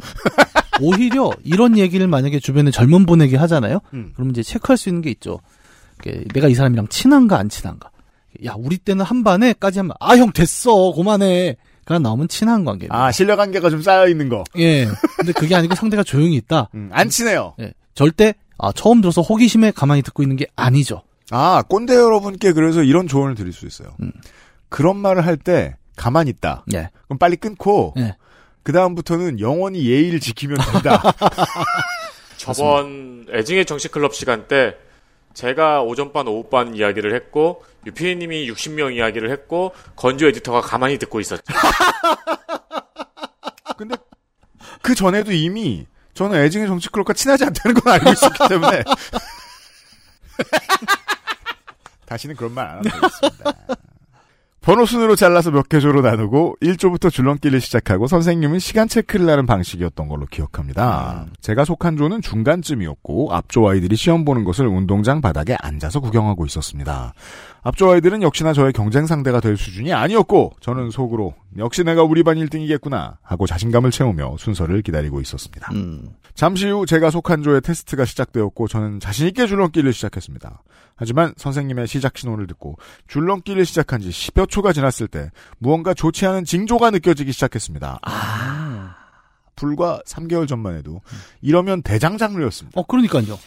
오히려 0.81 1.31
이런 1.43 1.77
얘기를 1.77 2.07
만약에 2.07 2.39
주변에 2.39 2.71
젊은 2.71 3.05
분에게 3.05 3.37
하잖아요. 3.37 3.79
음. 3.93 4.11
그럼 4.15 4.31
이제 4.31 4.43
체크할 4.43 4.77
수 4.77 4.89
있는 4.89 5.01
게 5.01 5.09
있죠. 5.11 5.39
내가 6.33 6.47
이 6.47 6.55
사람이랑 6.55 6.87
친한가 6.87 7.37
안 7.37 7.49
친한가. 7.49 7.89
야, 8.45 8.53
우리 8.57 8.77
때는 8.77 9.05
한 9.05 9.23
반에까지 9.23 9.79
하면 9.79 9.93
아, 9.99 10.17
형 10.17 10.31
됐어. 10.31 10.91
그만해. 10.93 11.57
가 11.85 11.99
나오면 11.99 12.27
친한 12.29 12.65
관계. 12.65 12.87
아, 12.89 13.11
신뢰 13.11 13.35
관계가 13.35 13.69
좀 13.69 13.81
쌓여 13.83 14.07
있는 14.07 14.27
거. 14.27 14.43
예. 14.57 14.87
근데 15.17 15.31
그게 15.33 15.53
아니고 15.53 15.75
상대가 15.75 16.01
조용히 16.03 16.35
있다. 16.35 16.69
음, 16.73 16.89
안 16.91 17.09
친해요. 17.09 17.53
예. 17.59 17.73
절대 17.93 18.33
아, 18.57 18.71
처음 18.71 19.01
들어서 19.01 19.21
호기심에 19.21 19.71
가만히 19.71 20.01
듣고 20.01 20.23
있는 20.23 20.35
게 20.35 20.47
아니죠. 20.55 21.03
아, 21.31 21.63
꼰대 21.67 21.95
여러분께 21.95 22.51
그래서 22.53 22.83
이런 22.83 23.07
조언을 23.07 23.35
드릴 23.35 23.51
수 23.53 23.65
있어요. 23.65 23.95
음. 24.01 24.11
그런 24.69 24.97
말을 24.97 25.25
할 25.25 25.37
때 25.37 25.75
가만히 25.95 26.29
있다. 26.31 26.65
예. 26.73 26.89
그럼 27.07 27.17
빨리 27.17 27.35
끊고 27.37 27.93
예. 27.97 28.15
그 28.63 28.73
다음부터는 28.73 29.39
영원히 29.39 29.85
예의를 29.87 30.19
지키면 30.19 30.57
된다. 30.71 31.01
저번 32.37 33.25
애증의 33.31 33.65
정치클럽 33.65 34.13
시간 34.13 34.47
때 34.47 34.75
제가 35.33 35.81
오전반 35.83 36.27
오후반 36.27 36.75
이야기를 36.75 37.15
했고 37.15 37.63
유피디님이 37.85 38.49
60명 38.51 38.95
이야기를 38.95 39.31
했고 39.31 39.73
건조 39.95 40.27
에디터가 40.27 40.61
가만히 40.61 40.97
듣고 40.97 41.19
있었죠. 41.19 41.43
근데 43.77 43.95
그 44.81 44.95
전에도 44.95 45.31
이미 45.31 45.85
저는 46.13 46.39
애증의 46.43 46.67
정치 46.67 46.89
클럽과 46.89 47.13
친하지 47.13 47.45
않다는 47.45 47.79
건 47.79 47.93
알고 47.93 48.11
있었기 48.11 48.47
때문에 48.49 48.83
다시는 52.15 52.35
그런 52.35 52.53
말 52.53 52.65
안 52.67 52.77
하면 52.77 52.83
되겠습니다. 52.83 53.53
번호 54.61 54.85
순으로 54.87 55.15
잘라서 55.15 55.51
몇 55.51 55.69
개조로 55.69 56.01
나누고 56.01 56.55
1조부터 56.59 57.11
줄넘기를 57.11 57.61
시작하고 57.61 58.07
선생님은 58.07 58.57
시간 58.57 58.87
체크를 58.87 59.29
하는 59.29 59.45
방식이었던 59.45 60.07
걸로 60.07 60.25
기억합니다. 60.25 61.27
제가 61.39 61.65
속한 61.65 61.97
조는 61.97 62.23
중간쯤이었고 62.23 63.31
앞조 63.31 63.69
아이들이 63.69 63.95
시험 63.95 64.25
보는 64.25 64.43
것을 64.43 64.65
운동장 64.65 65.21
바닥에 65.21 65.55
앉아서 65.61 65.99
구경하고 65.99 66.47
있었습니다. 66.47 67.13
앞조 67.65 67.91
아이들은 67.91 68.21
역시나 68.21 68.53
저의 68.53 68.73
경쟁 68.73 69.07
상대가 69.07 69.39
될 69.39 69.57
수준이 69.57 69.91
아니었고 69.91 70.53
저는 70.61 70.91
속으로 70.91 71.33
역시 71.57 71.83
내가 71.83 72.03
우리 72.03 72.21
반 72.21 72.37
1등이겠구나 72.37 73.17
하고 73.23 73.47
자신감을 73.47 73.89
채우며 73.89 74.35
순서를 74.37 74.83
기다리고 74.83 75.19
있었습니다. 75.19 75.71
음. 75.73 76.11
잠시 76.35 76.67
후 76.67 76.85
제가 76.85 77.09
속한 77.09 77.41
조의 77.41 77.61
테스트가 77.61 78.05
시작되었고 78.05 78.67
저는 78.67 78.99
자신 78.99 79.27
있게 79.27 79.47
줄넘기를 79.47 79.93
시작했습니다. 79.93 80.61
하지만 80.95 81.33
선생님의 81.37 81.87
시작 81.87 82.19
신호를 82.19 82.45
듣고 82.45 82.77
줄넘기를 83.07 83.65
시작한 83.65 83.99
지 83.99 84.09
10여 84.09 84.47
초가 84.47 84.71
지났을 84.71 85.07
때 85.07 85.31
무언가 85.57 85.95
좋지 85.95 86.23
않은 86.27 86.45
징조가 86.45 86.91
느껴지기 86.91 87.31
시작했습니다. 87.31 87.97
아, 88.03 88.95
불과 89.55 90.01
3개월 90.05 90.47
전만 90.47 90.77
해도 90.77 91.01
이러면 91.41 91.81
대장장르였습니다. 91.81 92.79
어, 92.79 92.85
그러니까요. 92.85 93.39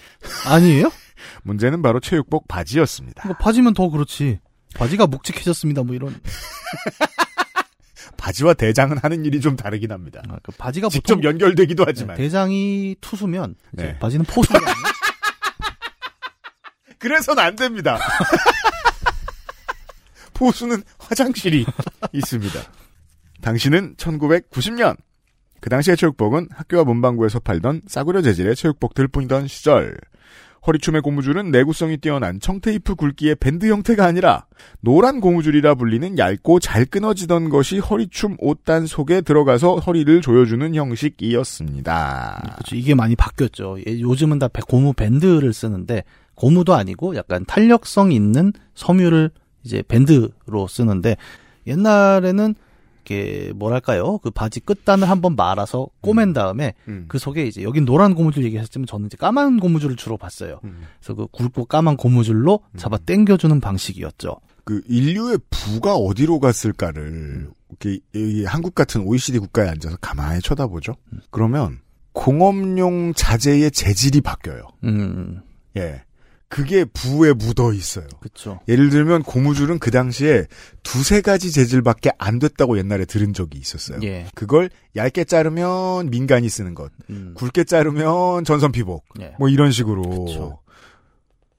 아니에요? 0.48 0.90
문제는 1.42 1.83
바로 1.83 2.00
체육복 2.00 2.48
바지였습니다. 2.48 3.22
이거 3.24 3.35
바지면 3.35 3.74
더 3.74 3.88
그렇지. 3.88 4.40
바지가 4.74 5.07
묵직해졌습니다. 5.07 5.83
뭐 5.83 5.94
이런. 5.94 6.20
바지와 8.16 8.54
대장은 8.54 8.98
하는 8.98 9.24
일이 9.24 9.40
좀 9.40 9.57
다르긴 9.57 9.92
합니다. 9.92 10.22
아, 10.28 10.38
그 10.42 10.52
바지가 10.52 10.88
직접 10.88 11.16
보통 11.16 11.31
연결되기도 11.31 11.85
네, 11.85 11.90
하지만 11.90 12.16
대장이 12.16 12.96
투수면 13.00 13.54
네. 13.70 13.98
바지는 13.98 14.24
아니에요? 14.28 14.74
그래서는 16.98 17.42
안 17.42 17.57
됩니다. 17.57 17.98
포수는 20.35 20.83
화장실이 20.98 21.64
있습니다. 22.12 22.61
당시는 23.40 23.96
1990년. 23.96 24.96
그 25.61 25.70
당시의 25.70 25.96
체육복은 25.96 26.48
학교와 26.52 26.85
문방구에서 26.85 27.40
팔던 27.40 27.83
싸구려 27.88 28.22
재질의 28.22 28.54
체육복들 28.57 29.09
뿐이던 29.09 29.48
시절. 29.48 29.96
허리춤의 30.68 31.00
고무줄은 31.00 31.50
내구성이 31.50 31.96
뛰어난 31.96 32.38
청테이프 32.40 32.94
굵기의 32.94 33.37
밴드 33.37 33.66
형태가 33.70 34.04
아니라 34.04 34.44
노란 34.81 35.20
고무줄이라 35.22 35.74
불리는 35.76 36.18
얇고 36.18 36.61
잘 36.61 36.85
끊어지던 36.85 37.48
것이 37.48 37.78
허리춤 37.78 38.37
옷단 38.38 38.87
속에 38.87 39.22
들어가서 39.22 39.76
허리를 39.76 40.20
조여주는 40.20 40.74
형식이었습니다. 40.74 42.40
그렇죠. 42.54 42.76
이게 42.76 42.94
많이 42.94 43.16
바뀌었죠. 43.16 43.78
예, 43.87 43.98
요즘은 43.98 44.38
다 44.38 44.48
배- 44.48 44.61
고무 44.61 44.92
밴드를 44.92 45.54
쓰는데 45.54 46.04
고무도 46.35 46.74
아니고 46.74 47.16
약간 47.16 47.44
탄력성 47.46 48.12
있는 48.12 48.52
섬유를 48.74 49.31
이제 49.64 49.83
밴드로 49.88 50.66
쓰는데 50.68 51.16
옛날에는 51.66 52.54
이렇게 53.08 53.52
뭐랄까요? 53.54 54.18
그 54.18 54.30
바지 54.30 54.60
끝단을 54.60 55.08
한번 55.08 55.34
말아서 55.34 55.88
꼬맨 56.00 56.34
다음에 56.34 56.74
음. 56.88 57.06
그 57.08 57.18
속에 57.18 57.46
이제 57.46 57.62
여긴 57.62 57.84
노란 57.84 58.14
고무줄 58.14 58.44
얘기하셨지만 58.44 58.86
저는 58.86 59.06
이제 59.06 59.16
까만 59.16 59.58
고무줄을 59.58 59.96
주로 59.96 60.16
봤어요. 60.16 60.60
음. 60.64 60.82
그래서 61.00 61.14
그 61.14 61.26
굵고 61.28 61.64
까만 61.64 61.96
고무줄로 61.96 62.60
잡아 62.76 62.98
당겨주는 62.98 63.58
방식이었죠. 63.60 64.36
그 64.64 64.82
인류의 64.86 65.38
부가 65.48 65.94
어디로 65.94 66.40
갔을까를 66.40 67.48
이렇게 67.70 68.00
이 68.14 68.44
한국 68.44 68.74
같은 68.74 69.02
OECD 69.02 69.38
국가에 69.38 69.68
앉아서 69.68 69.96
가만히 70.00 70.42
쳐다보죠. 70.42 70.94
그러면 71.30 71.80
공업용 72.12 73.14
자재의 73.14 73.70
재질이 73.70 74.20
바뀌어요. 74.20 74.62
음, 74.84 75.40
예. 75.76 76.02
그게 76.48 76.84
부에 76.84 77.32
묻어 77.32 77.72
있어요. 77.72 78.06
그렇죠. 78.20 78.61
예를 78.68 78.88
들면 78.90 79.22
고무줄은 79.22 79.78
그 79.78 79.90
당시에 79.90 80.46
두세 80.82 81.20
가지 81.20 81.52
재질밖에 81.52 82.11
안 82.18 82.38
됐다고 82.38 82.78
옛날에 82.78 83.04
들은 83.04 83.34
적이 83.34 83.58
있었어요. 83.58 84.00
예. 84.02 84.26
그걸 84.34 84.70
얇게 84.96 85.24
자르면 85.24 86.08
민간이 86.11 86.48
쓰는 86.48 86.74
것, 86.74 86.90
음, 87.11 87.34
굵게 87.37 87.64
자르면 87.64 88.44
전선 88.44 88.72
피복, 88.72 89.04
예. 89.20 89.34
뭐 89.38 89.48
이런 89.48 89.70
식으로. 89.70 90.02
그쵸. 90.24 90.58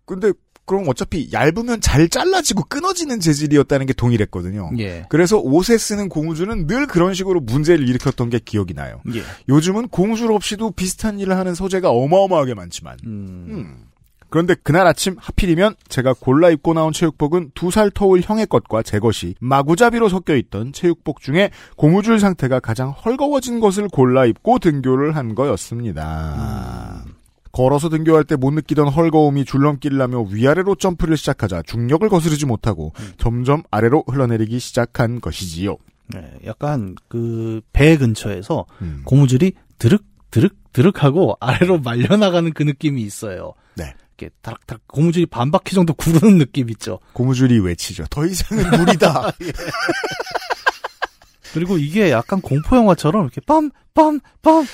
근데 0.06 0.34
그럼 0.66 0.88
어차피 0.88 1.30
얇으면 1.32 1.82
잘 1.82 2.10
잘라지고 2.10 2.64
끊어지는 2.66 3.20
재질이었다는 3.20 3.86
게 3.88 3.94
동일했거든요. 3.94 4.72
예. 4.80 5.06
그래서 5.10 5.38
옷에 5.38 5.78
쓰는 5.78 6.10
고무줄은 6.10 6.68
늘 6.68 6.88
그런 6.88 7.14
식으로 7.14 7.42
문제를 7.42 7.88
일으켰던 7.90 8.30
게 8.30 8.40
기억이 8.40 8.74
나요. 8.74 9.02
예. 9.14 9.24
요즘은 9.50 9.88
고무줄 9.88 10.32
없이도 10.32 10.72
비슷한 10.72 11.20
일을 11.20 11.38
하는 11.38 11.54
소재가 11.56 11.90
어마어마하게 11.90 12.54
많지만. 12.54 12.98
음, 13.06 13.46
음. 13.50 13.89
그런데 14.30 14.56
그날 14.62 14.86
아침 14.88 15.16
하필이면 15.20 15.76
제가 15.90 16.14
골라 16.14 16.50
입고 16.50 16.74
나온 16.74 16.94
체육복은 16.94 17.52
두 17.56 17.72
살 17.72 17.90
터울 17.92 18.22
형의 18.22 18.46
것과 18.48 18.84
제 18.84 19.00
것이 19.00 19.36
마구잡이로 19.40 20.10
섞여 20.10 20.36
있던 20.36 20.74
체육복 20.74 21.22
중에 21.22 21.50
고무줄 21.78 22.20
상태가 22.20 22.60
가장 22.60 22.90
헐거워진 22.92 23.60
것을 23.60 23.88
골라 23.90 24.26
입고 24.26 24.60
등교를 24.60 25.16
한 25.16 25.36
거였습니다. 25.36 27.04
걸어서 27.52 27.90
등교할 27.90 28.24
때 28.26 28.36
못 28.36 28.52
느끼던 28.54 28.88
헐거움이 28.90 29.44
줄넘기를 29.46 30.00
하며 30.02 30.22
위아래로 30.22 30.76
점프를 30.76 31.18
시작하자 31.18 31.64
중력을 31.64 32.08
거스르지 32.08 32.46
못하고 32.46 32.94
점점 33.18 33.64
아래로 33.72 34.04
흘러내리기 34.08 34.60
시작한 34.60 35.20
것이지요. 35.20 35.78
네, 36.14 36.32
약간 36.46 36.96
그 37.08 37.62
배 37.74 37.98
근처에서 37.98 38.66
음. 38.82 39.02
고무줄이 39.06 39.54
드륵 39.80 40.04
드륵 40.32 40.54
드륵 40.74 41.04
하고 41.04 41.36
아래로 41.40 41.80
말려 41.80 42.18
나가는 42.18 42.52
그 42.54 42.64
느낌이 42.64 43.02
있어요. 43.02 43.54
네. 43.76 43.94
이렇게 44.20 44.30
다락다락 44.42 44.82
고무줄이 44.88 45.26
반 45.26 45.50
바퀴 45.52 45.74
정도 45.76 45.94
구르는 45.94 46.38
느낌 46.38 46.70
있죠. 46.72 47.00
고무줄이 47.14 47.60
외치죠. 47.60 48.04
더 48.10 48.26
이상은 48.26 48.70
무리다. 48.70 49.32
그리고 51.54 51.78
이게 51.78 52.12
약간 52.12 52.42
공포 52.42 52.76
영화처럼 52.76 53.24
이렇게 53.24 53.42
빰빰빰 53.42 54.22
빰 54.44 54.68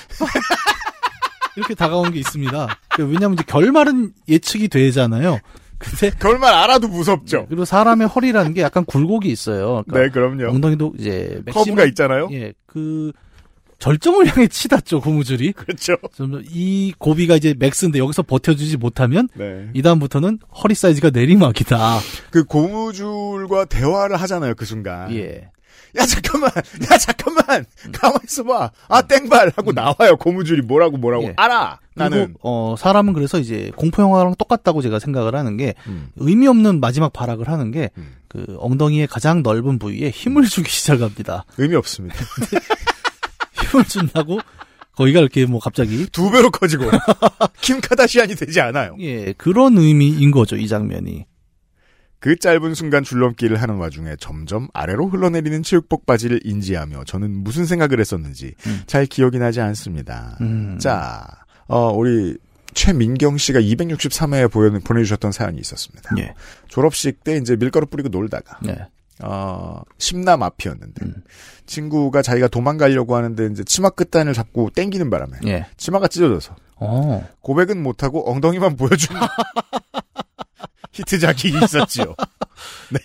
이렇게 1.56 1.74
다가오는 1.74 2.12
게 2.12 2.18
있습니다. 2.18 2.68
왜냐하면 2.98 3.34
이제 3.34 3.44
결말은 3.46 4.12
예측이 4.28 4.68
되잖아요. 4.68 5.38
근데 5.78 6.10
결말 6.20 6.52
알아도 6.52 6.88
무섭죠. 6.88 7.46
그리고 7.48 7.64
사람의 7.64 8.08
허리라는 8.08 8.52
게 8.52 8.60
약간 8.60 8.84
굴곡이 8.84 9.30
있어요. 9.30 9.84
그러니까 9.86 10.00
네, 10.00 10.08
그럼요. 10.10 10.54
엉덩이도 10.54 10.94
이제 10.98 11.42
커브가 11.50 11.84
있잖아요. 11.86 12.28
예, 12.32 12.52
그 12.66 13.12
절정을 13.78 14.26
향해 14.30 14.48
치닫죠 14.48 15.00
고무줄이. 15.00 15.52
그렇죠. 15.52 15.96
좀이 16.16 16.94
고비가 16.98 17.36
이제 17.36 17.54
max인데 17.58 17.98
여기서 17.98 18.22
버텨주지 18.22 18.76
못하면 18.76 19.28
네. 19.34 19.68
이 19.74 19.82
다음부터는 19.82 20.38
허리 20.62 20.74
사이즈가 20.74 21.10
내리막이다. 21.10 21.98
그 22.30 22.44
고무줄과 22.44 23.66
대화를 23.66 24.16
하잖아요, 24.16 24.54
그 24.54 24.64
순간. 24.64 25.12
예. 25.14 25.50
야, 25.98 26.04
잠깐만! 26.04 26.50
야, 26.90 26.98
잠깐만! 26.98 27.64
가만히 27.92 28.20
있어봐! 28.26 28.70
아, 28.88 29.02
땡발! 29.02 29.52
하고 29.56 29.72
나와요, 29.72 30.16
고무줄이 30.18 30.60
뭐라고 30.62 30.98
뭐라고. 30.98 31.24
예. 31.24 31.34
알아! 31.36 31.78
나는. 31.94 32.34
어 32.42 32.74
사람은 32.78 33.14
그래서 33.14 33.38
이제 33.38 33.72
공포 33.74 34.02
영화랑 34.02 34.34
똑같다고 34.36 34.82
제가 34.82 34.98
생각을 34.98 35.34
하는 35.34 35.56
게 35.56 35.74
음. 35.86 36.08
의미 36.16 36.46
없는 36.46 36.80
마지막 36.80 37.12
발악을 37.14 37.48
하는 37.48 37.70
게 37.70 37.90
음. 37.96 38.16
그 38.28 38.56
엉덩이의 38.60 39.06
가장 39.06 39.42
넓은 39.42 39.78
부위에 39.78 40.10
힘을 40.10 40.44
주기 40.44 40.68
시작합니다. 40.70 41.46
의미 41.56 41.74
없습니다. 41.76 42.16
힘을 43.70 43.84
준다고 43.84 44.38
거기가 44.96 45.20
이렇게 45.20 45.44
뭐 45.46 45.60
갑자기 45.60 46.06
두 46.10 46.30
배로 46.30 46.50
커지고. 46.50 46.90
킴 47.60 47.80
카다시안이 47.80 48.34
되지 48.34 48.60
않아요. 48.60 48.96
예 49.00 49.32
그런 49.34 49.76
의미인 49.76 50.30
거죠 50.30 50.56
이 50.56 50.66
장면이. 50.66 51.26
그 52.18 52.36
짧은 52.36 52.74
순간 52.74 53.04
줄넘기를 53.04 53.60
하는 53.60 53.76
와중에 53.76 54.16
점점 54.18 54.68
아래로 54.72 55.08
흘러내리는 55.08 55.62
체육복 55.62 56.06
바지를 56.06 56.40
인지하며 56.44 57.04
저는 57.04 57.30
무슨 57.44 57.66
생각을 57.66 58.00
했었는지 58.00 58.54
음. 58.66 58.82
잘 58.86 59.06
기억이 59.06 59.38
나지 59.38 59.60
않습니다. 59.60 60.38
음. 60.40 60.78
자, 60.80 61.26
어, 61.68 61.92
우리 61.92 62.36
최민경 62.74 63.38
씨가 63.38 63.60
263회에 63.60 64.84
보내주셨던 64.84 65.32
사연이 65.32 65.60
있었습니다. 65.60 66.14
예. 66.18 66.34
졸업식 66.68 67.22
때 67.22 67.36
이제 67.36 67.56
밀가루 67.56 67.86
뿌리고 67.86 68.08
놀다가 68.08 68.58
네. 68.62 68.76
어, 69.22 69.80
심남 69.98 70.42
앞이었는데 70.42 71.06
음. 71.06 71.14
친구가 71.66 72.22
자기가 72.22 72.48
도망가려고 72.48 73.16
하는데 73.16 73.46
이제 73.46 73.64
치마 73.64 73.90
끝단을 73.90 74.34
잡고 74.34 74.70
땡기는 74.70 75.08
바람에 75.10 75.38
예. 75.46 75.66
치마가 75.76 76.06
찢어져서 76.08 76.54
어. 76.76 77.26
고백은 77.40 77.82
못하고 77.82 78.30
엉덩이만 78.30 78.76
보여주는 78.76 79.20
히트작이 80.92 81.48
있었지요. 81.48 82.14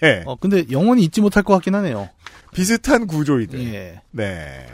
네. 0.02 0.24
어 0.26 0.36
근데 0.36 0.66
영원히 0.72 1.04
잊지 1.04 1.22
못할 1.22 1.44
것 1.44 1.54
같긴 1.54 1.76
하네요. 1.76 2.10
비슷한 2.54 3.08
구조이들. 3.08 3.60
예. 3.74 4.02
네. 4.12 4.68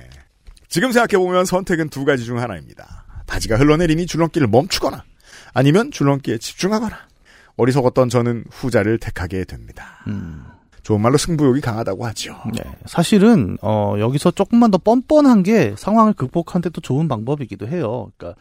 지금 0.67 0.91
생각해보면 0.91 1.45
선택은 1.45 1.89
두 1.89 2.05
가지 2.05 2.25
중 2.25 2.39
하나입니다. 2.39 3.05
바지가 3.25 3.57
흘러내리니 3.57 4.05
줄넘기를 4.05 4.47
멈추거나 4.47 5.03
아니면 5.53 5.91
줄넘기에 5.91 6.37
집중하거나 6.37 6.97
어리석었던 7.57 8.09
저는 8.09 8.45
후자를 8.51 8.99
택하게 8.99 9.43
됩니다. 9.43 10.03
음. 10.07 10.43
좋은 10.87 11.01
말로 11.01 11.17
승부욕이 11.17 11.59
강하다고 11.59 12.05
하죠. 12.05 12.37
네. 12.53 12.63
사실은 12.85 13.57
어 13.61 13.95
여기서 13.99 14.31
조금만 14.31 14.71
더 14.71 14.77
뻔뻔한 14.77 15.43
게 15.43 15.75
상황을 15.77 16.13
극복하는데 16.13 16.69
또 16.69 16.79
좋은 16.79 17.09
방법이기도 17.09 17.67
해요. 17.67 18.09
그러니까 18.15 18.39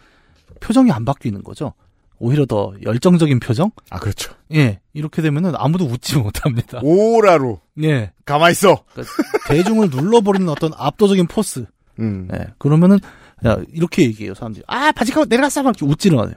표정이 0.61 0.93
안 0.93 1.05
바뀌는 1.05 1.43
거죠. 1.43 1.73
오히려 2.21 2.47
더 2.47 2.73
열정적인 2.85 3.41
표정? 3.41 3.73
아, 3.91 3.99
그렇죠. 3.99 4.33
예. 4.55 4.79
이렇게 4.93 5.23
되면은 5.23 5.55
아무도 5.57 5.87
웃지 5.87 6.19
못합니다. 6.23 6.79
오라로 6.85 7.63
예. 7.83 8.13
가만 8.25 8.53
있어. 8.53 8.85
그러니까 8.93 9.13
대중을 9.49 9.91
눌러버리는 9.91 10.49
어떤 10.49 10.71
압도적인 10.77 11.27
포스. 11.27 11.67
음. 11.99 12.29
예. 12.33 12.47
그러면은 12.59 13.01
야, 13.45 13.57
이렇게 13.73 14.05
얘기해요, 14.05 14.35
사람들이. 14.35 14.63
아, 14.69 14.93
바지가 14.93 15.25
내려갔어! 15.25 15.65
막 15.65 15.71
이렇게 15.77 15.85
웃지는 15.85 16.17
않아요. 16.21 16.35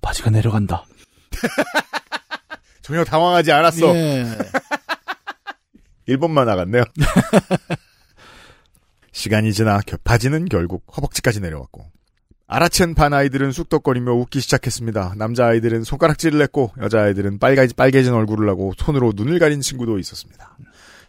바지가 0.00 0.30
내려간다. 0.30 0.86
전혀 2.80 3.04
당황하지 3.04 3.52
않았어. 3.52 3.94
예. 3.94 4.24
1번만 6.10 6.46
나갔네요. 6.46 6.84
시간이 9.12 9.52
지나 9.52 9.80
겨- 9.86 9.96
바지는 10.04 10.46
결국 10.46 10.84
허벅지까지 10.96 11.40
내려왔고 11.40 11.90
알아챈 12.46 12.96
반 12.96 13.12
아이들은 13.12 13.52
쑥덕거리며 13.52 14.12
웃기 14.12 14.40
시작했습니다. 14.40 15.14
남자 15.16 15.46
아이들은 15.46 15.84
손가락질을 15.84 16.40
했고 16.42 16.72
여자 16.80 17.02
아이들은 17.02 17.38
빨개, 17.38 17.66
빨개진 17.76 18.12
얼굴을 18.12 18.48
하고 18.48 18.72
손으로 18.76 19.12
눈을 19.14 19.38
가린 19.38 19.60
친구도 19.60 19.98
있었습니다. 19.98 20.56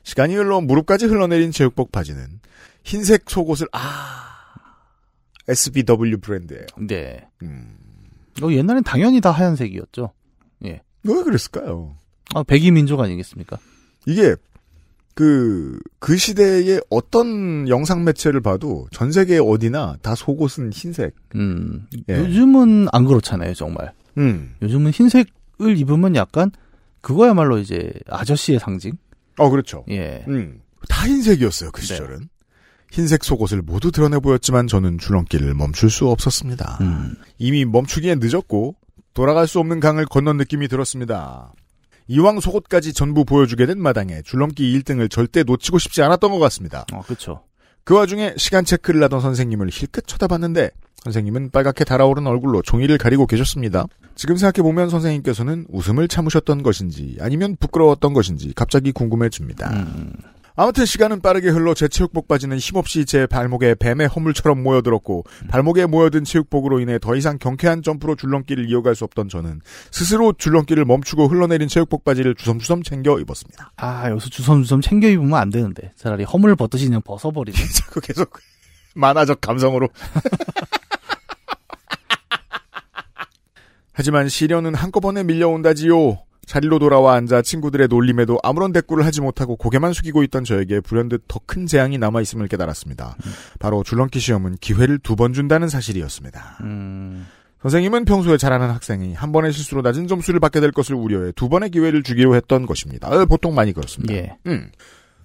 시간이 0.04 0.36
흘러 0.36 0.62
무릎까지 0.62 1.06
흘러내린 1.08 1.52
제육복 1.52 1.92
바지는 1.92 2.40
흰색 2.84 3.30
속옷을 3.30 3.68
아 3.72 4.28
SBW 5.48 6.20
브랜드예요. 6.20 6.66
네. 6.80 7.28
음. 7.42 7.78
어, 8.44 8.52
옛날엔 8.52 8.84
당연히 8.84 9.20
다 9.22 9.32
하얀색이었죠. 9.32 10.14
왜 11.04 11.24
그랬을까요? 11.24 11.98
아, 12.36 12.44
백이민족 12.44 13.00
아니겠습니까? 13.00 13.58
이게 14.06 14.36
그, 15.14 15.80
그 16.00 16.18
시대의 16.18 16.82
어떤 16.90 17.68
영상 17.68 18.04
매체를 18.04 18.42
봐도 18.42 18.88
전 18.92 19.12
세계 19.12 19.40
어디나 19.40 19.98
다 20.02 20.16
속옷은 20.16 20.72
흰색. 20.74 21.16
음. 21.36 21.88
예. 22.10 22.18
요즘은 22.18 22.88
안 22.92 23.06
그렇잖아요, 23.06 23.54
정말. 23.54 23.92
음. 24.18 24.56
요즘은 24.62 24.92
흰색을 24.92 25.78
입으면 25.78 26.16
약간 26.16 26.52
그거야말로 27.02 27.58
이제 27.58 27.92
아저씨의 28.08 28.60
상징? 28.60 28.94
어, 29.38 29.50
그렇죠. 29.50 29.84
예. 29.90 30.24
음. 30.28 30.62
다 30.88 31.06
흰색이었어요, 31.08 31.72
그 31.72 31.82
네. 31.82 31.88
시절은. 31.88 32.30
흰색 32.92 33.24
속옷을 33.24 33.62
모두 33.62 33.92
드러내 33.92 34.20
보였지만 34.20 34.68
저는 34.68 34.98
줄넘기를 34.98 35.54
멈출 35.54 35.90
수 35.90 36.10
없었습니다. 36.10 36.80
음. 36.82 37.16
이미 37.38 37.64
멈추기엔 37.64 38.20
늦었고 38.22 38.76
돌아갈 39.14 39.48
수 39.48 39.60
없는 39.60 39.80
강을 39.80 40.06
건넌 40.06 40.38
느낌이 40.38 40.68
들었습니다. 40.68 41.54
이왕 42.08 42.40
속옷까지 42.40 42.94
전부 42.94 43.26
보여주게 43.26 43.66
된 43.66 43.82
마당에 43.82 44.22
줄넘기 44.24 44.78
1등을 44.80 45.10
절대 45.10 45.44
놓치고 45.44 45.80
싶지 45.80 46.02
않았던 46.02 46.32
것 46.32 46.40
같습니다. 46.40 46.86
어, 46.94 47.02
그쵸. 47.02 47.44
그 47.84 47.96
와중에 47.96 48.34
시간 48.38 48.66
체크를 48.66 49.02
하던 49.04 49.22
선생님을 49.22 49.70
힐끗 49.72 50.08
쳐다봤는데 50.08 50.72
선생님은 51.04 51.50
빨갛게 51.50 51.84
달아오른 51.84 52.28
얼굴로 52.28 52.62
종이를 52.62 52.98
가리고 52.98 53.26
계셨습니다. 53.26 53.86
지금 54.16 54.36
생각해보면 54.36 54.90
선생님께서는 54.90 55.66
웃음을 55.70 56.08
참으셨던 56.08 56.62
것인지 56.62 57.18
아니면 57.20 57.56
부끄러웠던 57.60 58.14
것인지 58.14 58.54
갑자기 58.56 58.92
궁금해집니다. 58.92 59.72
음. 59.72 60.14
아무튼 60.56 60.86
시간은 60.86 61.22
빠르게 61.22 61.50
흘러 61.50 61.74
제 61.74 61.88
체육복 61.88 62.28
바지는 62.28 62.58
힘없이 62.58 63.06
제 63.06 63.26
발목에 63.26 63.76
뱀의 63.76 64.08
허물처럼 64.08 64.62
모여들었고 64.64 65.24
발목에 65.48 65.86
모여든 65.86 66.24
체육복으로 66.24 66.80
인해 66.80 67.00
더 67.00 67.16
이상 67.16 67.38
경쾌한 67.38 67.84
점프로 67.84 68.16
줄넘기를 68.16 68.70
이어갈 68.70 68.96
수 68.96 69.04
없던 69.06 69.30
저는 69.30 69.62
스스로 69.92 70.34
줄넘기를 70.34 70.86
멈추고 70.86 71.28
흘러내린 71.28 71.68
체육복 71.68 72.04
바지를 72.04 72.36
주섬주섬 72.36 72.84
챙겨 72.84 73.20
입었습니다. 73.20 73.72
아, 73.78 74.10
여기서 74.10 74.30
주섬주섬 74.30 74.82
챙겨 74.82 75.08
입으면 75.08 75.36
안 75.36 75.50
되는데. 75.50 75.94
차라리 75.96 76.24
허물 76.24 76.56
벗듯이 76.56 76.86
그냥 76.86 77.02
벗어버리는. 77.02 77.60
자꾸 77.76 78.02
계속 78.02 78.32
만화적 78.96 79.42
감성으로. 79.42 79.90
하지만 83.94 84.30
시련은 84.30 84.74
한꺼번에 84.76 85.24
밀려온다지요. 85.24 86.24
자리로 86.52 86.80
돌아와 86.80 87.14
앉아 87.16 87.44
친구들의 87.44 87.88
놀림에도 87.88 88.38
아무런 88.44 88.74
대꾸를 88.74 89.06
하지 89.06 89.22
못하고 89.22 89.56
고개만 89.56 89.94
숙이고 89.94 90.22
있던 90.24 90.44
저에게 90.44 90.82
불현듯 90.82 91.24
더 91.30 91.40
큰 91.46 91.66
재앙이 91.66 91.98
남아 91.98 92.20
있음을 92.20 92.50
깨달았습니다. 92.50 93.16
바로 93.60 93.84
줄넘기 93.84 94.20
시험은 94.20 94.58
기회를 94.60 95.00
두 95.00 95.16
번 95.16 95.32
준다는 95.32 95.70
사실이었습니다. 95.70 96.58
음. 96.64 97.26
선생님은 97.62 98.04
평소에 98.04 98.36
잘하는 98.36 98.70
학생이 98.70 99.14
한 99.14 99.32
번의 99.32 99.54
실수로 99.54 99.82
낮은 99.82 100.08
점수를 100.10 100.42
받게 100.42 100.60
될 100.60 100.72
것을 100.72 100.96
우려해 100.96 101.32
두 101.38 101.48
번의 101.48 101.70
기회를 101.70 102.04
주기로 102.04 102.36
했던 102.36 102.66
것입니다. 102.66 103.08
어, 103.10 103.26
보통 103.26 103.56
많이 103.56 103.72
그렇습니다. 103.72 104.14
예. 104.14 104.36
음. 104.48 104.70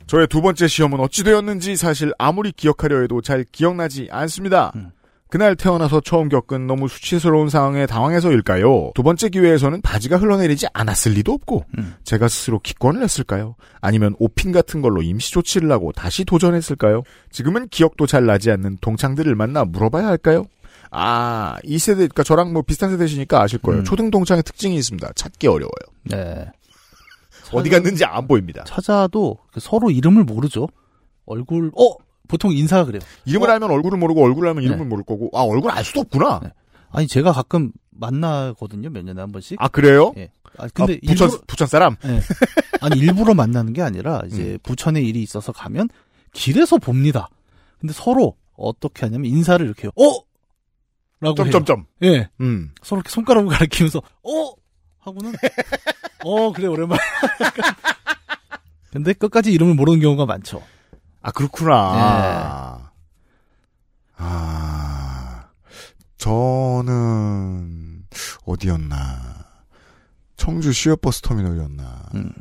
저의 0.07 0.29
두 0.29 0.41
번째 0.41 0.69
시험은 0.69 1.01
어찌 1.01 1.25
되었는지 1.25 1.75
사실 1.75 2.13
아무리 2.19 2.53
기억하려 2.53 3.01
해도 3.01 3.21
잘 3.21 3.45
기억나지 3.51 4.07
않습니다. 4.13 4.71
음. 4.77 4.91
그날 5.29 5.57
태어나서 5.57 6.01
처음 6.01 6.29
겪은 6.29 6.67
너무 6.67 6.87
수치스러운 6.87 7.49
상황에 7.49 7.87
당황해서일까요? 7.87 8.93
두 8.95 9.03
번째 9.03 9.29
기회에서는 9.29 9.83
바지가 9.83 10.19
흘러내리지 10.19 10.67
않았을 10.73 11.13
리도 11.13 11.33
없고 11.33 11.65
음. 11.79 11.95
제가 12.05 12.29
스스로 12.29 12.61
기권을 12.61 13.03
했을까요? 13.03 13.57
아니면 13.81 14.15
오핀 14.19 14.53
같은 14.53 14.83
걸로 14.83 15.03
임시 15.03 15.33
조치를 15.33 15.71
하고 15.73 15.93
다시 15.93 16.25
도전했을까요? 16.25 17.03
지금은 17.31 17.69
기억도 17.69 18.07
잘 18.07 18.25
나지 18.27 18.51
않는 18.53 18.79
동창들을 18.81 19.35
만나 19.35 19.65
물어봐야 19.65 20.07
할까요? 20.07 20.47
아, 20.93 21.57
이 21.65 21.79
세대, 21.79 22.03
그니까 22.03 22.23
저랑 22.23 22.53
뭐 22.53 22.63
비슷한 22.63 22.91
세대시니까 22.91 23.43
아실 23.43 23.59
거예요. 23.59 23.81
음. 23.81 23.85
초등 23.85 24.11
동창의 24.11 24.45
특징이 24.45 24.77
있습니다. 24.77 25.13
찾기 25.17 25.49
어려워요. 25.49 25.71
네. 26.05 26.47
어디 27.53 27.69
갔는지 27.71 28.05
안 28.05 28.27
보입니다. 28.29 28.65
찾아도 28.65 29.39
서로 29.59 29.91
이름을 29.91 30.25
모르죠. 30.25 30.69
얼굴, 31.27 31.73
어! 31.77 32.06
보통 32.29 32.53
인사가 32.53 32.85
그래요. 32.85 33.01
이름을 33.25 33.49
어? 33.49 33.53
알면 33.53 33.71
얼굴을 33.71 33.99
모르고 33.99 34.25
얼굴을 34.25 34.49
알면 34.49 34.63
네. 34.65 34.69
이름을 34.69 34.87
모를 34.87 35.05
거고 35.05 35.31
아 35.35 35.43
얼굴 35.43 35.71
알 35.71 35.85
수도 35.85 36.01
없구나. 36.01 36.41
네. 36.43 36.51
아니, 36.91 37.07
제가 37.07 37.33
가끔 37.33 37.73
만나거든요. 37.91 38.91
몇 38.91 39.05
년에 39.05 39.21
한 39.21 39.33
번씩. 39.33 39.57
아 39.61 39.69
그래요? 39.69 40.13
예. 40.17 40.31
아, 40.59 40.69
근데 40.73 40.95
아, 40.95 40.99
부천 41.07 41.29
일부러, 41.29 41.43
부천 41.47 41.67
사람? 41.67 41.97
예. 42.05 42.21
아니, 42.81 42.99
일부러 42.99 43.35
만나는 43.35 43.73
게 43.75 43.83
아니라, 43.83 44.21
음. 44.21 44.29
이제, 44.29 44.59
부천에 44.63 45.03
일이 45.03 45.23
있어서 45.23 45.53
가면, 45.53 45.89
길에서 46.33 46.79
봅니다. 46.79 47.29
근데 47.79 47.93
서로, 47.93 48.37
어떻게 48.57 49.05
하냐면, 49.05 49.31
인사를 49.31 49.65
이렇게, 49.67 49.83
해요. 49.83 49.91
어? 49.97 50.25
라고 51.21 51.45
해요. 51.45 51.53
점점점. 51.53 51.85
예. 52.05 52.31
음. 52.41 52.71
서로 52.83 53.01
이렇게 53.01 53.11
손가락을 53.11 53.51
가리키면서, 53.51 53.99
어? 53.99 54.55
하고는, 55.01 55.35
어, 56.25 56.53
그래, 56.53 56.69
오랜만에. 56.69 57.01
근데 58.93 59.13
끝까지 59.13 59.53
이름을 59.53 59.75
모르는 59.75 60.01
경우가 60.01 60.25
많죠. 60.25 60.63
아 61.27 61.33
그렇구나. 61.33 62.79
네. 62.79 62.87
아 64.17 65.49
저는 66.19 68.05
어디였나? 68.45 69.45
청주 70.37 70.73
시외버스 70.73 71.23
터미널이었나? 71.23 72.03
음. 72.15 72.33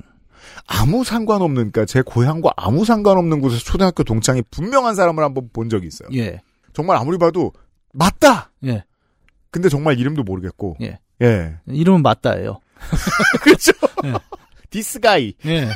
아무 0.67 1.04
상관없는, 1.04 1.71
그러니까 1.71 1.86
제 1.86 2.04
고향과 2.04 2.52
아무 2.58 2.86
상관없는 2.86 3.41
곳에서 3.41 3.63
초등학교 3.63 4.04
동창이 4.04 4.43
분명한 4.52 4.93
사람을 4.93 5.24
한번 5.24 5.50
본 5.52 5.67
적이 5.69 5.88
있어요. 5.88 6.10
예. 6.13 6.41
정말 6.74 6.98
아무리 6.98 7.17
봐도 7.17 7.54
맞다. 7.91 8.52
예. 8.65 8.84
근데 9.50 9.67
정말 9.67 10.00
이름도 10.00 10.21
모르겠고. 10.21 10.78
예. 10.82 11.00
예. 11.24 11.58
이름은 11.65 12.04
맞다예요. 12.04 12.60
그렇죠. 13.41 13.71
예. 14.06 14.13
디스가이 14.69 15.34
예. 15.45 15.69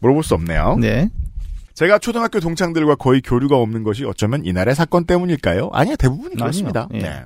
물어볼 0.00 0.22
수 0.22 0.34
없네요. 0.34 0.76
네. 0.80 1.10
제가 1.74 1.98
초등학교 1.98 2.40
동창들과 2.40 2.96
거의 2.96 3.20
교류가 3.20 3.56
없는 3.56 3.84
것이 3.84 4.04
어쩌면 4.04 4.44
이날의 4.44 4.74
사건 4.74 5.04
때문일까요? 5.04 5.70
아니야 5.72 5.94
대부분이 5.96 6.34
그렇습니다. 6.34 6.88
아니요. 6.90 7.02
예. 7.04 7.08
네. 7.08 7.24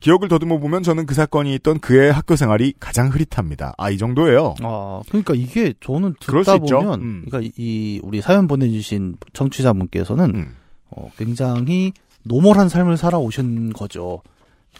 기억을 0.00 0.28
더듬어 0.28 0.58
보면 0.58 0.82
저는 0.82 1.04
그 1.04 1.14
사건이 1.14 1.54
있던 1.56 1.78
그해 1.78 2.10
학교 2.10 2.34
생활이 2.34 2.72
가장 2.80 3.08
흐릿합니다. 3.10 3.74
아 3.76 3.90
이 3.90 3.98
정도예요. 3.98 4.54
아, 4.62 5.02
그러니까 5.08 5.34
이게 5.34 5.74
저는 5.80 6.14
듣다. 6.20 6.56
보면, 6.56 7.00
음. 7.02 7.22
그러니까 7.26 7.40
이- 7.42 7.52
이 7.62 8.00
우리 8.02 8.22
사연 8.22 8.46
보내주신 8.48 9.16
청취자분께서는 9.34 10.24
음. 10.34 10.56
어, 10.90 11.10
굉장히 11.18 11.92
normal한 12.24 12.68
삶을 12.70 12.96
살아오신 12.96 13.72
거죠. 13.74 14.22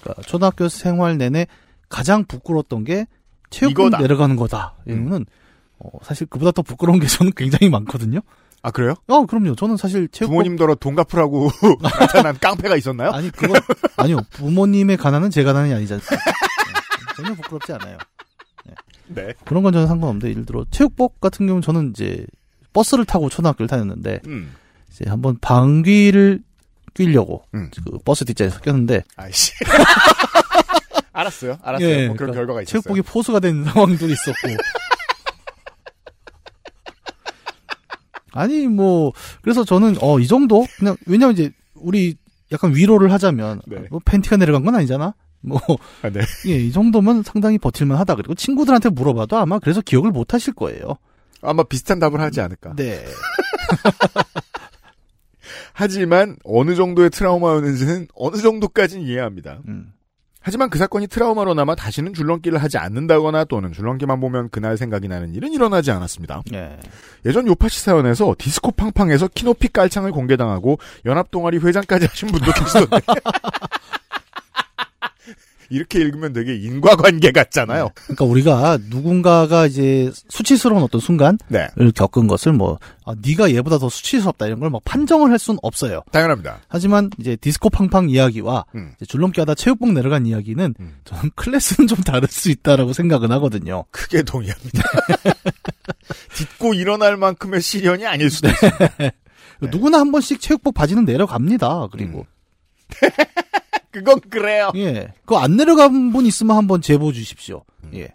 그러니까 0.00 0.22
초등학교 0.22 0.68
생활 0.68 1.18
내내 1.18 1.46
가장 1.90 2.24
부끄러웠던 2.24 2.84
게 2.84 3.06
체육관. 3.50 3.92
음. 3.94 3.98
내려가는 4.00 4.36
거다. 4.36 4.74
이거는 4.86 5.26
어, 5.80 5.98
사실 6.02 6.26
그보다 6.26 6.50
더 6.52 6.62
부끄러운 6.62 7.00
게 7.00 7.06
저는 7.06 7.32
굉장히 7.36 7.68
많거든요. 7.70 8.20
아 8.62 8.70
그래요? 8.70 8.94
어, 9.08 9.24
그럼요. 9.24 9.54
저는 9.56 9.76
사실 9.78 10.06
체육관 10.08 10.36
부모님더러 10.36 10.74
돈 10.74 10.94
갚으라고 10.94 11.50
나타난 11.80 12.38
깡패가 12.38 12.76
있었나요? 12.76 13.10
아니 13.10 13.30
그건 13.30 13.60
아니요. 13.96 14.18
부모님의 14.32 14.98
가난은 14.98 15.30
제 15.30 15.42
가난이 15.42 15.72
아니지 15.72 15.94
않습니까? 15.94 16.24
네, 16.30 17.14
전혀 17.16 17.34
부끄럽지 17.34 17.72
않아요. 17.72 17.96
네. 19.08 19.32
그런 19.44 19.62
건 19.62 19.72
저는 19.72 19.88
상관없는데 19.88 20.28
예를 20.30 20.46
들어 20.46 20.64
체육복 20.70 21.20
같은 21.20 21.46
경우는 21.46 21.62
저는 21.62 21.90
이제 21.90 22.26
버스를 22.72 23.04
타고 23.04 23.28
초등학교를 23.28 23.66
다녔는데 23.66 24.20
음. 24.26 24.54
이제 24.90 25.04
한번 25.08 25.36
방귀를 25.40 26.42
뀌려고 26.94 27.44
음. 27.54 27.70
그 27.84 27.98
버스 28.04 28.24
뒷자리에서 28.24 28.60
꼈는데 28.60 29.02
아이씨. 29.16 29.52
알았어요. 31.12 31.58
알았어요. 31.62 31.88
예, 31.88 32.06
뭐 32.06 32.16
그런 32.16 32.30
그러니까 32.30 32.34
결과가 32.36 32.62
있었어요. 32.62 32.82
체육복이 32.82 33.02
포수가 33.02 33.40
된 33.40 33.64
상황도 33.72 34.06
있었고 34.06 34.48
아니 38.32 38.66
뭐 38.66 39.12
그래서 39.42 39.64
저는 39.64 39.96
어 40.00 40.18
이 40.20 40.26
정도 40.26 40.66
그냥 40.78 40.96
왜냐면 41.06 41.34
이제 41.34 41.50
우리 41.74 42.16
약간 42.52 42.74
위로를 42.74 43.12
하자면 43.12 43.62
네. 43.66 43.84
뭐 43.90 44.00
팬티가 44.04 44.36
내려간 44.36 44.64
건 44.64 44.74
아니잖아 44.74 45.14
뭐 45.40 45.60
아, 46.02 46.10
네. 46.10 46.20
예, 46.48 46.56
이 46.56 46.72
정도면 46.72 47.22
상당히 47.22 47.58
버틸만 47.58 47.96
하다. 47.98 48.16
그리고 48.16 48.34
친구들한테 48.34 48.90
물어봐도 48.90 49.38
아마 49.38 49.58
그래서 49.58 49.80
기억을 49.80 50.10
못 50.10 50.34
하실 50.34 50.52
거예요. 50.54 50.96
아마 51.42 51.62
비슷한 51.62 51.98
답을 51.98 52.20
하지 52.20 52.40
않을까. 52.42 52.74
네. 52.76 53.02
하지만 55.72 56.36
어느 56.44 56.74
정도의 56.74 57.10
트라우마였는지는 57.10 58.08
어느 58.14 58.36
정도까지는 58.36 59.04
이해합니다. 59.06 59.60
음. 59.68 59.92
하지만 60.42 60.70
그 60.70 60.78
사건이 60.78 61.06
트라우마로 61.06 61.52
남아 61.54 61.74
다시는 61.74 62.14
줄넘기를 62.14 62.62
하지 62.62 62.78
않는다거나 62.78 63.44
또는 63.44 63.72
줄넘기만 63.72 64.20
보면 64.20 64.48
그날 64.50 64.76
생각이 64.78 65.06
나는 65.06 65.34
일은 65.34 65.52
일어나지 65.52 65.90
않았습니다. 65.90 66.42
예. 66.54 66.78
예전 67.26 67.46
요파시 67.46 67.80
사연에서 67.80 68.34
디스코 68.38 68.72
팡팡에서 68.72 69.28
키높이 69.28 69.68
깔창을 69.68 70.12
공개당하고 70.12 70.78
연합동아리 71.04 71.58
회장까지 71.58 72.06
하신 72.06 72.28
분도 72.28 72.52
계시던데. 72.52 72.98
이렇게 75.70 76.00
읽으면 76.00 76.32
되게 76.32 76.56
인과관계 76.56 77.30
같잖아요. 77.32 77.90
그러니까 77.94 78.24
우리가 78.24 78.78
누군가가 78.88 79.66
이제 79.66 80.10
수치스러운 80.28 80.82
어떤 80.82 81.00
순간을 81.00 81.38
네. 81.48 81.68
겪은 81.94 82.26
것을 82.26 82.52
뭐 82.52 82.78
아, 83.06 83.14
네가 83.24 83.52
얘보다 83.52 83.78
더 83.78 83.88
수치스럽다 83.88 84.46
이런 84.46 84.58
걸 84.60 84.70
막 84.70 84.82
판정을 84.84 85.30
할 85.30 85.38
수는 85.38 85.58
없어요. 85.62 86.02
당연합니다. 86.12 86.58
하지만 86.68 87.10
이제 87.18 87.36
디스코 87.36 87.70
팡팡 87.70 88.08
이야기와 88.10 88.64
음. 88.74 88.92
이제 88.96 89.06
줄넘기 89.06 89.40
하다 89.40 89.54
체육복 89.54 89.92
내려간 89.92 90.26
이야기는 90.26 90.74
음. 90.78 90.96
저는 91.04 91.30
클래스는 91.34 91.86
좀 91.88 91.98
다를 91.98 92.28
수 92.28 92.50
있다라고 92.50 92.92
생각은 92.92 93.30
하거든요. 93.32 93.84
크게 93.90 94.22
동의합니다. 94.22 94.82
딛고 96.34 96.74
일어날 96.74 97.16
만큼의 97.16 97.60
시련이 97.62 98.06
아닐 98.06 98.30
수도 98.30 98.48
있습니다. 98.48 98.88
네. 98.98 99.10
누구나 99.70 99.98
한 99.98 100.10
번씩 100.10 100.40
체육복 100.40 100.74
바지는 100.74 101.04
내려갑니다. 101.04 101.88
그리고 101.92 102.26
그건 103.90 104.20
그래요. 104.20 104.70
예, 104.76 105.12
그거 105.20 105.38
안 105.40 105.56
내려간 105.56 106.12
분 106.12 106.26
있으면 106.26 106.56
한번 106.56 106.80
제보 106.80 107.12
주십시오. 107.12 107.64
음. 107.84 107.90
예. 107.94 108.08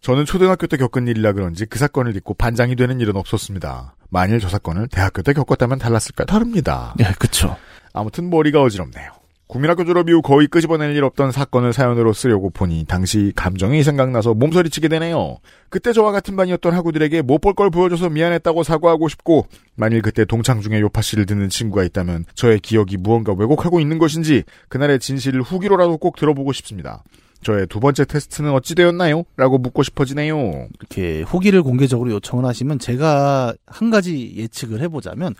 저는 0.00 0.24
초등학교 0.24 0.66
때 0.68 0.76
겪은 0.76 1.08
일이라 1.08 1.32
그런지 1.32 1.66
그 1.66 1.78
사건을 1.78 2.14
잊고 2.16 2.34
반장이 2.34 2.76
되는 2.76 3.00
일은 3.00 3.16
없었습니다. 3.16 3.96
만일 4.08 4.38
저 4.38 4.48
사건을 4.48 4.88
대학교 4.88 5.22
때 5.22 5.32
겪었다면 5.32 5.78
달랐을까 5.78 6.24
다릅니다. 6.24 6.94
예, 7.00 7.12
그쵸. 7.18 7.56
아무튼 7.92 8.30
머리가 8.30 8.62
어지럽네요. 8.62 9.10
국민학교 9.48 9.84
졸업 9.84 10.08
이후 10.08 10.22
거의 10.22 10.48
끄집어낼 10.48 10.96
일 10.96 11.04
없던 11.04 11.30
사건을 11.30 11.72
사연으로 11.72 12.12
쓰려고 12.12 12.50
보니 12.50 12.84
당시 12.88 13.32
감정이 13.36 13.84
생각나서 13.84 14.34
몸서리치게 14.34 14.88
되네요. 14.88 15.38
그때 15.68 15.92
저와 15.92 16.10
같은 16.12 16.34
반이었던 16.36 16.72
학우들에게 16.74 17.22
못 17.22 17.40
볼 17.40 17.54
걸 17.54 17.70
보여줘서 17.70 18.10
미안했다고 18.10 18.64
사과하고 18.64 19.08
싶고 19.08 19.46
만일 19.76 20.02
그때 20.02 20.24
동창 20.24 20.60
중에 20.60 20.80
요파 20.80 21.00
씨를 21.00 21.26
듣는 21.26 21.48
친구가 21.48 21.84
있다면 21.84 22.24
저의 22.34 22.58
기억이 22.58 22.96
무언가 22.96 23.32
왜곡하고 23.32 23.78
있는 23.78 23.98
것인지 23.98 24.42
그날의 24.68 24.98
진실을 24.98 25.42
후기로라도 25.42 25.98
꼭 25.98 26.16
들어보고 26.16 26.52
싶습니다. 26.52 27.04
저의 27.42 27.68
두 27.68 27.78
번째 27.78 28.04
테스트는 28.04 28.50
어찌 28.50 28.74
되었나요? 28.74 29.22
라고 29.36 29.58
묻고 29.58 29.84
싶어지네요. 29.84 30.66
이렇게 30.80 31.22
후기를 31.22 31.62
공개적으로 31.62 32.10
요청을 32.10 32.44
하시면 32.44 32.80
제가 32.80 33.54
한 33.66 33.90
가지 33.90 34.34
예측을 34.36 34.80
해보자면 34.80 35.34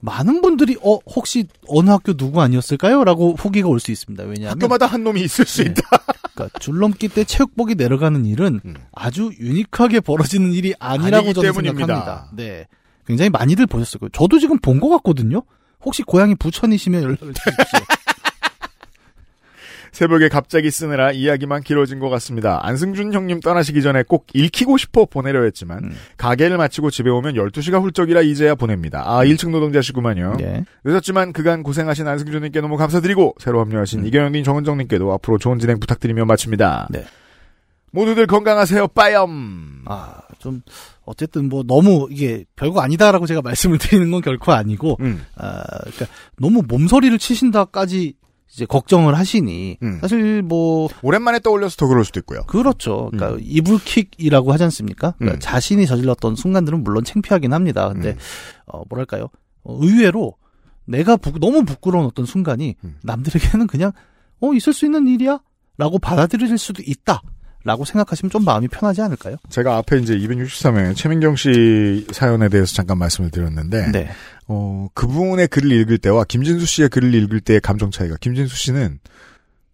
많은 0.00 0.40
분들이 0.40 0.76
어 0.82 0.98
혹시 1.06 1.46
어느 1.68 1.90
학교 1.90 2.14
누구 2.14 2.40
아니었을까요? 2.40 3.04
라고 3.04 3.34
후기가 3.38 3.68
올 3.68 3.80
수 3.80 3.90
있습니다. 3.90 4.24
왜냐하면 4.24 4.50
학교마다 4.52 4.86
한 4.86 5.04
놈이 5.04 5.20
있을 5.22 5.44
수 5.46 5.62
네. 5.62 5.70
있다. 5.70 5.82
그러니까 6.34 6.58
줄넘기 6.58 7.08
때 7.08 7.24
체육복이 7.24 7.74
내려가는 7.74 8.24
일은 8.24 8.60
음. 8.64 8.74
아주 8.92 9.30
유니크하게 9.38 10.00
벌어지는 10.00 10.52
일이 10.52 10.74
아니라고 10.78 11.32
저는 11.34 11.50
때문입니다. 11.52 11.86
생각합니다. 11.86 12.30
네, 12.34 12.66
굉장히 13.06 13.28
많이들 13.30 13.66
보셨을 13.66 14.00
거예요. 14.00 14.10
저도 14.12 14.38
지금 14.38 14.58
본 14.58 14.80
것 14.80 14.88
같거든요. 14.88 15.42
혹시 15.84 16.02
고향이 16.02 16.34
부천이시면 16.36 17.02
연락을 17.02 17.32
주십시오. 17.34 17.80
새벽에 19.92 20.28
갑자기 20.28 20.70
쓰느라 20.70 21.12
이야기만 21.12 21.62
길어진 21.62 21.98
것 21.98 22.08
같습니다. 22.10 22.60
안승준 22.62 23.12
형님 23.12 23.40
떠나시기 23.40 23.82
전에 23.82 24.02
꼭 24.02 24.26
읽히고 24.32 24.76
싶어 24.76 25.04
보내려 25.04 25.42
했지만 25.42 25.84
음. 25.84 25.96
가게를 26.16 26.56
마치고 26.58 26.90
집에 26.90 27.10
오면 27.10 27.34
12시가 27.34 27.82
훌쩍이라 27.82 28.22
이제야 28.22 28.54
보냅니다. 28.54 29.02
아 29.06 29.24
1층 29.24 29.50
노동자시구만요. 29.50 30.36
네. 30.38 30.64
늦었지만 30.84 31.32
그간 31.32 31.62
고생하신 31.62 32.06
안승준님께 32.06 32.60
너무 32.60 32.76
감사드리고 32.76 33.36
새로 33.38 33.60
합류하신 33.60 34.00
음. 34.00 34.06
이경영님 34.06 34.44
정은정님께도 34.44 35.12
앞으로 35.14 35.38
좋은 35.38 35.58
진행 35.58 35.80
부탁드리며 35.80 36.24
마칩니다. 36.24 36.88
네. 36.90 37.04
모두들 37.92 38.26
건강하세요. 38.26 38.88
빠염. 38.88 39.82
아, 39.86 40.20
좀 40.38 40.62
어쨌든 41.04 41.48
뭐 41.48 41.62
너무 41.64 42.08
이게 42.10 42.44
별거 42.56 42.80
아니다라고 42.80 43.26
제가 43.26 43.42
말씀을 43.42 43.78
드리는 43.78 44.10
건 44.10 44.20
결코 44.20 44.52
아니고 44.52 44.96
음. 45.00 45.24
아, 45.36 45.62
그러니까 45.80 46.06
너무 46.38 46.62
몸서리를 46.66 47.18
치신다까지 47.18 48.14
이제 48.52 48.66
걱정을 48.66 49.16
하시니 49.16 49.78
음. 49.82 49.98
사실 50.00 50.42
뭐 50.42 50.88
오랜만에 51.02 51.38
떠올려서 51.38 51.76
더 51.76 51.86
그럴 51.86 52.04
수도 52.04 52.18
있고요. 52.20 52.42
그렇죠. 52.46 53.10
그러니까 53.12 53.38
이불킥이라고 53.40 54.52
하지 54.52 54.64
않습니까? 54.64 55.12
그러니까 55.18 55.36
음. 55.36 55.40
자신이 55.40 55.86
저질렀던 55.86 56.34
순간들은 56.36 56.82
물론 56.82 57.04
창피하긴 57.04 57.52
합니다. 57.52 57.88
근데 57.92 58.10
음. 58.10 58.16
어 58.66 58.82
뭐랄까요? 58.88 59.28
어, 59.62 59.78
의외로 59.80 60.34
내가 60.84 61.16
부- 61.16 61.38
너무 61.38 61.64
부끄러운 61.64 62.06
어떤 62.06 62.26
순간이 62.26 62.74
음. 62.82 62.96
남들에게는 63.04 63.66
그냥 63.68 63.92
어 64.40 64.52
있을 64.52 64.72
수 64.72 64.84
있는 64.84 65.06
일이야라고 65.06 65.98
받아들일 66.02 66.56
수도 66.58 66.82
있다. 66.84 67.22
라고 67.62 67.84
생각하시면 67.84 68.30
좀 68.30 68.44
마음이 68.44 68.68
편하지 68.68 69.02
않을까요? 69.02 69.36
제가 69.50 69.76
앞에 69.78 69.98
이제 69.98 70.16
263회 70.16 70.96
최민경 70.96 71.36
씨 71.36 72.06
사연에 72.10 72.48
대해서 72.48 72.74
잠깐 72.74 72.98
말씀을 72.98 73.30
드렸는데, 73.30 73.90
네. 73.92 74.10
어, 74.46 74.88
그분의 74.94 75.48
글을 75.48 75.70
읽을 75.72 75.98
때와 75.98 76.24
김진수 76.24 76.64
씨의 76.64 76.88
글을 76.88 77.14
읽을 77.14 77.40
때의 77.40 77.60
감정 77.60 77.90
차이가, 77.90 78.16
김진수 78.20 78.56
씨는 78.56 78.98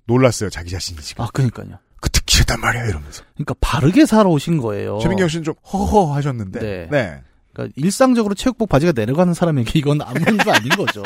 놀랐어요, 0.07 0.51
자기 0.51 0.71
자신이 0.71 1.01
지금. 1.01 1.25
아, 1.25 1.29
그니까요. 1.33 1.79
그 2.01 2.11
듣기 2.11 2.37
싫단 2.37 2.61
말이야, 2.61 2.87
이러면서. 2.87 3.23
그러니까 3.35 3.55
바르게 3.61 4.07
살아오신 4.07 4.59
거예요. 4.59 4.99
최민경 5.01 5.29
씨는 5.29 5.45
좀 5.45 5.55
허허 5.73 6.13
하셨는데, 6.15 6.61
네. 6.61 6.89
네. 6.91 7.21
그러니까 7.53 7.73
일상적으로 7.77 8.35
체육복 8.35 8.69
바지가 8.69 8.93
내려가는 8.95 9.33
사람에게 9.33 9.79
이건 9.79 10.03
아무 10.03 10.19
일도 10.19 10.53
아닌 10.53 10.69
거죠. 10.71 11.03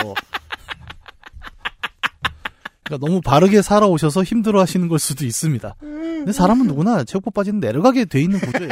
그러니까 2.91 3.07
너무 3.07 3.21
바르게 3.21 3.63
살아오셔서 3.63 4.25
힘들어 4.25 4.61
하시는 4.61 4.89
걸 4.89 4.99
수도 4.99 5.25
있습니다. 5.25 5.77
근데 5.79 6.33
사람은 6.33 6.67
누구나 6.67 7.05
체육복 7.05 7.33
바지는 7.35 7.61
내려가게 7.61 8.05
돼 8.07 8.21
있는 8.21 8.41
구조예요. 8.41 8.71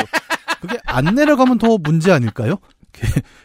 그게 0.61 0.79
안 0.85 1.14
내려가면 1.14 1.59
더 1.59 1.79
문제 1.79 2.11
아닐까요? 2.11 2.57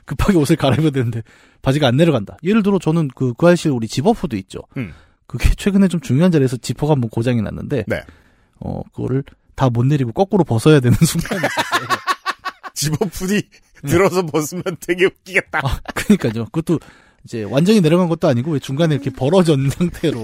급하게 0.06 0.38
옷을 0.40 0.56
갈아입어야 0.56 0.90
되는데 0.90 1.22
바지가 1.62 1.88
안 1.88 1.96
내려간다. 1.96 2.38
예를 2.44 2.64
들어 2.64 2.80
저는 2.80 3.10
그, 3.16 3.34
그 3.34 3.48
알실 3.48 3.72
우리 3.72 3.88
집어후드 3.88 4.36
있죠. 4.38 4.60
음. 4.78 4.94
그게 5.28 5.50
최근에 5.56 5.88
좀 5.90 6.00
중요한 6.02 6.32
자리에서 6.32 6.58
지퍼가 6.58 6.94
한번 6.94 7.10
고장이 7.10 7.42
났는데, 7.42 7.86
네. 7.88 8.02
어, 8.60 8.82
그거를 8.94 9.24
다 9.56 9.70
못 9.70 9.86
내리고 9.86 10.12
거꾸로 10.12 10.44
벗어야 10.44 10.80
되는 10.80 10.98
순간이 11.06 11.40
있었어요. 11.42 11.88
집어 12.74 13.06
푸디 13.06 13.44
들어서 13.88 14.26
벗으면 14.26 14.64
되게 14.80 15.06
웃기겠다. 15.06 15.60
아, 15.64 15.80
그니까요. 15.94 16.46
그것도 16.46 16.80
이제 17.24 17.44
완전히 17.44 17.80
내려간 17.82 18.10
것도 18.10 18.28
아니고 18.28 18.52
왜 18.52 18.60
중간에 18.60 18.96
이렇게 18.96 19.10
벌어진 19.16 19.70
상태로. 19.70 20.24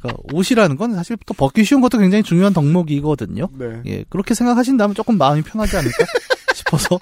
그러니까 0.00 0.22
옷이라는 0.32 0.76
건 0.76 0.94
사실 0.94 1.16
또 1.26 1.34
벗기 1.34 1.64
쉬운 1.64 1.80
것도 1.80 1.98
굉장히 1.98 2.22
중요한 2.22 2.52
덕목이거든요. 2.52 3.48
네. 3.58 3.82
예, 3.86 4.04
그렇게 4.08 4.34
생각하신다면 4.34 4.94
조금 4.94 5.18
마음이 5.18 5.42
편하지 5.42 5.76
않을까 5.76 6.04
싶어서 6.54 6.98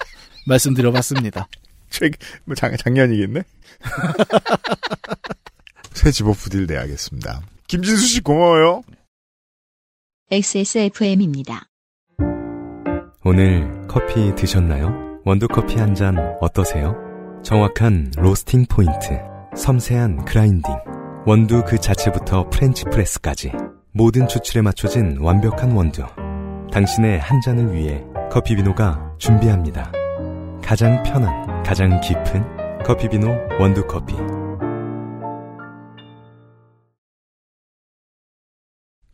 말씀드려봤습니다. 0.47 1.47
최, 1.89 2.09
뭐 2.45 2.55
작, 2.55 2.75
작년이겠네? 2.77 3.43
새 5.93 6.11
집어 6.11 6.31
푸디를 6.31 6.65
내야겠습니다. 6.67 7.41
김진수 7.67 8.05
씨 8.05 8.21
고마워요. 8.21 8.83
XSFM입니다. 10.31 11.67
오늘 13.23 13.87
커피 13.87 14.33
드셨나요? 14.35 15.19
원두커피 15.25 15.75
한 15.77 15.93
잔 15.95 16.17
어떠세요? 16.41 16.95
정확한 17.43 18.11
로스팅 18.17 18.65
포인트, 18.69 19.19
섬세한 19.55 20.25
grinding, 20.25 20.63
원두 21.27 21.61
그 21.67 21.77
자체부터 21.77 22.49
French 22.49 22.85
press까지 22.85 23.51
모든 23.91 24.29
추출에 24.29 24.61
맞춰진 24.61 25.17
완벽한 25.19 25.73
원두. 25.73 26.05
당신의 26.71 27.19
한 27.19 27.41
잔을 27.41 27.73
위해 27.73 28.01
커피비노가 28.31 29.17
준비합니다. 29.17 29.91
가장 30.63 31.03
편한, 31.03 31.63
가장 31.63 31.99
깊은 31.99 32.81
커피비노 32.85 33.27
원두커피. 33.59 34.15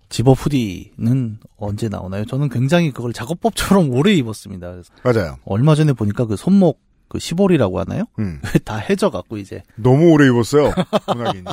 zip-up 0.09 0.33
hoodie는 0.33 1.39
언제 1.57 1.89
나오나요? 1.89 2.25
저는 2.25 2.49
굉장히 2.49 2.91
그걸 2.91 3.11
작업복처럼 3.11 3.89
오래 3.89 4.13
입었습니다. 4.13 4.75
맞아요. 5.03 5.37
얼마 5.45 5.73
전에 5.73 5.93
보니까 5.93 6.25
그 6.25 6.35
손목 6.35 6.79
그 7.13 7.19
시보리라고 7.19 7.79
하나요? 7.79 8.05
음. 8.17 8.41
다 8.65 8.77
해져갖고 8.77 9.37
이제 9.37 9.61
너무 9.75 10.09
오래 10.09 10.25
입었어요. 10.25 10.73
문학인이. 11.07 11.45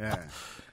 예. 0.00 0.10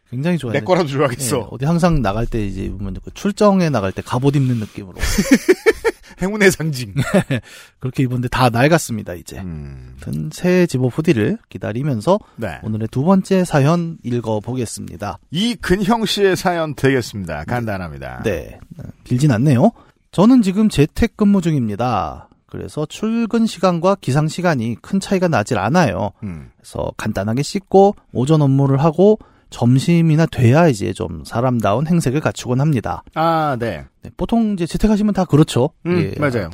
굉장히 0.09 0.39
좋아요. 0.39 0.53
내 0.53 0.61
거라도 0.61 0.87
좋아하겠어. 0.87 1.37
예, 1.37 1.45
어디 1.51 1.65
항상 1.65 2.01
나갈 2.01 2.25
때 2.25 2.43
이제 2.43 2.67
보면 2.71 2.97
그 3.05 3.13
출정에 3.13 3.69
나갈 3.69 3.91
때 3.91 4.01
갑옷 4.01 4.35
입는 4.35 4.57
느낌으로 4.57 4.95
행운의 6.23 6.51
상징. 6.51 6.95
그렇게 7.79 8.01
입었는데 8.01 8.29
다 8.29 8.49
낡았습니다 8.49 9.13
이제. 9.13 9.39
음. 9.39 9.95
새 10.33 10.65
zip-up 10.65 10.97
hoodie를 10.97 11.37
기다리면서 11.49 12.19
네. 12.35 12.59
오늘의 12.63 12.87
두 12.89 13.03
번째 13.03 13.45
사연 13.45 13.99
읽어보겠습니다. 14.03 15.19
이근형 15.29 16.05
씨의 16.07 16.35
사연 16.35 16.73
되겠습니다. 16.73 17.43
간단합니다. 17.45 18.23
네, 18.23 18.59
어, 18.79 18.83
길진 19.03 19.31
않네요. 19.31 19.71
저는 20.11 20.41
지금 20.41 20.67
재택근무 20.67 21.41
중입니다. 21.41 22.27
그래서 22.51 22.85
출근 22.85 23.45
시간과 23.45 23.95
기상 24.01 24.27
시간이 24.27 24.75
큰 24.81 24.99
차이가 24.99 25.29
나질 25.29 25.57
않아요. 25.57 26.11
음. 26.23 26.51
그래서 26.57 26.91
간단하게 26.97 27.43
씻고 27.43 27.95
오전 28.11 28.41
업무를 28.41 28.83
하고 28.83 29.17
점심이나 29.49 30.25
돼야 30.25 30.67
이제 30.67 30.91
좀 30.91 31.23
사람다운 31.25 31.87
행색을 31.87 32.19
갖추곤 32.19 32.59
합니다. 32.59 33.03
아, 33.15 33.55
네. 33.57 33.85
네, 34.01 34.11
보통 34.17 34.51
이제 34.53 34.65
재택하시면 34.65 35.13
다 35.13 35.23
그렇죠. 35.23 35.69
음, 35.85 35.97
예. 35.97 36.19
맞아요. 36.19 36.49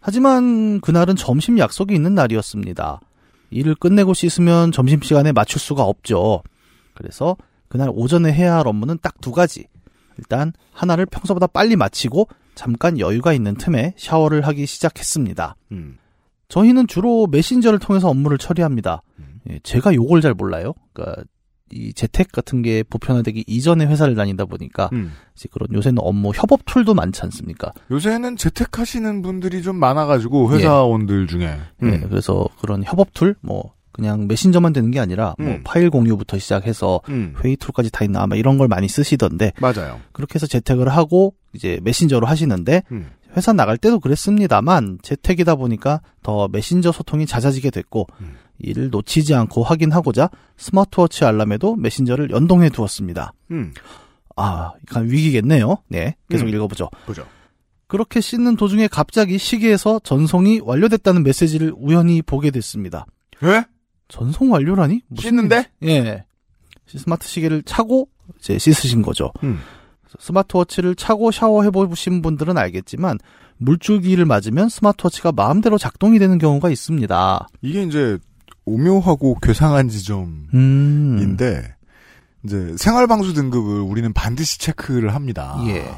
하지만 0.00 0.80
그날은 0.80 1.16
점심 1.16 1.58
약속이 1.58 1.92
있는 1.92 2.14
날이었습니다. 2.14 3.00
일을 3.50 3.74
끝내고 3.74 4.14
씻으면 4.14 4.70
점심 4.70 5.00
시간에 5.02 5.32
맞출 5.32 5.60
수가 5.60 5.82
없죠. 5.82 6.42
그래서 6.94 7.36
그날 7.68 7.90
오전에 7.92 8.32
해야 8.32 8.56
할 8.56 8.68
업무는 8.68 8.96
딱 9.02 9.14
두 9.20 9.32
가지. 9.32 9.66
일단 10.18 10.52
하나를 10.72 11.06
평소보다 11.06 11.48
빨리 11.48 11.74
마치고 11.74 12.28
잠깐 12.54 12.98
여유가 12.98 13.32
있는 13.32 13.54
틈에 13.54 13.94
샤워를 13.96 14.46
하기 14.46 14.66
시작했습니다. 14.66 15.56
음. 15.72 15.98
저희는 16.48 16.86
주로 16.86 17.26
메신저를 17.26 17.78
통해서 17.78 18.08
업무를 18.08 18.38
처리합니다. 18.38 19.02
음. 19.18 19.40
예, 19.50 19.60
제가 19.62 19.94
요걸 19.94 20.20
잘 20.20 20.34
몰라요. 20.34 20.74
그러니까 20.92 21.24
이 21.72 21.92
재택 21.92 22.30
같은 22.30 22.62
게 22.62 22.82
보편화되기 22.82 23.44
이전에 23.46 23.86
회사를 23.86 24.14
다니다 24.14 24.44
보니까 24.44 24.90
음. 24.92 25.12
이제 25.34 25.48
그런 25.50 25.68
요새는 25.72 25.98
업무 26.00 26.30
협업 26.34 26.60
tool도 26.66 26.94
많지 26.94 27.22
않습니까? 27.22 27.72
요새는 27.90 28.36
재택하시는 28.36 29.22
분들이 29.22 29.62
좀 29.62 29.76
많아가지고 29.76 30.52
회사원들 30.52 31.26
중에. 31.26 31.58
음. 31.82 31.90
네, 31.90 32.00
그래서 32.08 32.46
그런 32.60 32.84
협업 32.84 33.14
tool, 33.14 33.34
뭐, 33.40 33.72
그냥 33.94 34.26
메신저만 34.26 34.72
되는 34.72 34.90
게 34.90 35.00
아니라, 35.00 35.34
뭐, 35.38 35.48
음. 35.48 35.60
파일 35.64 35.88
공유부터 35.88 36.38
시작해서 36.38 37.00
음. 37.08 37.34
회의 37.42 37.56
tool까지 37.56 37.90
다 37.90 38.04
있나, 38.04 38.22
아마 38.22 38.36
이런 38.36 38.58
걸 38.58 38.68
많이 38.68 38.88
쓰시던데, 38.88 39.52
맞아요. 39.60 40.00
그렇게 40.12 40.34
해서 40.34 40.46
재택을 40.46 40.88
하고, 40.88 41.34
이제 41.54 41.78
메신저로 41.82 42.26
하시는데, 42.26 42.82
음. 42.92 43.10
회사 43.36 43.52
나갈 43.52 43.78
때도 43.78 44.00
그랬습니다만, 44.00 44.98
재택이다 45.02 45.54
보니까 45.54 46.02
더 46.22 46.48
메신저 46.48 46.92
소통이 46.92 47.24
잦아지게 47.24 47.70
됐고, 47.70 48.08
음. 48.20 48.34
이를 48.58 48.90
놓치지 48.90 49.34
않고 49.34 49.62
확인하고자 49.62 50.30
스마트워치 50.56 51.24
알람에도 51.24 51.76
메신저를 51.76 52.30
연동해 52.30 52.70
두었습니다. 52.70 53.32
음. 53.50 53.72
아, 54.36 54.72
약간 54.88 55.08
위기겠네요. 55.08 55.78
네, 55.88 56.16
계속 56.28 56.46
음. 56.46 56.48
읽어보죠. 56.50 56.90
보죠. 57.06 57.24
그렇게 57.86 58.20
씻는 58.20 58.56
도중에 58.56 58.88
갑자기 58.88 59.38
시계에서 59.38 60.00
전송이 60.02 60.60
완료됐다는 60.64 61.22
메시지를 61.22 61.72
우연히 61.76 62.22
보게 62.22 62.50
됐습니다. 62.50 63.06
왜? 63.40 63.64
전송 64.08 64.52
완료라니? 64.52 65.02
무슨 65.08 65.30
씻는데? 65.30 65.70
예. 65.84 66.24
스마트 66.86 67.26
시계를 67.26 67.62
차고 67.62 68.08
이제 68.38 68.58
씻으신 68.58 69.02
거죠. 69.02 69.32
음. 69.42 69.58
스마트워치를 70.18 70.94
차고 70.94 71.30
샤워해 71.32 71.70
보신 71.70 72.22
분들은 72.22 72.56
알겠지만 72.56 73.18
물줄기를 73.56 74.24
맞으면 74.24 74.68
스마트워치가 74.68 75.32
마음대로 75.32 75.78
작동이 75.78 76.18
되는 76.18 76.38
경우가 76.38 76.70
있습니다. 76.70 77.48
이게 77.62 77.82
이제 77.82 78.18
오묘하고 78.64 79.38
괴상한 79.42 79.88
지점인데, 79.88 80.54
음. 80.54 81.36
이제 82.44 82.74
생활방수 82.76 83.34
등급을 83.34 83.80
우리는 83.80 84.12
반드시 84.12 84.58
체크를 84.58 85.14
합니다. 85.14 85.56
예. 85.66 85.90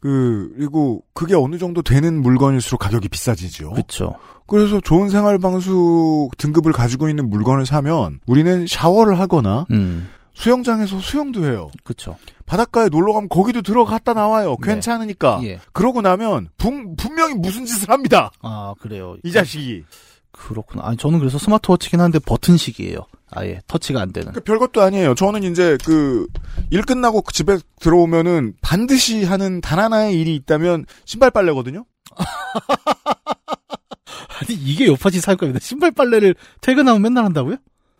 그, 0.00 0.52
그리고 0.56 1.02
그게 1.14 1.34
어느 1.34 1.58
정도 1.58 1.82
되는 1.82 2.20
물건일수록 2.22 2.80
가격이 2.80 3.08
비싸지죠. 3.08 3.70
그렇죠. 3.70 4.14
그래서 4.46 4.80
좋은 4.80 5.08
생활 5.08 5.38
방수 5.38 6.28
등급을 6.38 6.72
가지고 6.72 7.08
있는 7.08 7.28
물건을 7.28 7.66
사면 7.66 8.20
우리는 8.26 8.66
샤워를 8.66 9.18
하거나 9.18 9.66
음. 9.72 10.08
수영장에서 10.34 11.00
수영도 11.00 11.44
해요. 11.46 11.70
그렇죠. 11.82 12.16
바닷가에 12.44 12.88
놀러 12.88 13.12
가면 13.14 13.28
거기도 13.28 13.62
들어갔다 13.62 14.12
나와요. 14.12 14.56
네. 14.62 14.72
괜찮으니까. 14.72 15.40
예. 15.44 15.58
그러고 15.72 16.02
나면 16.02 16.48
분, 16.58 16.94
분명히 16.96 17.34
무슨 17.34 17.64
짓을 17.64 17.90
합니다. 17.90 18.30
아, 18.42 18.74
그래요. 18.78 19.16
이 19.24 19.32
자식이. 19.32 19.84
그렇구나. 20.30 20.82
아니 20.86 20.96
저는 20.96 21.18
그래서 21.18 21.38
스마트워치긴 21.38 22.00
한데 22.00 22.18
버튼식이에요. 22.18 22.98
아예 23.32 23.60
터치가 23.66 24.00
안 24.00 24.12
되는. 24.12 24.32
그 24.32 24.40
별것도 24.40 24.80
아니에요. 24.82 25.14
저는 25.14 25.42
이제 25.42 25.76
그 25.84 26.26
일 26.70 26.82
끝나고 26.82 27.22
그 27.22 27.32
집에 27.32 27.58
들어오면은 27.80 28.54
반드시 28.62 29.24
하는 29.24 29.60
단 29.60 29.78
하나의 29.78 30.18
일이 30.18 30.34
있다면 30.36 30.86
신발 31.04 31.30
빨래거든요. 31.30 31.84
아니 34.40 34.54
이게 34.54 34.86
요파시 34.86 35.20
살 35.20 35.36
겁니다. 35.36 35.58
신발 35.60 35.90
빨래를 35.92 36.34
퇴근하면 36.60 37.02
맨날 37.02 37.24
한다고요? 37.24 37.56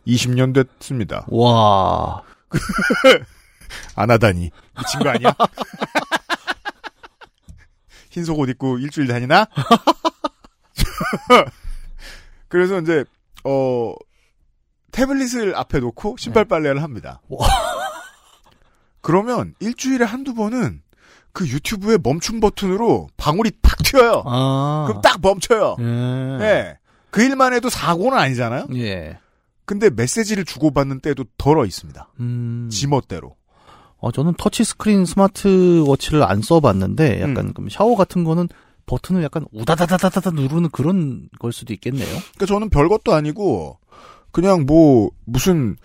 20년 0.06 0.54
됐습니다. 0.54 1.26
와. 1.28 2.22
안 3.94 4.10
하다니. 4.10 4.50
미친 4.78 5.00
거 5.00 5.10
아니야? 5.10 5.34
흰 8.10 8.24
속 8.24 8.38
옷 8.38 8.48
입고 8.48 8.78
일주일 8.78 9.08
다니나? 9.08 9.46
그래서 12.48 12.80
이제, 12.80 13.04
어, 13.44 13.92
태블릿을 14.96 15.54
앞에 15.54 15.78
놓고 15.80 16.16
신발 16.18 16.46
빨래를 16.46 16.82
합니다. 16.82 17.20
와. 17.28 17.46
그러면 19.02 19.54
일주일에 19.60 20.06
한두 20.06 20.32
번은 20.32 20.80
그 21.32 21.46
유튜브의 21.46 21.98
멈춤 22.02 22.40
버튼으로 22.40 23.08
방울이 23.18 23.50
팍 23.60 23.76
튀어요. 23.82 24.22
아. 24.24 24.84
그럼 24.88 25.02
딱 25.02 25.20
멈춰요. 25.20 25.76
예. 25.80 25.84
네. 26.38 26.78
그 27.10 27.22
일만 27.22 27.52
해도 27.52 27.68
사고는 27.68 28.16
아니잖아요. 28.16 28.68
예. 28.76 29.18
근데 29.66 29.90
메시지를 29.90 30.46
주고받는 30.46 31.00
때도 31.00 31.24
덜어 31.36 31.66
있습니다. 31.66 32.08
음. 32.20 32.68
지멋대로. 32.72 33.36
어, 33.98 34.12
저는 34.12 34.34
터치 34.38 34.64
스크린 34.64 35.04
스마트워치를 35.04 36.22
안 36.22 36.40
써봤는데, 36.40 37.20
약간 37.20 37.52
음. 37.58 37.68
샤워 37.68 37.96
같은 37.96 38.24
거는 38.24 38.48
버튼을 38.86 39.22
약간 39.22 39.44
우다다다다다다 39.52 40.30
누르는 40.30 40.70
그런 40.70 41.28
걸 41.38 41.52
수도 41.52 41.74
있겠네요. 41.74 42.06
그러니까 42.06 42.46
저는 42.46 42.70
별것도 42.70 43.12
아니고 43.12 43.78
그냥 44.30 44.66
뭐 44.66 45.10
무슨 45.24 45.76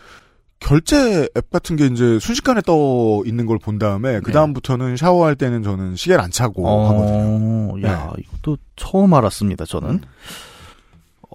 결제 0.60 1.28
앱 1.36 1.50
같은 1.50 1.76
게 1.76 1.88
이제 1.88 2.20
순식간에 2.20 2.62
떠 2.62 3.24
있는 3.26 3.46
걸 3.48 3.58
본 3.58 3.80
다음에 3.80 4.20
그 4.20 4.32
다음부터는 4.32 4.96
샤워할 4.98 5.36
때는 5.36 5.64
저는 5.64 5.96
시계를 5.96 6.22
안 6.24 6.30
차고 6.30 6.68
하거든요. 6.68 7.74
어, 7.74 7.82
야, 7.84 8.12
이것도 8.20 8.58
처음 8.76 9.14
알았습니다, 9.14 9.66
저는. 9.66 10.02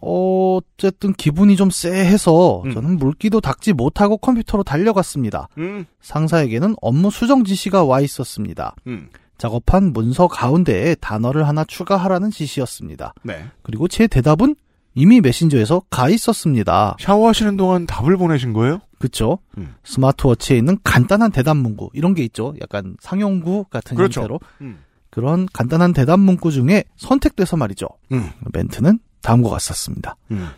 어쨌든 0.01 1.13
기분이 1.15 1.57
좀 1.57 1.71
쎄해서 1.71 2.63
음. 2.67 2.73
저는 2.73 2.99
물기도 2.99 3.41
닦지 3.41 3.73
못하고 3.73 4.19
컴퓨터로 4.19 4.63
달려갔습니다. 4.63 5.49
음, 5.59 5.87
상사에게는 6.03 6.77
업무 6.83 7.11
수정 7.11 7.45
지시가 7.45 7.83
와 7.85 8.01
있었습니다. 8.01 8.75
음, 8.87 9.09
작업한 9.39 9.93
문서 9.93 10.29
가운데에 10.29 10.97
단어를 10.97 11.49
하나 11.49 11.65
추가하라는 11.65 12.31
지시였습니다. 12.31 13.15
네. 13.23 13.47
그리고 13.63 13.89
제 13.89 14.07
대답은 14.07 14.55
이미 14.97 15.21
메신저에서 15.21 15.83
가 15.91 16.09
있었습니다. 16.09 16.97
샤워하시는 16.99 17.59
동안 17.59 17.87
답을 17.87 18.17
보내신 18.17 18.55
거예요? 18.55 18.81
그쵸? 18.99 19.39
음. 19.59 19.75
스마트워치에 19.85 20.57
있는 20.57 20.79
간단한 20.83 21.33
대답 21.33 21.59
문구 21.59 21.91
이런 21.93 22.15
게 22.15 22.25
있죠. 22.25 22.55
약간 22.63 22.97
상용구 23.01 23.65
같은 23.65 23.95
그렇죠. 23.95 24.23
형태로 24.23 24.41
음. 24.63 24.79
그런 25.11 25.47
간단한 25.53 25.93
대답 25.93 26.19
문구 26.19 26.51
중에 26.51 26.85
선택돼서 26.97 27.59
말이죠. 27.59 27.89
음. 28.13 28.31
멘트는 28.55 28.99
다음과 29.21 29.51
같았습니다. 29.51 30.17
음. 30.31 30.49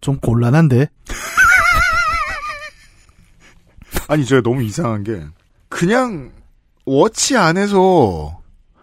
좀 0.00 0.16
곤란한데 0.20 0.88
아니 4.08 4.24
제가 4.24 4.40
너무 4.40 4.62
이상한 4.62 5.04
게 5.04 5.22
그냥 5.68 6.32
워치 6.86 7.36
안에서 7.36 8.40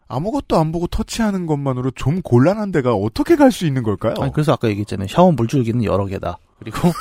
아무것도 0.08 0.58
안 0.60 0.72
보고 0.72 0.88
터치하는 0.88 1.46
것만으로 1.46 1.92
좀 1.92 2.22
곤란한 2.22 2.72
데가 2.72 2.94
어떻게 2.94 3.36
갈 3.36 3.52
수 3.52 3.66
있는 3.66 3.84
걸까요? 3.84 4.16
아니, 4.20 4.32
그래서 4.34 4.54
아까 4.54 4.68
얘기했잖아요. 4.70 5.08
샤워 5.08 5.32
물줄기는 5.32 5.84
여러 5.84 6.06
개다. 6.06 6.38
그리고 6.60 6.78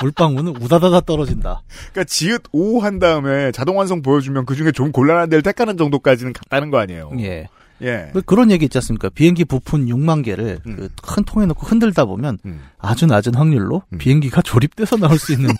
물방울은 0.00 0.56
우다다다 0.60 1.00
떨어진다. 1.02 1.62
그러니까 1.92 2.04
지읒 2.04 2.42
오 2.52 2.80
한 2.80 2.98
다음에 2.98 3.52
자동 3.52 3.78
완성 3.78 4.02
보여주면 4.02 4.44
그 4.46 4.54
중에 4.54 4.72
좀 4.72 4.92
곤란한 4.92 5.30
데를 5.30 5.42
택하는 5.42 5.76
정도까지는 5.76 6.32
갔다는 6.32 6.70
거 6.70 6.78
아니에요. 6.78 7.10
예. 7.20 7.48
예. 7.82 8.10
그- 8.12 8.22
그런 8.22 8.50
얘기 8.50 8.64
있지 8.66 8.78
않습니까? 8.78 9.08
비행기 9.08 9.44
부품 9.44 9.86
6만 9.86 10.24
개를 10.24 10.60
음. 10.66 10.76
그 10.76 10.88
큰 11.02 11.24
통에 11.24 11.46
넣고 11.46 11.66
흔들다 11.66 12.04
보면 12.04 12.38
음. 12.44 12.62
아주 12.78 13.06
낮은 13.06 13.34
확률로 13.34 13.82
음. 13.92 13.98
비행기가 13.98 14.42
조립돼서 14.42 14.96
나올 14.96 15.18
수 15.18 15.32
있는 15.32 15.50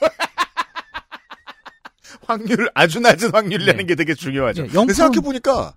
확률 2.26 2.70
아주 2.74 3.00
낮은 3.00 3.32
확률이라는 3.34 3.78
네. 3.78 3.84
게 3.86 3.94
되게 3.94 4.14
중요하죠. 4.14 4.62
네, 4.62 4.68
근데 4.68 4.92
0%. 4.92 4.96
생각해 4.96 5.20
보니까 5.20 5.74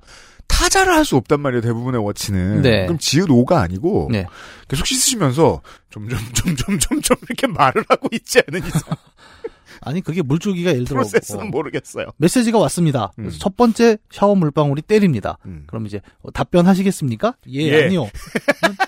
타자를 0.58 0.93
할 0.93 1.05
수 1.05 1.16
없단 1.16 1.39
말이에요. 1.39 1.62
대부분의 1.62 2.03
워치는. 2.03 2.62
네. 2.64 2.86
그럼 2.86 2.97
지읒 2.97 3.30
오가 3.32 3.62
아니고 3.62 4.10
네. 4.12 4.26
계속 4.68 4.86
씻으시면서 4.88 5.62
점점 5.91 6.20
점점 6.34 6.80
점점 6.80 7.18
이렇게 7.30 7.47
말을 7.47 7.84
하고 7.88 8.08
있지 8.12 8.41
않은 8.47 8.66
이상 8.66 8.82
아니 9.82 10.01
그게 10.01 10.22
물줄기가 10.24 10.72
예를 10.72 10.86
들어 10.86 11.01
프로세스는 11.01 11.43
어, 11.43 11.45
모르겠어요. 11.45 12.08
메시지가 12.18 12.58
왔습니다. 12.58 13.12
음. 13.20 13.24
그래서 13.26 13.38
첫 13.38 13.55
번째 13.55 13.97
샤워 14.12 14.34
물방울이 14.36 14.82
때립니다. 14.82 15.38
음. 15.45 15.64
그럼 15.68 15.86
이제 15.86 16.01
어, 16.24 16.32
답변하시겠습니까? 16.32 17.36
예, 17.53 17.62
예. 17.62 17.86
아니요. 17.86 18.10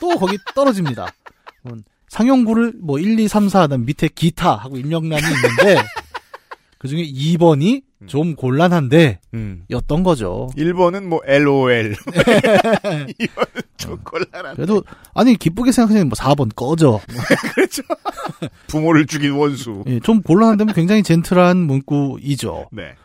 또 0.02 0.18
거기 0.18 0.38
떨어집니다. 0.56 1.14
상용구를 2.08 2.74
뭐 2.82 2.98
1, 3.00 3.20
2, 3.20 3.28
3, 3.28 3.48
4 3.50 3.62
하면 3.64 3.86
밑에 3.86 4.08
기타 4.08 4.56
하고 4.56 4.78
입력란이 4.78 5.22
있는데 5.24 5.82
그중에 6.80 7.04
2번이 7.04 7.84
좀 8.08 8.36
곤란한데 8.36 9.20
음. 9.34 9.64
였던 9.70 10.04
거죠. 10.04 10.50
1번은 10.56 11.04
뭐 11.04 11.20
LOL. 11.26 11.96
2번은 13.20 13.64
좀 13.78 13.98
곤란한. 14.04 14.56
그래도 14.56 14.84
아니 15.14 15.36
기쁘게 15.36 15.72
생각하면 15.72 16.08
뭐 16.08 16.16
4번 16.16 16.56
꺼져. 16.56 17.00
그렇죠. 17.56 17.84
부모를 18.68 19.06
죽인 19.06 19.34
원수. 19.34 19.84
예, 19.88 20.00
좀 20.00 20.22
곤란한데 20.22 20.74
굉장히 20.74 21.04
젠틀한 21.04 21.58
문구이죠. 21.58 22.70
네. 22.72 22.96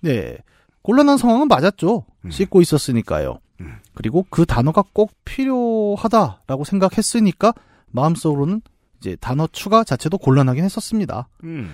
네. 0.00 0.36
곤란한 0.82 1.16
상황은 1.16 1.48
맞았죠. 1.48 2.04
음. 2.24 2.30
씻고 2.30 2.60
있었으니까요. 2.60 3.38
음. 3.60 3.76
그리고 3.94 4.26
그 4.28 4.44
단어가 4.44 4.82
꼭 4.92 5.12
필요하다라고 5.24 6.64
생각했으니까 6.64 7.54
마음속으로는 7.90 8.60
이제 9.00 9.16
단어 9.20 9.48
추가 9.52 9.84
자체도 9.84 10.18
곤란하긴 10.18 10.64
했었습니다. 10.64 11.28
음. 11.44 11.70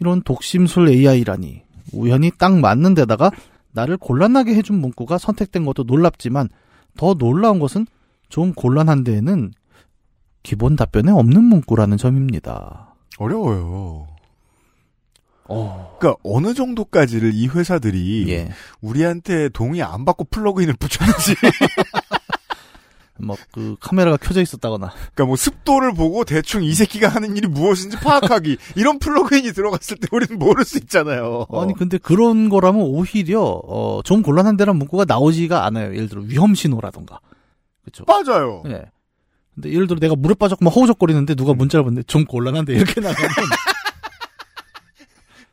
이런 0.00 0.22
독심술 0.22 0.88
AI라니 0.88 1.62
우연히 1.92 2.30
딱 2.36 2.58
맞는 2.58 2.94
데다가 2.94 3.30
나를 3.72 3.96
곤란하게 3.96 4.54
해준 4.54 4.80
문구가 4.80 5.18
선택된 5.18 5.64
것도 5.64 5.84
놀랍지만 5.84 6.48
더 6.96 7.14
놀라운 7.14 7.58
것은 7.58 7.86
좀 8.28 8.52
곤란한 8.52 9.04
데에는 9.04 9.52
기본 10.42 10.76
답변에 10.76 11.12
없는 11.12 11.44
문구라는 11.44 11.96
점입니다. 11.96 12.94
어려워요. 13.18 14.08
어, 15.48 15.96
그러니까 15.98 16.20
어느 16.24 16.52
정도까지를 16.54 17.32
이 17.34 17.48
회사들이 17.48 18.28
예. 18.28 18.50
우리한테 18.82 19.48
동의 19.48 19.82
안 19.82 20.04
받고 20.04 20.24
플러그인을 20.24 20.74
붙였는지 20.74 21.34
뭐그 23.18 23.76
카메라가 23.80 24.16
켜져 24.16 24.40
있었다거나 24.40 24.90
그러니까 24.90 25.24
뭐 25.24 25.36
습도를 25.36 25.94
보고 25.94 26.24
대충 26.24 26.62
이 26.62 26.72
새끼가 26.74 27.08
하는 27.08 27.36
일이 27.36 27.48
무엇인지 27.48 27.98
파악하기 27.98 28.56
이런 28.76 28.98
플러그인이 28.98 29.52
들어갔을 29.52 29.96
때 29.98 30.06
우리는 30.12 30.38
모를 30.38 30.64
수 30.64 30.78
있잖아요. 30.78 31.46
아니 31.52 31.74
근데 31.74 31.98
그런 31.98 32.48
거라면 32.48 32.82
오히려 32.82 33.42
어, 33.42 34.00
좀 34.04 34.22
곤란한 34.22 34.56
데란 34.56 34.76
문구가 34.76 35.04
나오지가 35.06 35.64
않아요. 35.66 35.94
예를 35.94 36.08
들어 36.08 36.22
위험 36.22 36.54
신호라던가. 36.54 37.20
그렇죠. 37.82 38.04
맞아요. 38.06 38.62
예. 38.66 38.84
근데 39.54 39.72
예를 39.72 39.88
들어 39.88 39.98
내가 39.98 40.14
물에 40.14 40.34
빠졌고 40.34 40.64
막 40.64 40.74
허우적거리는데 40.74 41.34
누가 41.34 41.54
문자를 41.54 41.82
보는데 41.82 42.04
좀 42.04 42.24
곤란한데 42.24 42.74
이렇게 42.74 43.00
나가면 43.00 43.18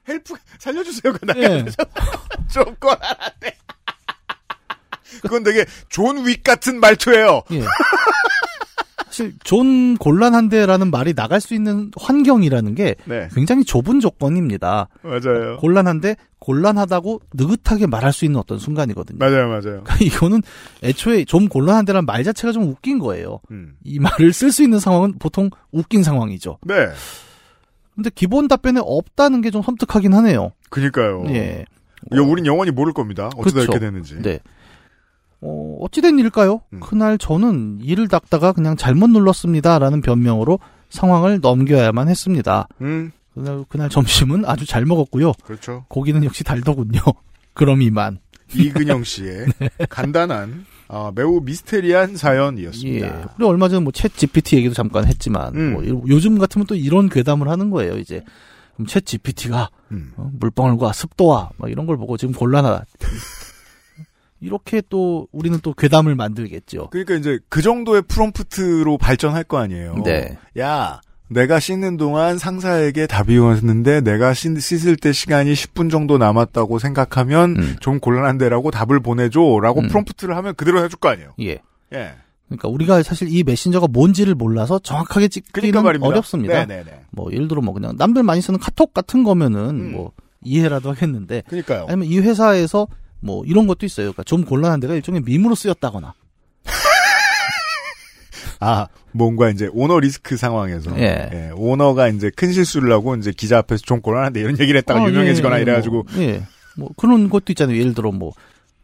help 0.07 0.35
살려주세요가 0.59 1.19
나가야 1.23 1.57
예. 1.57 1.63
되잖아. 1.63 1.89
좀 2.53 2.75
곤란한데. 2.75 3.57
그건 5.21 5.43
되게 5.43 5.65
존 5.89 6.17
윅 6.27 6.43
같은 6.43 6.79
말투예요. 6.79 7.41
예. 7.51 7.61
사실 9.07 9.33
좀 9.45 9.95
곤란한데라는 9.97 10.91
말이 10.91 11.13
나갈 11.13 11.39
수 11.39 11.53
있는 11.53 11.89
환경이라는 11.97 12.75
게 12.75 12.95
네, 13.05 13.29
굉장히 13.33 13.63
좁은 13.63 14.01
조건입니다. 14.01 14.89
맞아요. 15.03 15.55
곤란한데 15.57 16.17
곤란하다고 16.39 17.21
느긋하게 17.33 17.87
말할 17.87 18.11
수 18.11 18.25
있는 18.25 18.39
어떤 18.39 18.59
순간이거든요. 18.59 19.17
맞아요, 19.17 19.47
맞아요. 19.47 19.61
그러니까 19.83 19.95
이거는 20.01 20.41
애초에 20.83 21.23
좀 21.25 21.47
곤란한데라는 21.47 22.05
말 22.05 22.23
자체가 22.25 22.51
좀 22.51 22.63
웃긴 22.63 22.99
거예요. 22.99 23.39
음. 23.51 23.75
이 23.85 23.99
말을 23.99 24.33
쓸 24.33 24.51
수 24.51 24.63
있는 24.63 24.79
상황은 24.79 25.17
보통 25.17 25.49
웃긴 25.71 26.03
상황이죠. 26.03 26.57
네, 26.63 26.89
근데 27.95 28.09
기본 28.13 28.49
답변에 28.49 28.81
없다는 28.83 29.39
게 29.41 29.49
좀 29.49 29.61
섬뜩하긴 29.61 30.13
하네요. 30.13 30.51
그니까요. 30.69 31.23
예. 31.29 31.63
이거 32.11 32.21
우린 32.23 32.45
영원히 32.45 32.69
모를 32.71 32.91
겁니다. 32.91 33.27
어쩌다 33.37 33.43
그쵸. 33.43 33.61
이렇게 33.63 33.79
됐는지. 33.79 34.15
네. 34.21 34.39
어, 35.45 35.77
어찌된 35.81 36.17
일일까요? 36.19 36.61
음. 36.73 36.79
그날 36.79 37.17
저는 37.17 37.79
이를 37.81 38.07
닦다가 38.07 38.51
그냥 38.53 38.75
잘못 38.75 39.09
눌렀습니다. 39.09 39.77
라는 39.79 40.01
변명으로 40.01 40.59
상황을 40.89 41.39
넘겨야만 41.41 42.07
했습니다. 42.09 42.67
음, 42.81 43.11
그날, 43.33 43.63
그날 43.69 43.89
점심은 43.89 44.45
아주 44.45 44.65
잘 44.65 44.85
먹었고요. 44.85 45.33
그렇죠. 45.43 45.85
고기는 45.89 46.23
역시 46.23 46.43
달더군요. 46.43 46.99
그럼 47.53 47.81
이만. 47.81 48.19
이근영 48.53 49.03
씨의 49.05 49.47
간단한, 49.89 50.65
아, 50.87 51.11
매우 51.15 51.41
미스테리한 51.41 52.11
예. 52.13 52.15
사연이었습니다. 52.15 53.35
우리 53.37 53.45
얼마 53.45 53.67
전에 53.69 53.83
뭐챗 53.85 54.15
GPT 54.15 54.57
얘기도 54.57 54.73
잠깐 54.75 55.05
했지만, 55.07 55.55
음. 55.55 55.73
뭐 55.73 55.87
요- 55.87 56.03
요즘 56.07 56.37
같으면 56.37 56.67
또 56.67 56.75
이런 56.75 57.09
괴담을 57.09 57.49
하는 57.49 57.69
거예요, 57.71 57.97
이제. 57.97 58.23
그럼 58.75 58.87
챗 58.87 59.05
GPT가 59.05 59.69
음. 59.91 60.11
어, 60.17 60.29
물방울과 60.39 60.91
습도와 60.93 61.49
막 61.57 61.71
이런 61.71 61.85
걸 61.87 61.97
보고 61.97 62.17
지금 62.17 62.33
곤란하다. 62.35 62.85
이렇게 64.45 64.81
또 64.89 65.27
우리는 65.31 65.57
또 65.63 65.73
괴담을 65.73 66.13
만들겠죠. 66.13 66.89
그러니까 66.91 67.15
이제 67.15 67.39
그 67.49 67.63
정도의 67.63 68.03
프롬프트로 68.03 68.99
발전할 68.99 69.43
거 69.43 69.57
아니에요. 69.57 69.95
네. 70.05 70.37
야, 70.59 71.01
내가 71.29 71.59
씻는 71.59 71.97
동안 71.97 72.37
상사에게 72.37 73.07
답이 73.07 73.37
왔는데 73.39 74.01
내가 74.01 74.35
씻, 74.35 74.59
씻을 74.59 74.97
때 74.97 75.11
시간이 75.11 75.53
10분 75.53 75.89
정도 75.89 76.19
남았다고 76.19 76.77
생각하면 76.77 77.55
음. 77.57 77.75
좀 77.79 77.99
곤란한데라고 77.99 78.69
답을 78.69 78.99
보내줘라고 78.99 79.81
음. 79.81 79.87
프롬프트를 79.87 80.37
하면 80.37 80.53
그대로 80.53 80.83
해줄 80.83 80.99
거 80.99 81.09
아니에요. 81.09 81.31
예. 81.39 81.59
예. 81.93 82.13
그러니까 82.47 82.67
우리가 82.69 83.01
사실 83.01 83.27
이 83.35 83.41
메신저가 83.41 83.87
뭔지를 83.87 84.35
몰라서 84.35 84.77
정확하게 84.77 85.29
찍기는 85.29 85.71
그러니까. 85.71 86.05
어렵습니다. 86.05 86.65
네네네. 86.65 87.05
뭐 87.09 87.31
예를 87.31 87.47
들어 87.47 87.61
뭐 87.61 87.73
그냥 87.73 87.95
남들 87.97 88.21
많이 88.21 88.41
쓰는 88.41 88.59
카톡 88.59 88.93
같은 88.93 89.23
거면은 89.23 89.69
음. 89.71 89.91
뭐 89.93 90.11
이해라도 90.43 90.91
하겠는데 90.91 91.41
그러니까요. 91.47 91.87
아니면 91.87 92.07
이 92.07 92.19
회사에서 92.19 92.87
뭐 93.19 93.43
이런 93.45 93.67
것도 93.67 93.85
있어요. 93.85 94.07
그러니까 94.07 94.23
좀 94.23 94.43
곤란한 94.43 94.79
데가 94.79 94.93
일종의 94.93 95.21
밈으로 95.21 95.55
쓰였다거나. 95.55 96.13
아, 98.59 98.87
뭔가 99.11 99.49
이제 99.49 99.69
오너 99.73 99.99
리스크 99.99 100.37
상황에서 100.37 100.97
예. 100.99 101.29
예, 101.33 101.51
오너가 101.55 102.07
이제 102.09 102.29
큰 102.35 102.51
실수를 102.51 102.91
하고 102.91 103.15
이제 103.15 103.31
기자 103.31 103.57
앞에서 103.59 103.83
좀 103.85 104.01
곤란한데 104.01 104.39
이런 104.39 104.59
얘기를 104.59 104.77
했다가 104.79 105.03
아, 105.03 105.07
유명해지거나 105.07 105.57
예, 105.57 105.61
이래가지고 105.61 106.03
뭐, 106.03 106.23
예. 106.23 106.43
뭐 106.77 106.89
그런 106.97 107.29
것도 107.29 107.45
있잖아요. 107.49 107.77
예를 107.77 107.93
들어 107.93 108.11
뭐 108.11 108.33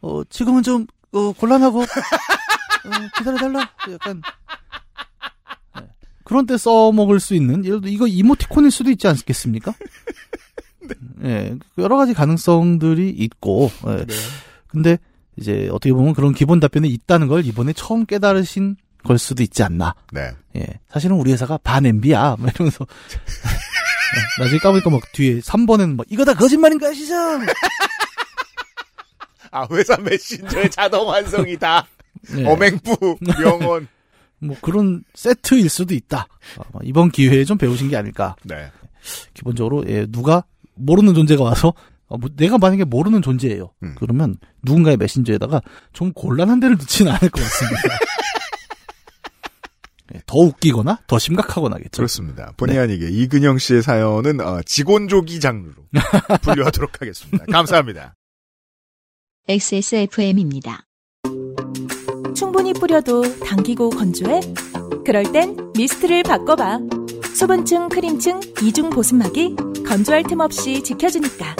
어, 0.01 0.23
지금은 0.29 0.63
좀 0.63 0.87
어, 1.11 1.31
곤란하고 1.33 1.81
어, 1.81 1.85
기다려달라. 3.17 3.69
약간 3.91 4.21
예. 5.79 5.87
그런 6.23 6.45
때 6.45 6.57
써먹을 6.57 7.19
수 7.19 7.35
있는 7.35 7.65
예를 7.65 7.81
들어 7.81 7.91
이거 7.91 8.07
이모티콘일 8.07 8.71
수도 8.71 8.89
있지 8.89 9.07
않겠습니까? 9.07 9.73
예, 11.23 11.55
여러 11.77 11.97
가지 11.97 12.13
가능성들이 12.13 13.09
있고, 13.09 13.71
예. 13.87 14.05
근데 14.67 14.97
이제 15.37 15.69
어떻게 15.71 15.93
보면 15.93 16.13
그런 16.13 16.33
기본 16.33 16.59
답변이 16.59 16.89
있다는 16.89 17.27
걸 17.27 17.45
이번에 17.45 17.73
처음 17.73 18.05
깨달으신 18.05 18.75
걸 19.03 19.17
수도 19.17 19.43
있지 19.43 19.63
않나. 19.63 19.95
네. 20.11 20.31
예, 20.55 20.67
사실은 20.89 21.15
우리 21.15 21.31
회사가 21.31 21.57
반 21.63 21.85
MB야. 21.85 22.35
막 22.39 22.53
이러면서 22.53 22.85
예, 24.39 24.43
나중에 24.43 24.59
까보니까 24.59 24.89
막 24.89 25.01
뒤에 25.13 25.39
3번에는 25.39 25.95
막 25.95 26.05
이거 26.09 26.25
다 26.25 26.33
거짓말인 26.33 26.77
거 26.77 26.89
아시죠? 26.89 27.15
아 29.51 29.67
회사 29.71 29.97
메신저의 29.97 30.69
자동 30.69 31.07
완성이다. 31.07 31.87
예. 32.37 32.45
어맹부 32.47 33.17
명언. 33.39 33.87
뭐 34.39 34.55
그런 34.61 35.03
세트일 35.13 35.69
수도 35.69 35.93
있다. 35.93 36.27
아마 36.57 36.79
이번 36.83 37.11
기회에 37.11 37.43
좀 37.43 37.57
배우신 37.57 37.89
게 37.89 37.97
아닐까. 37.97 38.35
네. 38.43 38.71
기본적으로 39.33 39.83
예, 39.87 40.05
누가 40.07 40.43
모르는 40.81 41.13
존재가 41.13 41.43
와서 41.43 41.73
어, 42.07 42.17
뭐 42.17 42.29
내가 42.35 42.57
만약에 42.57 42.83
모르는 42.83 43.21
존재예요. 43.21 43.71
음. 43.83 43.95
그러면 43.97 44.35
누군가의 44.63 44.97
메신저에다가 44.97 45.61
좀 45.93 46.11
곤란한 46.11 46.59
데를 46.59 46.75
넣지는 46.77 47.11
않을 47.11 47.29
것 47.29 47.41
같습니다. 47.41 47.81
예, 50.13 50.21
더 50.25 50.37
웃기거나 50.37 50.99
더 51.07 51.17
심각하거나겠죠. 51.17 51.91
그렇습니다. 51.91 52.51
본의 52.57 52.77
아니게 52.79 53.07
이근영 53.09 53.59
씨의 53.59 53.81
사연은 53.81 54.41
어, 54.41 54.61
직원조기 54.65 55.39
장르로 55.39 55.73
분류하도록 56.43 57.01
하겠습니다. 57.01 57.45
감사합니다. 57.45 58.15
XSFM입니다. 59.47 60.85
충분히 62.35 62.73
뿌려도 62.73 63.39
당기고 63.39 63.91
건조해? 63.91 64.41
그럴 65.05 65.31
땐 65.31 65.55
미스트를 65.75 66.23
바꿔봐. 66.23 66.79
수분층, 67.33 67.87
크림층, 67.89 68.39
이중 68.61 68.89
보습막이 68.89 69.55
건조할 69.87 70.23
틈 70.23 70.39
없이 70.39 70.81
지켜주니까. 70.83 71.55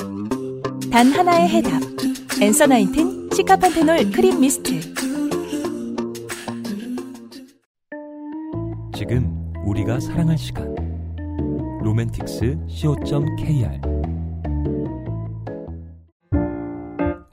단 0.92 1.08
하나의 1.12 1.50
해답. 1.50 1.82
Answer 2.42 2.66
Nineteen 2.68 3.30
시카판테놀 3.34 4.12
크림 4.12 4.40
미스트. 4.40 4.80
지금 8.96 9.52
우리가 9.66 10.00
사랑할 10.00 10.38
시간 10.38 10.76
로맨틱스 11.82 12.58
co.kr 12.68 13.82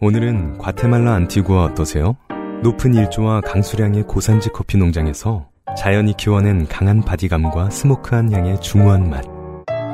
오늘은 0.00 0.58
과테말라 0.58 1.14
안티구아 1.14 1.64
어떠세요? 1.64 2.16
높은 2.62 2.94
일조와 2.94 3.42
강수량의 3.42 4.04
고산지 4.04 4.48
커피 4.50 4.78
농장에서 4.78 5.48
자연이 5.76 6.16
키워낸 6.16 6.66
강한 6.66 7.02
바디감과 7.02 7.70
스모크한 7.70 8.32
향의 8.32 8.60
중후한 8.60 9.10
맛 9.10 9.24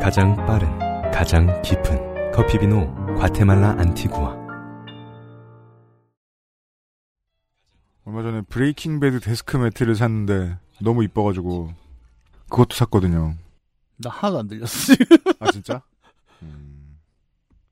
가장 0.01 0.37
빠른 0.47 0.84
가장 1.15 1.63
깊은 1.63 2.33
커피비노 2.33 3.15
과테말라 3.21 3.77
안티구아 3.79 4.35
얼마 8.05 8.23
전에 8.25 8.41
Breaking 8.49 8.99
Bad 8.99 9.21
desk 9.21 9.57
mat를 9.57 9.95
샀는데 9.95 10.59
너무 10.81 11.05
이뻐가지고 11.05 11.73
그것도 12.51 12.75
샀거든요. 12.75 13.37
나 13.99 14.11
하나도 14.11 14.41
안 14.41 14.49
들렸어. 14.49 14.93
아 15.39 15.53
진짜? 15.53 15.81
음, 16.43 16.99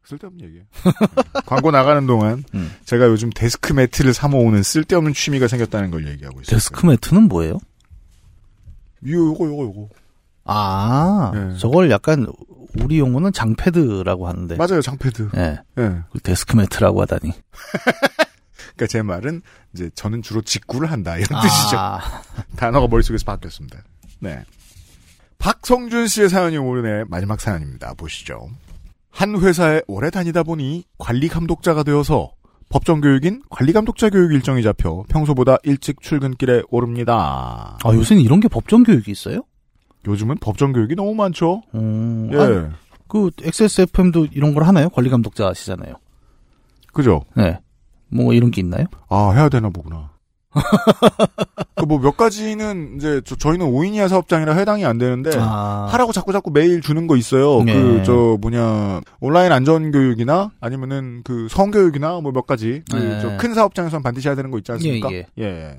쓸데없는 0.05 0.47
얘기예요. 0.47 0.65
음, 0.87 1.43
광고 1.45 1.73
나가는 1.73 2.07
동안 2.07 2.45
음. 2.55 2.71
제가 2.85 3.07
요즘 3.07 3.29
desk 3.31 3.73
mat를 3.73 4.15
사 4.15 4.29
모으는 4.29 4.63
쓸데없는 4.63 5.15
취미가 5.15 5.49
생겼다는 5.49 5.91
걸 5.91 6.07
얘기하고 6.07 6.43
있어요. 6.43 6.57
desk 6.57 6.87
mat는 6.87 7.25
뭐예요? 7.25 7.59
요거 9.05 9.47
요거 9.47 9.63
요거. 9.65 9.89
아, 10.45 11.33
예. 11.35 11.57
저걸 11.59 11.91
약간 11.91 12.27
우리 12.81 12.99
용어는 12.99 13.33
장패드라고 13.33 14.29
하는데. 14.29 14.57
맞아요 14.57 14.81
장패드. 14.81 15.31
예. 15.37 15.61
예. 15.79 16.03
그 16.11 16.21
desk 16.21 16.57
mat라고 16.57 17.03
하다니. 17.03 17.33
그러니까 18.75 18.87
제 18.89 19.03
말은 19.03 19.43
이제 19.75 19.91
저는 19.95 20.23
주로 20.23 20.41
직구를 20.41 20.91
한다 20.91 21.17
이런 21.17 21.41
뜻이죠. 21.43 21.77
아, 21.79 22.01
단어가 22.57 22.89
머릿속에서 22.89 23.25
바뀌었습니다. 23.25 23.79
네. 24.21 24.45
박성준 25.39 26.07
씨의 26.07 26.29
사연이 26.29 26.57
오늘의 26.57 27.07
마지막 27.09 27.41
사연입니다. 27.41 27.95
보시죠. 27.95 28.49
한 29.11 29.39
회사에 29.39 29.83
오래 29.87 30.09
다니다 30.11 30.43
보니 30.43 30.85
관리 30.99 31.29
감독자가 31.29 31.83
되어서 31.83 32.33
법정 32.71 33.01
교육인 33.03 33.43
관리 33.51 33.73
감독자 33.73 34.09
교육 34.09 34.33
일정이 34.33 34.63
잡혀 34.63 35.05
평소보다 35.09 35.59
일찍 35.65 36.01
출근길에 36.01 36.63
오릅니다. 36.71 37.77
아, 37.83 37.93
요새는 37.93 38.23
이런 38.23 38.41
게 38.41 38.49
법정 38.49 38.83
교육이 38.83 39.11
있어요? 39.11 39.43
요즘은 40.07 40.37
법정 40.41 40.73
교육이 40.73 40.95
너무 40.97 41.15
많죠. 41.15 41.63
음, 41.75 42.29
예. 42.33 42.37
아, 42.39 42.71
그 43.09 43.31
XSFM도 43.43 44.27
이런 44.33 44.55
걸 44.55 44.65
하나요? 44.65 44.89
관리 44.89 45.11
감독자 45.11 45.47
하시잖아요. 45.49 45.95
그죠? 46.93 47.23
네. 47.37 47.59
뭐 48.09 48.33
이런 48.35 48.51
게 48.51 48.61
있나요? 48.61 48.87
아, 49.09 49.31
해야 49.35 49.49
되나 49.49 49.69
보구나. 49.71 50.11
그 51.77 51.87
뭐 51.87 51.99
몇 51.99 52.17
가지는 52.17 52.97
이제 52.97 53.21
저, 53.25 53.35
저희는 53.37 53.67
오인이야 53.67 54.07
사업장이라 54.09 54.53
해당이 54.55 54.85
안 54.85 54.99
되는데 54.99 55.31
아, 55.39 55.89
하라고 55.91 56.13
자꾸 56.13 56.31
자꾸 56.33 56.51
메일 56.51 56.81
주는 56.83 57.07
거 57.07 57.17
있어요. 57.17 57.63
네. 57.65 57.73
그저 57.75 58.37
뭐냐 58.41 59.01
온라인 59.21 59.51
안전 59.51 59.91
교육이나 59.91 60.51
아니면은 60.61 61.23
그 61.25 61.49
성교육이나 61.51 62.21
뭐 62.21 62.33
몇 62.33 62.47
가지 62.47 62.83
네. 62.93 63.23
그 63.23 63.37
큰 63.39 63.55
사업장에서는 63.55 64.03
반드시 64.03 64.29
해야 64.29 64.35
되는 64.37 64.51
거 64.51 64.59
있지 64.59 64.71
않습니까? 64.73 65.11
예, 65.11 65.27
예. 65.39 65.79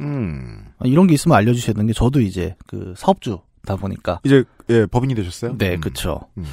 음. 0.00 0.64
아, 0.78 0.82
이런 0.86 1.06
게 1.06 1.14
있으면 1.14 1.36
알려주셔야 1.36 1.74
되는 1.74 1.86
게 1.86 1.92
저도 1.92 2.20
이제 2.20 2.56
그 2.66 2.94
사업주다 2.96 3.76
보니까. 3.78 4.20
이제 4.24 4.44
예 4.70 4.86
법인이 4.86 5.14
되셨어요? 5.14 5.56
네, 5.58 5.74
음. 5.74 5.80
그쵸. 5.80 6.20
음. 6.38 6.44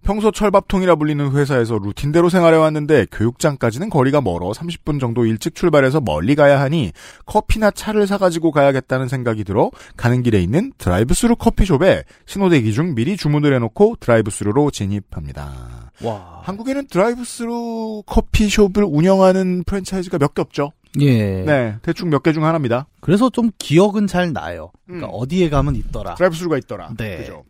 평소 0.00 0.30
철밥통이라 0.30 0.94
불리는 0.94 1.32
회사에서 1.32 1.76
루틴대로 1.76 2.30
생활해 2.30 2.56
왔는데 2.56 3.06
교육장까지는 3.12 3.90
거리가 3.90 4.22
멀어 4.22 4.52
30분 4.52 5.00
정도 5.00 5.26
일찍 5.26 5.54
출발해서 5.54 6.00
멀리 6.00 6.34
가야 6.34 6.60
하니 6.60 6.92
커피나 7.26 7.70
차를 7.72 8.06
사가지고 8.06 8.52
가야겠다는 8.52 9.08
생각이 9.08 9.44
들어 9.44 9.70
가는 9.98 10.22
길에 10.22 10.40
있는 10.40 10.72
드라이브스루 10.78 11.36
커피숍에 11.36 12.04
신호대기 12.24 12.72
중 12.72 12.94
미리 12.94 13.18
주문을 13.18 13.52
해놓고 13.56 13.96
드라이브스루로 14.00 14.70
진입합니다. 14.70 15.90
와. 16.02 16.40
한국에는 16.44 16.86
드라이브스루 16.86 18.04
커피숍을 18.06 18.84
운영하는 18.84 19.64
프랜차이즈가 19.64 20.16
몇 20.16 20.32
개 20.32 20.40
없죠. 20.40 20.72
예. 21.00 21.42
네, 21.44 21.76
대충 21.82 22.10
몇 22.10 22.22
개 22.22 22.32
중 22.32 22.44
하나입니다. 22.44 22.86
그래서 23.00 23.30
좀 23.30 23.50
기억은 23.58 24.06
잘 24.06 24.32
나요. 24.32 24.70
그러니까 24.86 25.08
음. 25.08 25.10
어디에 25.14 25.50
가면 25.50 25.74
있더라. 25.76 26.14
드라이브스루가 26.14 26.58
있더라. 26.58 26.90
네. 26.96 27.18
그죠. 27.18 27.44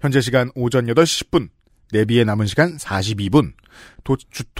현재 0.00 0.20
시간 0.20 0.50
오전 0.54 0.86
8시 0.86 1.28
10분. 1.30 1.48
내비에 1.92 2.24
남은 2.24 2.46
시간 2.46 2.76
42분. 2.76 3.52
도, 4.04 4.16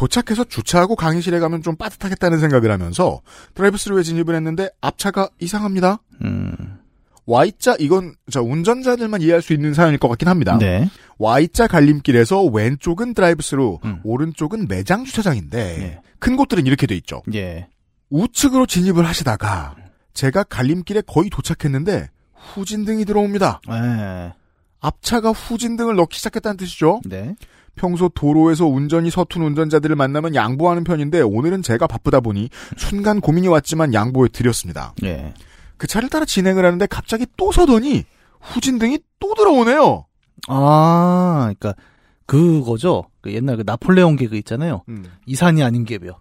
착해서 0.08 0.44
주차하고 0.44 0.94
강의실에 0.96 1.38
가면 1.40 1.62
좀 1.62 1.74
빠듯하겠다는 1.76 2.38
생각을 2.38 2.70
하면서 2.70 3.20
드라이브스루에 3.54 4.02
진입을 4.02 4.34
했는데 4.34 4.68
앞차가 4.80 5.28
이상합니다. 5.40 6.00
음. 6.22 6.78
Y자 7.24 7.74
이건 7.80 8.14
자 8.30 8.40
운전자들만 8.40 9.20
이해할 9.22 9.42
수 9.42 9.52
있는 9.52 9.74
사연일 9.74 9.98
것 9.98 10.08
같긴 10.08 10.28
합니다. 10.28 10.58
네. 10.58 10.88
Y자 11.18 11.66
갈림길에서 11.66 12.44
왼쪽은 12.44 13.14
드라이브스루, 13.14 13.80
음. 13.84 14.00
오른쪽은 14.04 14.68
매장 14.68 15.04
주차장인데 15.04 15.58
예. 15.58 16.00
큰 16.20 16.36
곳들은 16.36 16.66
이렇게 16.66 16.86
돼 16.86 16.94
있죠. 16.96 17.22
예. 17.34 17.66
우측으로 18.10 18.66
진입을 18.66 19.06
하시다가 19.06 19.74
제가 20.14 20.44
갈림길에 20.44 21.02
거의 21.06 21.30
도착했는데 21.30 22.08
후진등이 22.34 23.04
들어옵니다. 23.04 23.60
예. 23.70 24.32
앞차가 24.80 25.30
후진등을 25.30 25.96
넣기 25.96 26.16
시작했다는 26.16 26.56
뜻이죠. 26.56 27.00
네. 27.04 27.34
평소 27.74 28.08
도로에서 28.08 28.66
운전이 28.66 29.10
서툰 29.10 29.42
운전자들을 29.42 29.96
만나면 29.96 30.34
양보하는 30.34 30.84
편인데 30.84 31.20
오늘은 31.20 31.62
제가 31.62 31.86
바쁘다 31.86 32.20
보니 32.20 32.48
순간 32.76 33.20
고민이 33.20 33.48
왔지만 33.48 33.92
양보해 33.92 34.28
드렸습니다. 34.30 34.94
예. 35.04 35.34
그 35.76 35.86
차를 35.86 36.08
따라 36.08 36.24
진행을 36.24 36.64
하는데 36.64 36.86
갑자기 36.86 37.26
또 37.36 37.52
서더니 37.52 38.04
후진등이 38.40 39.00
또 39.18 39.34
들어오네요. 39.34 40.06
아, 40.48 41.52
그러니까 41.58 41.74
그거죠. 42.24 43.04
그 43.20 43.32
옛날 43.32 43.56
그 43.56 43.62
나폴레옹 43.66 44.16
개그 44.16 44.36
있잖아요. 44.36 44.82
이산이 45.26 45.62
아닌 45.62 45.84
개벼. 45.84 46.18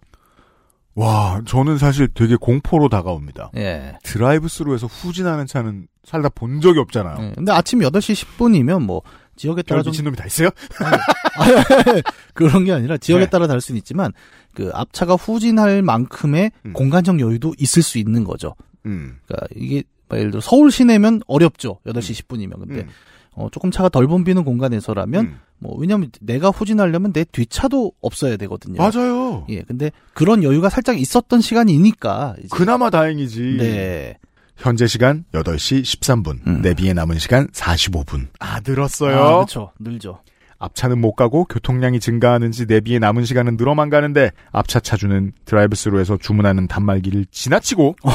와, 0.96 1.42
저는 1.46 1.78
사실 1.78 2.08
되게 2.08 2.36
공포로 2.36 2.88
다가옵니다. 2.88 3.52
예. 3.58 3.98
드라이브 4.04 4.48
스루에서 4.48 4.88
후진하는 4.88 5.46
차는 5.46 5.88
살다 6.04 6.30
본 6.30 6.62
적이 6.62 6.80
없잖아요. 6.80 7.18
예. 7.20 7.34
근데 7.36 7.52
아침 7.52 7.80
8시 7.80 8.26
10분이면 8.26 8.82
뭐 8.84 9.02
지역에 9.36 9.62
따라 9.62 9.80
별좀 9.80 9.92
미친놈이 9.92 10.16
다 10.16 10.26
있어요? 10.26 10.50
그런 12.34 12.64
게 12.64 12.72
아니라 12.72 12.98
지역에 12.98 13.26
네. 13.26 13.30
따라 13.30 13.48
다를 13.48 13.60
수는 13.60 13.78
있지만 13.80 14.14
그 14.54 14.72
앞차가 14.74 15.16
후진할 15.16 15.82
만큼의 15.82 16.52
음. 16.66 16.74
공간적 16.74 17.20
여유도 17.20 17.54
있을 17.58 17.84
수 17.84 17.98
있는 17.98 18.24
거죠. 18.24 18.56
음. 18.86 19.18
그러니까 19.28 19.48
이게 19.56 19.84
뭐 20.08 20.18
예를 20.18 20.32
들어 20.32 20.42
서울 20.42 20.72
시내면 20.72 21.22
어렵죠. 21.28 21.80
8시 21.86 22.26
10분이면. 22.26 22.60
근데 22.60 22.82
음. 22.82 22.90
어, 23.34 23.50
조금 23.52 23.70
차가 23.70 23.90
덜 23.90 24.08
붐비는 24.08 24.46
공간에서라면 24.46 25.26
음. 25.26 25.40
뭐 25.60 25.76
왜냐면 25.78 26.12
내가 26.22 26.50
후진하려면 26.50 27.14
내 27.14 27.24
뒷차도 27.24 27.94
없어야 28.02 28.38
되거든요. 28.38 28.78
맞아요. 28.78 29.46
예. 29.50 29.62
근데 29.64 29.92
그런 30.14 30.44
여유가 30.44 30.70
살짝 30.70 31.00
있었던 31.00 31.42
시간이니까 31.42 32.36
이제 32.40 32.48
그나마 32.52 32.90
다행이지. 32.90 33.58
네. 33.60 34.18
현재 34.58 34.88
시간 34.88 35.26
8시 35.34 35.82
13분. 35.82 36.48
음. 36.48 36.62
내비에 36.62 36.94
남은 36.94 37.20
시간 37.20 37.48
45분. 37.48 38.28
아, 38.40 38.62
늘었어요. 38.66 39.18
아, 39.18 39.34
그렇죠. 39.36 39.72
늘죠. 39.80 40.20
앞차는 40.58 41.00
못 41.00 41.14
가고 41.14 41.44
교통량이 41.46 42.00
증가하는지 42.00 42.66
내비에 42.66 43.00
남은 43.00 43.26
시간은 43.26 43.58
늘어만 43.58 43.90
가는데 43.90 44.32
앞차 44.52 44.80
차주는 44.80 45.34
드라이브 45.44 45.76
스루에서 45.76 46.18
주문하는 46.18 46.68
단말기를 46.68 47.26
지나치고 47.30 47.96
어. 48.04 48.12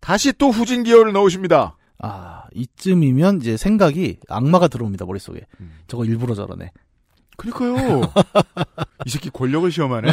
다시 0.00 0.32
또 0.32 0.50
후진 0.50 0.82
기어를 0.82 1.12
넣으십니다. 1.12 1.76
아, 2.02 2.44
이쯤이면 2.54 3.38
이제 3.40 3.56
생각이 3.56 4.18
악마가 4.28 4.68
들어옵니다, 4.68 5.04
머릿속에. 5.04 5.40
음. 5.60 5.72
저거 5.86 6.04
일부러 6.04 6.34
저러네. 6.34 6.70
그러니까요. 7.36 8.02
이 9.06 9.10
새끼 9.10 9.30
권력을 9.30 9.70
시험하네. 9.70 10.08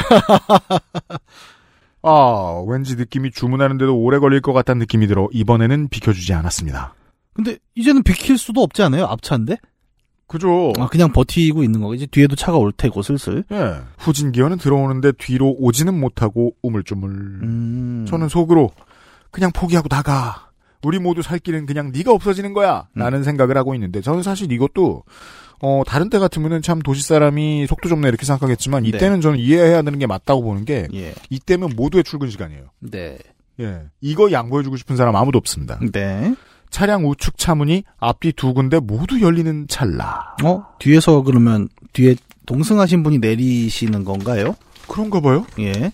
아, 2.03 2.63
왠지 2.67 2.95
느낌이 2.95 3.31
주문하는데도 3.31 3.97
오래 3.97 4.19
걸릴 4.19 4.41
것 4.41 4.53
같다는 4.53 4.79
느낌이 4.79 5.07
들어 5.07 5.27
이번에는 5.31 5.89
비켜주지 5.89 6.33
않았습니다. 6.33 6.93
근데 7.33 7.57
이제는 7.75 8.03
비킬 8.03 8.37
수도 8.37 8.61
없지 8.61 8.81
않아요? 8.83 9.05
앞차인데? 9.05 9.57
그죠? 10.27 10.73
아, 10.77 10.87
그냥 10.87 11.11
버티고 11.13 11.63
있는 11.63 11.81
거. 11.81 11.93
이제 11.95 12.05
뒤에도 12.05 12.35
차가 12.35 12.57
올 12.57 12.71
테고 12.71 13.01
슬슬. 13.01 13.45
예. 13.51 13.75
후진 13.97 14.31
기어는 14.31 14.57
들어오는데 14.57 15.13
뒤로 15.13 15.55
오지는 15.57 15.97
못하고 15.97 16.53
우물쭈물. 16.61 17.09
음. 17.09 18.05
저는 18.07 18.27
속으로 18.27 18.71
그냥 19.31 19.51
포기하고 19.53 19.87
나가. 19.87 20.46
우리 20.87 20.99
모두 20.99 21.21
살 21.21 21.37
길은 21.37 21.65
그냥 21.65 21.91
네가 21.93 22.13
없어지는 22.13 22.53
거야. 22.53 22.87
음. 22.93 22.99
라는 22.99 23.23
생각을 23.23 23.57
하고 23.57 23.75
있는데 23.75 23.99
저는 24.01 24.23
사실 24.23 24.49
이것도 24.53 25.03
어 25.59 25.83
다른 25.85 26.09
때 26.09 26.17
같으면은 26.17 26.61
참 26.61 26.81
도시 26.81 27.03
사람이 27.03 27.67
속도 27.67 27.89
좀내 27.89 28.07
이렇게 28.07 28.25
생각하겠지만 28.25 28.83
네. 28.83 28.89
이때는 28.89 29.19
저는 29.19 29.37
이해해야 29.37 29.81
되는 29.81 29.99
게 29.99 30.07
맞다고 30.07 30.43
보는 30.43 30.63
게 30.63 30.87
예. 30.93 31.13
이때면 31.29 31.71
모두의 31.75 32.05
출근 32.05 32.29
시간이에요. 32.29 32.69
네. 32.79 33.17
예. 33.59 33.81
이거 33.99 34.31
양보해 34.31 34.63
주고 34.63 34.77
싶은 34.77 34.95
사람 34.95 35.15
아무도 35.17 35.37
없습니다. 35.37 35.77
네. 35.91 36.33
차량 36.69 37.05
우측 37.05 37.37
차문이 37.37 37.83
앞뒤 37.97 38.31
두 38.31 38.53
군데 38.53 38.79
모두 38.79 39.19
열리는 39.19 39.67
찰나. 39.67 40.35
어? 40.43 40.65
뒤에서 40.79 41.21
그러면 41.23 41.67
뒤에 41.91 42.15
동승하신 42.45 43.03
분이 43.03 43.17
내리시는 43.17 44.05
건가요? 44.05 44.55
그런가 44.87 45.19
봐요. 45.19 45.45
예. 45.59 45.91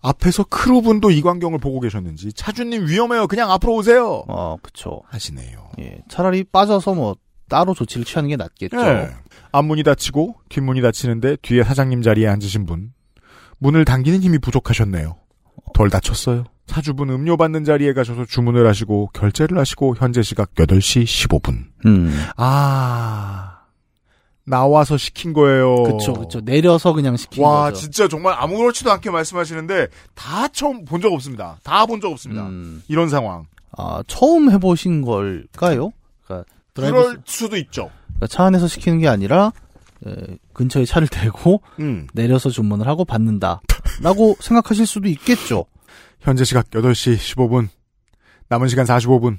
앞에서 0.00 0.44
크루분도 0.44 1.10
이 1.10 1.22
광경을 1.22 1.58
보고 1.58 1.80
계셨는지 1.80 2.32
차주님 2.32 2.86
위험해요. 2.86 3.26
그냥 3.26 3.50
앞으로 3.50 3.74
오세요. 3.74 4.24
어, 4.28 4.56
그쵸. 4.62 5.00
하시네요. 5.08 5.70
예. 5.80 5.98
차라리 6.08 6.44
빠져서 6.44 6.94
뭐 6.94 7.16
따로 7.48 7.74
조치를 7.74 8.04
취하는 8.04 8.28
게 8.28 8.36
낫겠죠. 8.36 8.78
예. 8.78 9.10
앞문이 9.52 9.82
닫히고 9.82 10.36
뒷문이 10.48 10.82
닫히는데 10.82 11.36
뒤에 11.42 11.64
사장님 11.64 12.02
자리에 12.02 12.28
앉으신 12.28 12.66
분 12.66 12.92
문을 13.58 13.84
당기는 13.84 14.22
힘이 14.22 14.38
부족하셨네요. 14.38 15.16
덜 15.74 15.90
다쳤어요. 15.90 16.44
차주분 16.66 17.08
음료 17.10 17.36
받는 17.36 17.64
자리에 17.64 17.94
가셔서 17.94 18.26
주문을 18.26 18.66
하시고 18.66 19.10
결제를 19.14 19.58
하시고 19.58 19.96
현재 19.98 20.22
시각 20.22 20.54
8시 20.54 21.04
15분. 21.04 21.64
음. 21.86 22.14
아 22.36 23.57
나와서 24.48 24.96
시킨 24.96 25.32
거예요. 25.32 25.82
그쵸, 25.84 26.14
그쵸. 26.14 26.40
내려서 26.40 26.92
그냥 26.92 27.16
시킨 27.16 27.44
와 27.44 27.64
거죠. 27.70 27.80
진짜 27.82 28.08
정말 28.08 28.34
아무렇지도 28.38 28.90
않게 28.92 29.10
말씀하시는데 29.10 29.88
다 30.14 30.48
처음 30.48 30.84
본 30.84 31.00
적 31.00 31.12
없습니다. 31.12 31.58
다 31.62 31.86
본 31.86 32.00
적 32.00 32.10
없습니다. 32.10 32.46
음. 32.46 32.82
이런 32.88 33.08
상황. 33.08 33.46
아, 33.76 34.02
처음 34.06 34.50
해보신 34.50 35.02
걸까요? 35.02 35.92
그러니까 36.24 36.50
드라이브 36.74 36.96
그럴 36.96 37.22
수도 37.26 37.56
있죠. 37.58 37.90
그러니까 38.06 38.26
차 38.28 38.44
안에서 38.44 38.66
시키는 38.66 38.98
게 39.00 39.08
아니라 39.08 39.52
에, 40.06 40.14
근처에 40.54 40.84
차를 40.84 41.08
대고 41.08 41.62
음. 41.80 42.06
내려서 42.14 42.50
주문을 42.50 42.86
하고 42.88 43.04
받는다라고 43.04 44.36
생각하실 44.40 44.86
수도 44.86 45.08
있겠죠. 45.08 45.64
현재 46.20 46.44
시각 46.44 46.70
8시 46.70 47.16
15분. 47.16 47.68
남은 48.48 48.68
시간 48.68 48.86
45분. 48.86 49.38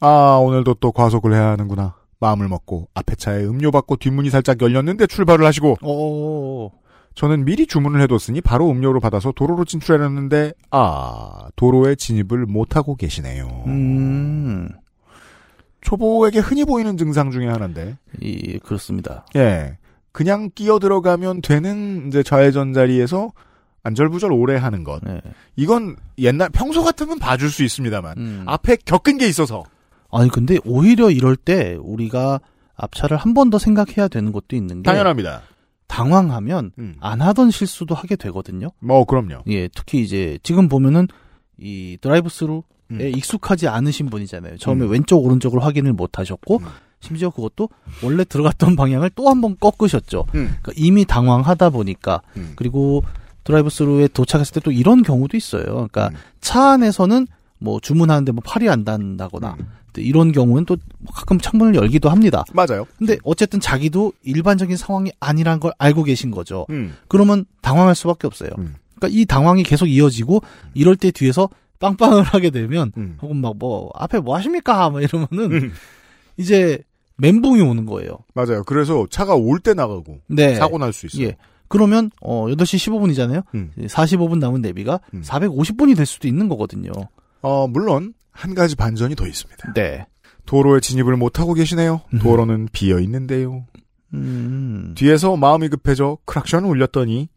아, 0.00 0.38
오늘도 0.40 0.74
또 0.74 0.90
과속을 0.92 1.34
해야 1.34 1.48
하는구나. 1.50 1.94
마음을 2.20 2.48
먹고 2.48 2.88
앞에 2.94 3.14
차에 3.14 3.44
음료 3.44 3.70
받고 3.70 3.96
뒷문이 3.96 4.30
살짝 4.30 4.60
열렸는데 4.60 5.06
출발을 5.06 5.44
하시고 5.46 5.76
어, 5.82 6.70
저는 7.14 7.44
미리 7.44 7.66
주문을 7.66 8.00
해뒀으니 8.02 8.40
바로 8.40 8.70
음료를 8.70 9.00
받아서 9.00 9.32
도로로 9.32 9.64
진출하려는데 9.64 10.52
아, 10.70 11.48
도로에 11.56 11.94
진입을 11.94 12.46
못하고 12.46 12.96
계시네요. 12.96 13.64
음, 13.66 14.68
초보에게 15.80 16.40
흔히 16.40 16.64
보이는 16.64 16.96
증상 16.96 17.30
중에 17.30 17.48
하나인데 17.48 17.96
이 18.20 18.58
그렇습니다. 18.58 19.26
예. 19.36 19.78
그냥 20.12 20.50
끼어 20.54 20.78
들어가면 20.78 21.42
되는 21.42 22.08
이제 22.08 22.22
좌회전 22.22 22.72
자리에서 22.72 23.32
안절부절 23.84 24.32
오래 24.32 24.56
하는 24.56 24.82
것. 24.84 25.00
네. 25.04 25.20
이건 25.56 25.96
옛날 26.18 26.50
평소 26.50 26.82
같으면 26.82 27.18
봐줄 27.18 27.50
수 27.50 27.62
있습니다만 27.62 28.18
음. 28.18 28.44
앞에 28.46 28.76
겪은 28.84 29.18
게 29.18 29.28
있어서 29.28 29.62
아니 30.10 30.30
근데 30.30 30.58
오히려 30.64 31.10
이럴 31.10 31.36
때 31.36 31.76
우리가 31.80 32.40
앞차를 32.76 33.16
한 33.16 33.34
번 33.34 33.50
더 33.50 33.58
생각해야 33.58 34.08
되는 34.08 34.32
것도 34.32 34.54
있는 34.56 34.82
게 34.82 34.90
당연합니다. 34.90 35.42
당황하면 35.86 36.72
음. 36.78 36.94
안 37.00 37.20
하던 37.20 37.50
실수도 37.50 37.94
하게 37.94 38.14
되거든요. 38.16 38.68
뭐 38.78 39.04
그럼요. 39.04 39.42
예, 39.48 39.68
특히 39.68 40.00
이제 40.02 40.38
지금 40.42 40.68
보면은 40.68 41.08
이 41.58 41.96
드라이브 42.00 42.28
스루에 42.28 42.60
음. 42.90 43.00
익숙하지 43.00 43.68
않으신 43.68 44.06
분이잖아요. 44.10 44.58
처음에 44.58 44.84
음. 44.84 44.90
왼쪽 44.90 45.24
오른쪽을 45.24 45.62
확인을 45.64 45.92
못 45.92 46.18
하셨고 46.18 46.58
음. 46.58 46.66
심지어 47.00 47.30
그것도 47.30 47.68
원래 48.02 48.24
들어갔던 48.24 48.74
방향을 48.76 49.10
또 49.10 49.28
한 49.28 49.40
번 49.40 49.56
꺾으셨죠. 49.58 50.26
음. 50.34 50.56
그러니까 50.62 50.72
이미 50.76 51.04
당황하다 51.04 51.70
보니까 51.70 52.22
음. 52.36 52.52
그리고 52.56 53.02
드라이브 53.44 53.70
스루에 53.70 54.08
도착했을 54.08 54.54
때 54.54 54.60
또 54.60 54.70
이런 54.70 55.02
경우도 55.02 55.36
있어요. 55.36 55.64
그러니까 55.64 56.08
음. 56.08 56.14
차 56.40 56.70
안에서는 56.72 57.26
뭐 57.58 57.80
주문하는데 57.80 58.32
뭐 58.32 58.42
팔이 58.44 58.68
안 58.68 58.84
닿는다거나 58.84 59.56
음. 59.58 59.66
또 59.92 60.00
이런 60.00 60.32
경우는 60.32 60.64
또 60.64 60.76
가끔 61.12 61.38
창문을 61.38 61.74
열기도 61.74 62.08
합니다. 62.10 62.44
맞아요. 62.52 62.86
근데 62.98 63.16
어쨌든 63.24 63.58
자기도 63.60 64.12
일반적인 64.22 64.76
상황이 64.76 65.10
아니란 65.20 65.60
걸 65.60 65.72
알고 65.78 66.04
계신 66.04 66.30
거죠. 66.30 66.66
음. 66.70 66.94
그러면 67.08 67.44
당황할 67.62 67.94
수밖에 67.94 68.26
없어요. 68.26 68.50
음. 68.58 68.74
그러니까 68.96 69.18
이 69.18 69.24
당황이 69.24 69.62
계속 69.62 69.86
이어지고 69.86 70.42
이럴 70.74 70.96
때 70.96 71.10
뒤에서 71.10 71.48
빵빵을 71.80 72.22
하게 72.24 72.50
되면 72.50 72.92
음. 72.96 73.16
혹은 73.22 73.36
막 73.36 73.54
뭐 73.58 73.90
앞에 73.94 74.20
뭐 74.20 74.36
하십니까? 74.36 74.90
막 74.90 75.02
이러면은 75.02 75.52
음. 75.52 75.72
이제 76.36 76.78
멘붕이 77.16 77.60
오는 77.62 77.84
거예요. 77.86 78.18
맞아요. 78.34 78.62
그래서 78.64 79.06
차가 79.10 79.34
올 79.34 79.58
때 79.60 79.74
나가고 79.74 80.20
네. 80.28 80.54
사고 80.54 80.78
날 80.78 80.92
수 80.92 81.06
있어요. 81.06 81.26
예. 81.26 81.36
그러면 81.66 82.10
어 82.20 82.46
8시 82.46 82.78
15분이잖아요. 82.90 83.42
음. 83.54 83.72
45분 83.78 84.38
남은 84.38 84.60
내비가 84.62 85.00
음. 85.14 85.22
450분이 85.24 85.96
될 85.96 86.06
수도 86.06 86.26
있는 86.28 86.48
거거든요. 86.48 86.92
어, 87.42 87.66
물론 87.66 88.14
한 88.30 88.54
가지 88.54 88.76
반전이 88.76 89.16
더 89.16 89.26
있습니다. 89.26 89.72
네. 89.74 90.06
도로에 90.46 90.80
진입을 90.80 91.16
못 91.16 91.38
하고 91.40 91.54
계시네요. 91.54 92.02
도로는 92.20 92.68
비어 92.72 93.00
있는데요. 93.00 93.66
음. 94.14 94.94
뒤에서 94.96 95.36
마음이 95.36 95.68
급해져 95.68 96.18
크락션을 96.24 96.68
울렸더니 96.68 97.28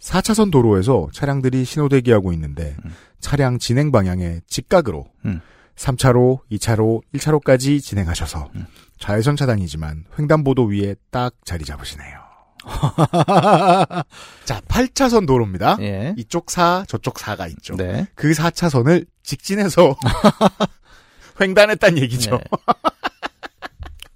4차선 0.00 0.50
도로에서 0.50 1.08
차량들이 1.12 1.64
신호대기하고 1.64 2.32
있는데 2.32 2.76
음. 2.84 2.90
차량 3.20 3.58
진행 3.58 3.92
방향에 3.92 4.40
직각으로 4.46 5.06
음. 5.24 5.40
3차로, 5.76 6.40
2차로, 6.50 7.02
1차로까지 7.14 7.82
진행하셔서 7.82 8.50
음. 8.54 8.66
좌회전 8.98 9.36
차단이지만 9.36 10.04
횡단보도 10.18 10.64
위에 10.64 10.96
딱 11.10 11.34
자리 11.44 11.64
잡으시네요. 11.64 12.26
자, 14.44 14.60
8차선 14.62 15.26
도로입니다. 15.26 15.76
예. 15.80 16.14
이쪽 16.16 16.50
4, 16.50 16.84
저쪽 16.88 17.14
4가 17.14 17.48
있죠. 17.50 17.76
네. 17.76 18.06
그 18.14 18.32
4차선을 18.32 19.06
직진해서 19.26 19.94
횡단했단 21.40 21.98
얘기죠. 21.98 22.30
네. 22.38 22.44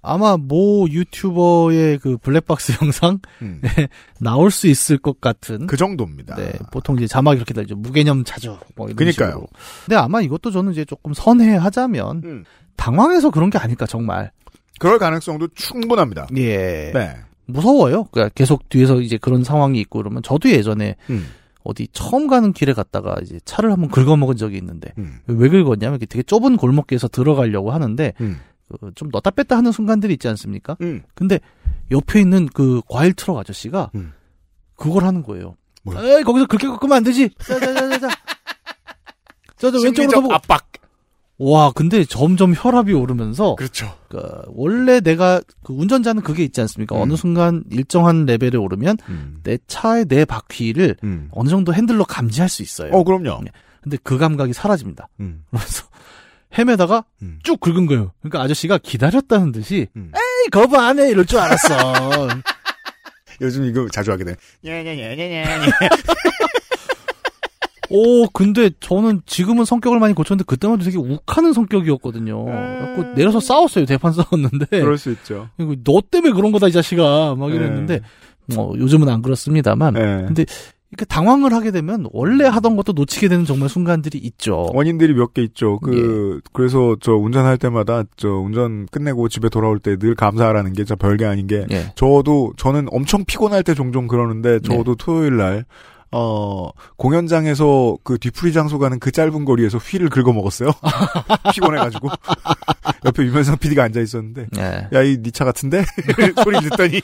아마 0.03 0.35
모 0.35 0.87
유튜버의 0.89 1.99
그 1.99 2.17
블랙박스 2.17 2.73
영상 2.81 3.19
음, 3.43 3.61
나올 4.19 4.49
수 4.49 4.67
있을 4.67 4.97
것 4.97 5.21
같은 5.21 5.67
그 5.67 5.77
정도입니다. 5.77 6.35
네, 6.35 6.53
보통 6.71 6.95
이제 6.97 7.05
자막 7.05 7.35
이렇게 7.35 7.53
달죠. 7.53 7.75
무개념 7.75 8.23
자주. 8.23 8.57
뭐 8.75 8.87
이런 8.87 8.95
그니까요. 8.95 9.29
식으로. 9.29 9.47
근데 9.85 9.95
아마 9.97 10.21
이것도 10.21 10.49
저는 10.49 10.71
이제 10.71 10.85
조금 10.85 11.13
선회하자면 11.13 12.21
음, 12.25 12.45
당황해서 12.77 13.29
그런 13.29 13.51
게 13.51 13.59
아닐까 13.59 13.85
정말. 13.85 14.31
그럴 14.79 14.97
가능성도 14.97 15.49
충분합니다. 15.53 16.27
예. 16.37 16.91
네. 16.91 17.15
무서워요. 17.45 18.05
그러니까 18.05 18.33
계속 18.33 18.69
뒤에서 18.69 18.99
이제 19.01 19.17
그런 19.17 19.43
상황이 19.43 19.79
있고 19.81 19.99
그러면 19.99 20.23
저도 20.23 20.49
예전에 20.49 20.95
음, 21.11 21.27
어디 21.63 21.87
처음 21.91 22.27
가는 22.27 22.53
길에 22.53 22.73
갔다가 22.73 23.15
이제 23.21 23.39
차를 23.45 23.71
한번 23.71 23.89
긁어먹은 23.89 24.35
적이 24.35 24.57
있는데 24.57 24.93
음, 24.97 25.19
왜 25.27 25.49
긁었냐면 25.49 25.99
되게 25.99 26.23
좁은 26.23 26.57
골목길에서 26.57 27.07
들어가려고 27.07 27.71
하는데 27.71 28.13
음. 28.21 28.39
그 28.79 28.91
좀 28.95 29.09
넣다 29.11 29.31
뺐다 29.31 29.57
하는 29.57 29.71
순간들이 29.71 30.13
있지 30.13 30.27
않습니까? 30.29 30.77
음. 30.81 31.03
근데 31.13 31.39
옆에 31.91 32.21
있는 32.21 32.47
그 32.47 32.81
과일 32.89 33.13
트럭 33.13 33.37
아저씨가 33.37 33.91
음. 33.95 34.13
그걸 34.75 35.03
하는 35.03 35.23
거예요. 35.23 35.55
뭐요? 35.83 35.99
에이 36.17 36.23
거기서 36.23 36.45
그렇게 36.47 36.67
꺾으면 36.67 36.97
안 36.97 37.03
되지. 37.03 37.29
자자자자자. 37.43 38.07
저저 39.57 39.79
왼쪽으로 39.83 40.09
가보고. 40.29 40.33
압박. 40.33 40.67
와 41.43 41.71
근데 41.71 42.05
점점 42.05 42.53
혈압이 42.55 42.93
오르면서 42.93 43.55
그렇죠. 43.55 43.91
그 44.09 44.21
원래 44.49 44.99
내가 44.99 45.41
그 45.63 45.73
운전자는 45.73 46.21
그게 46.21 46.43
있지 46.43 46.61
않습니까? 46.61 46.95
음. 46.95 47.01
어느 47.01 47.15
순간 47.15 47.63
일정한 47.71 48.25
레벨에 48.27 48.57
오르면 48.57 48.97
음. 49.09 49.39
내 49.43 49.57
차의 49.65 50.05
내 50.05 50.23
바퀴를 50.25 50.97
음. 51.03 51.29
어느 51.31 51.49
정도 51.49 51.73
핸들로 51.73 52.05
감지할 52.05 52.47
수 52.47 52.61
있어요. 52.61 52.91
어, 52.93 53.03
그럼요. 53.03 53.41
근데 53.81 53.97
그 54.03 54.19
감각이 54.19 54.53
사라집니다. 54.53 55.07
음. 55.19 55.43
그래서 55.49 55.85
헤매다가 56.57 57.05
음. 57.23 57.39
쭉 57.41 57.59
긁은 57.59 57.87
거예요. 57.87 58.11
그러니까 58.21 58.41
아저씨가 58.43 58.77
기다렸다는 58.77 59.51
듯이 59.51 59.87
음. 59.95 60.11
에이 60.15 60.49
거부 60.51 60.77
안 60.77 60.99
해 60.99 61.09
이럴 61.09 61.25
줄 61.25 61.39
알았어. 61.39 62.27
요즘 63.41 63.65
이거 63.65 63.87
자주 63.91 64.11
하게 64.11 64.25
돼. 64.25 64.35
오 67.91 68.27
근데 68.33 68.69
저는 68.79 69.21
지금은 69.25 69.65
성격을 69.65 69.99
많이 69.99 70.13
고쳤는데 70.13 70.45
그때만 70.47 70.79
해도 70.79 70.89
되게 70.89 70.97
욱하는 70.97 71.53
성격이었거든요. 71.53 72.45
그래갖고 72.45 73.13
내려서 73.15 73.39
싸웠어요. 73.39 73.85
대판 73.85 74.13
싸웠는데 74.13 74.65
그럴 74.69 74.97
수 74.97 75.11
있죠. 75.11 75.49
이거 75.59 75.75
너 75.83 76.01
때문에 76.09 76.33
그런 76.33 76.51
거다 76.51 76.67
이 76.67 76.71
자식아 76.71 77.35
막 77.37 77.49
네. 77.49 77.55
이랬는데 77.55 77.99
뭐 78.55 78.73
요즘은 78.77 79.07
안 79.09 79.21
그렇습니다만 79.21 79.93
네. 79.93 80.23
근데 80.25 80.45
이렇게 80.89 81.05
당황을 81.05 81.53
하게 81.53 81.71
되면 81.71 82.05
원래 82.11 82.45
하던 82.45 82.75
것도 82.75 82.91
놓치게 82.91 83.29
되는 83.29 83.45
정말 83.45 83.69
순간들이 83.69 84.17
있죠. 84.19 84.67
원인들이 84.73 85.13
몇 85.13 85.33
개 85.33 85.41
있죠. 85.43 85.79
그 85.79 86.41
그래서 86.51 86.97
저 86.99 87.13
운전할 87.13 87.57
때마다 87.57 88.03
저 88.17 88.27
운전 88.27 88.87
끝내고 88.91 89.29
집에 89.29 89.47
돌아올 89.47 89.79
때 89.79 89.95
늘 89.95 90.15
감사하라는 90.15 90.73
게 90.73 90.83
저 90.83 90.97
별게 90.97 91.23
아닌 91.25 91.47
게 91.47 91.65
예. 91.71 91.93
저도 91.95 92.51
저는 92.57 92.87
엄청 92.91 93.23
피곤할 93.23 93.63
때 93.63 93.73
종종 93.73 94.07
그러는데 94.07 94.59
저도 94.59 94.95
토요일 94.95 95.37
날 95.37 95.63
어, 96.11 96.69
공연장에서 96.97 97.97
그 98.03 98.17
뒤풀이 98.17 98.51
장소 98.53 98.79
가는 98.79 98.99
그 98.99 99.11
짧은 99.11 99.45
거리에서 99.45 99.77
휠을 99.77 100.09
긁어 100.09 100.33
먹었어요. 100.33 100.69
피곤해가지고. 101.53 102.09
옆에 103.05 103.23
유면상 103.23 103.57
PD가 103.57 103.83
앉아 103.83 103.99
있었는데, 104.01 104.47
예. 104.57 104.87
야, 104.93 105.01
이 105.03 105.17
니 105.17 105.31
차 105.31 105.45
같은데? 105.45 105.83
소리 106.43 106.59
듣더니. 106.61 107.01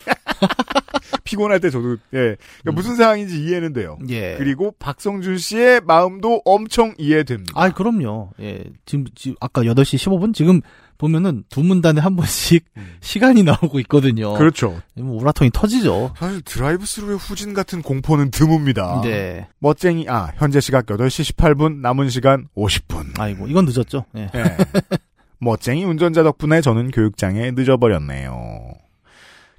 피곤할 1.24 1.60
때 1.60 1.70
저도, 1.70 1.94
예. 2.14 2.36
그러니까 2.64 2.72
무슨 2.74 2.96
상황인지 2.96 3.44
이해는 3.44 3.74
돼요. 3.74 3.98
예. 4.10 4.36
그리고 4.38 4.74
박성준 4.80 5.38
씨의 5.38 5.82
마음도 5.86 6.42
엄청 6.46 6.94
이해됩니다. 6.98 7.52
아, 7.56 7.70
그럼요. 7.70 8.32
예. 8.42 8.64
지금, 8.86 9.06
지금 9.16 9.36
아까 9.40 9.62
8시 9.64 9.98
15분 9.98 10.34
지금 10.34 10.62
보면은 10.98 11.44
두 11.50 11.64
문단에 11.64 12.02
한 12.02 12.16
번씩 12.16 12.66
시간이 13.02 13.44
나오고 13.44 13.80
있거든요. 13.82 14.34
음. 14.34 14.38
그렇죠. 14.38 14.82
뭐 14.96 15.22
우라통이 15.22 15.52
터지죠. 15.54 16.14
사실 16.18 16.42
드라이브 16.42 16.86
스루의 16.86 17.18
후진 17.18 17.54
같은 17.54 17.82
공포는 17.82 18.32
드뭅니다. 18.32 19.02
네. 19.04 19.48
멋쟁이, 19.60 20.08
아, 20.10 20.32
현재 20.36 20.60
시각 20.60 20.86
8시 20.86 21.36
18분, 21.36 21.82
남은 21.82 22.10
시간 22.10 22.48
50분. 22.56 23.20
아이고, 23.20 23.48
이건 23.48 23.66
늦었죠. 23.66 24.06
예. 24.16 24.30
예. 24.34 24.58
멋쟁이 25.40 25.84
운전자 25.86 26.24
덕분에 26.24 26.62
저는 26.62 26.92
교육장에 26.92 27.52
늦어버렸네요. 27.52 28.87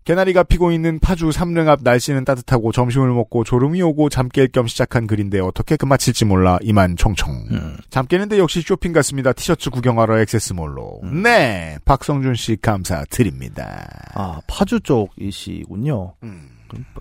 개나리가 0.09 0.42
피고 0.42 0.72
있는 0.72 0.98
파주 1.00 1.32
삼릉 1.32 1.68
앞 1.68 1.80
날씨는 1.82 2.24
따뜻하고 2.24 2.72
점심을 2.72 3.12
먹고 3.12 3.44
졸음이 3.44 3.82
오고 3.82 4.09
잠 4.09 4.30
깰 4.30 4.50
겸 4.52 4.66
시작한 4.66 5.06
글인데 5.06 5.38
어떻게 5.38 5.76
그마칠지 5.76 6.24
몰라 6.24 6.59
이만 6.62 6.96
총총. 6.96 7.48
음. 7.50 7.76
잠 7.90 8.06
깨는데 8.06 8.38
역시 8.38 8.62
쇼핑 8.62 8.94
같습니다. 8.94 9.34
티셔츠 9.34 9.68
구경하러 9.68 10.18
액세스몰로. 10.20 11.00
음. 11.04 11.22
네, 11.22 11.76
박성준 11.84 12.36
씨 12.36 12.56
감사드립니다. 12.56 13.86
아, 14.14 14.40
파주 14.46 14.80
쪽이시군요. 14.80 16.14
음. 16.22 16.48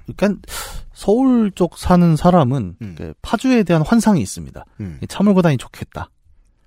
그러니까 0.05 0.41
서울 0.91 1.51
쪽 1.51 1.77
사는 1.77 2.13
사람은 2.17 2.75
음. 2.81 2.95
그 2.97 3.13
파주에 3.21 3.63
대한 3.63 3.83
환상이 3.83 4.19
있습니다. 4.21 4.65
음. 4.81 4.99
차 5.07 5.23
몰고 5.23 5.41
다니 5.41 5.55
좋겠다. 5.55 6.09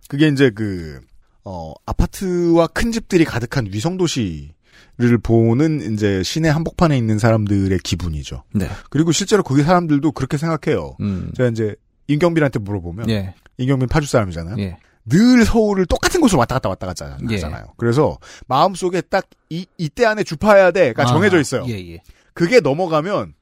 그게 0.09 0.28
이제 0.28 0.49
그, 0.49 1.03
어, 1.45 1.74
아파트와 1.84 2.68
큰 2.68 2.93
집들이 2.93 3.26
가득한 3.26 3.66
위성 3.70 3.99
도시 3.99 4.55
를 5.01 5.16
보는 5.16 5.95
이제 5.95 6.22
시내 6.22 6.51
한복판에 6.51 6.97
있는 6.97 7.18
사람들의 7.18 7.78
기분이죠. 7.78 8.45
네. 8.53 8.68
그리고 8.91 9.12
실제로 9.12 9.43
거기 9.43 9.62
사람들도 9.62 10.12
그렇게 10.12 10.37
생각해요. 10.37 10.95
음. 11.01 11.33
제가 11.35 11.49
이제 11.49 11.74
임경빈한테 12.09 12.59
물어보면 12.59 13.09
예. 13.09 13.35
임경빈 13.57 13.89
파주 13.89 14.07
사람이잖아요. 14.07 14.57
예. 14.59 14.76
늘 15.07 15.47
서울을 15.47 15.87
똑같은 15.87 16.20
곳으로 16.20 16.39
왔다 16.41 16.57
갔다 16.57 16.68
왔다 16.68 16.87
갔다 16.87 17.16
예. 17.31 17.35
하잖아요. 17.37 17.72
그래서 17.78 18.18
마음 18.47 18.74
속에 18.74 19.01
딱 19.01 19.26
이, 19.49 19.64
이때 19.78 20.05
안에 20.05 20.22
주파해야 20.22 20.70
돼가 20.70 21.07
정해져 21.07 21.39
아, 21.39 21.41
있어요. 21.41 21.64
예, 21.68 21.95
예. 21.95 22.03
그게 22.35 22.61
넘어가면 22.61 23.33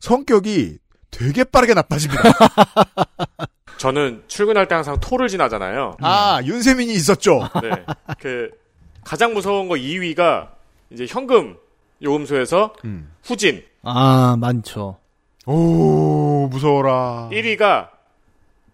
성격이 0.00 0.78
되게 1.10 1.44
빠르게 1.44 1.72
나빠집니다. 1.72 2.22
저는 3.78 4.24
출근할 4.28 4.68
때 4.68 4.74
항상 4.74 4.98
토를 5.00 5.28
지나잖아요. 5.28 5.96
아, 6.00 6.40
윤세민이 6.44 6.92
있었죠. 6.92 7.48
네. 7.62 7.70
그 8.20 8.50
가장 9.02 9.32
무서운 9.32 9.68
거 9.68 9.76
2위가 9.76 10.55
이제 10.90 11.06
현금 11.08 11.56
요금소에서 12.02 12.74
음. 12.84 13.10
후진. 13.22 13.62
아, 13.82 14.36
많죠. 14.38 14.98
오, 15.46 16.48
무서워라. 16.50 17.28
1위가 17.32 17.88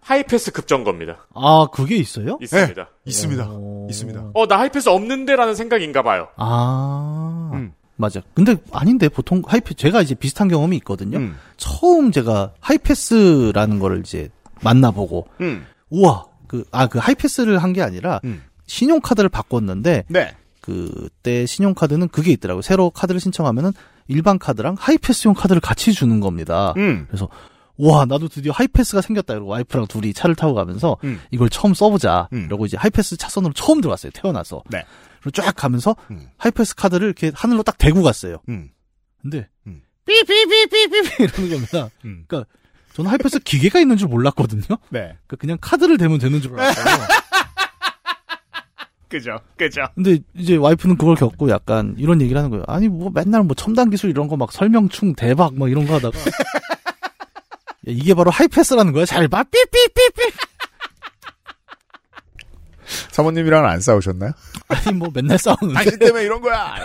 하이패스 0.01 0.51
급정 0.51 0.83
겁니다. 0.83 1.25
아, 1.33 1.67
그게 1.71 1.95
있어요? 1.95 2.37
있습니다. 2.41 2.89
있습니다. 3.05 3.47
오. 3.49 3.87
있습니다. 3.89 4.31
어, 4.33 4.47
나 4.47 4.59
하이패스 4.59 4.89
없는데라는 4.89 5.55
생각인가 5.55 6.01
봐요. 6.03 6.27
아. 6.35 7.51
음. 7.53 7.73
맞아. 7.95 8.21
근데 8.33 8.55
아닌데 8.71 9.07
보통 9.07 9.41
하이패스 9.45 9.75
제가 9.75 10.01
이제 10.01 10.15
비슷한 10.15 10.47
경험이 10.49 10.77
있거든요. 10.77 11.19
음. 11.19 11.37
처음 11.57 12.11
제가 12.11 12.51
하이패스라는 12.59 13.79
거를 13.79 13.99
이제 13.99 14.29
만나보고 14.63 15.27
음. 15.41 15.65
우와 15.91 16.25
그아 16.47 16.87
그 16.87 16.97
하이패스를 16.97 17.61
한 17.61 17.71
게 17.73 17.81
아니라 17.83 18.19
음. 18.23 18.43
신용카드를 18.65 19.29
바꿨는데 19.29 20.05
네. 20.07 20.35
그때 20.63 21.45
신용카드는 21.45 22.07
그게 22.07 22.31
있더라고요. 22.31 22.61
새로 22.61 22.89
카드를 22.89 23.19
신청하면은 23.19 23.73
일반 24.07 24.39
카드랑 24.39 24.77
하이패스용 24.79 25.33
카드를 25.33 25.59
같이 25.59 25.91
주는 25.91 26.21
겁니다. 26.21 26.73
음. 26.77 27.05
그래서 27.09 27.27
와 27.77 28.05
나도 28.05 28.29
드디어 28.29 28.53
하이패스가 28.53 29.01
생겼다 29.01 29.33
이러고 29.33 29.49
와이프랑 29.49 29.87
둘이 29.87 30.13
차를 30.13 30.35
타고 30.35 30.53
가면서 30.53 30.97
음. 31.03 31.19
이걸 31.31 31.49
처음 31.49 31.73
써보자 31.73 32.29
음. 32.31 32.45
이러고 32.45 32.65
이제 32.65 32.77
하이패스 32.77 33.17
차선으로 33.17 33.53
처음 33.53 33.81
들어갔어요 33.81 34.11
태어나서 34.13 34.63
네. 34.69 34.85
그리고 35.21 35.31
쫙 35.31 35.53
가면서 35.55 35.95
음. 36.11 36.27
하이패스 36.37 36.75
카드를 36.75 37.07
이렇게 37.07 37.31
하늘로 37.33 37.63
딱 37.63 37.79
대고 37.79 38.03
갔어요 38.03 38.37
음. 38.47 38.69
근데 39.21 39.49
음. 39.65 39.81
삐삐삐삐삐삐 40.05 41.23
이러는 41.23 41.49
겁니다 41.49 41.89
음. 42.05 42.25
그러니까 42.27 42.47
저는 42.93 43.09
하이패스 43.09 43.39
기계가 43.39 43.79
있는 43.79 43.97
줄 43.97 44.07
몰랐거든요 44.07 44.77
네. 44.89 44.99
그러니까 44.99 45.35
그냥 45.39 45.57
카드를 45.59 45.97
대면 45.97 46.19
되는 46.19 46.41
줄 46.41 46.59
알았어요 46.59 47.07
그죠. 49.13 49.39
그죠. 49.57 49.81
근데 49.93 50.17
이제 50.33 50.55
와이프는 50.55 50.97
그걸 50.97 51.15
겪고 51.15 51.47
약간 51.51 51.93
이런 51.99 52.19
얘기를 52.19 52.35
하는 52.39 52.49
거예요 52.49 52.63
아니 52.67 52.87
뭐 52.89 53.11
맨날 53.13 53.43
뭐 53.43 53.53
첨단 53.53 53.91
기술 53.91 54.09
이런 54.09 54.27
거 54.27 54.35
막 54.35 54.51
설명충 54.51 55.13
대박 55.13 55.53
막 55.53 55.69
이런 55.69 55.85
거 55.85 55.93
하다가 55.93 56.17
야, 56.19 56.23
이게 57.85 58.15
바로 58.15 58.31
하이패스라는 58.31 58.91
거야 58.91 59.05
잘 59.05 59.27
봐 59.27 59.43
삐삐삐삐 59.43 60.31
사모님이랑은 63.11 63.69
안 63.69 63.81
싸우셨나요? 63.81 64.31
아니 64.67 64.97
뭐 64.97 65.09
맨날 65.13 65.37
싸우는데 65.37 65.73
당신 65.73 65.99
때문에 65.99 66.23
이런 66.25 66.41
거야. 66.41 66.75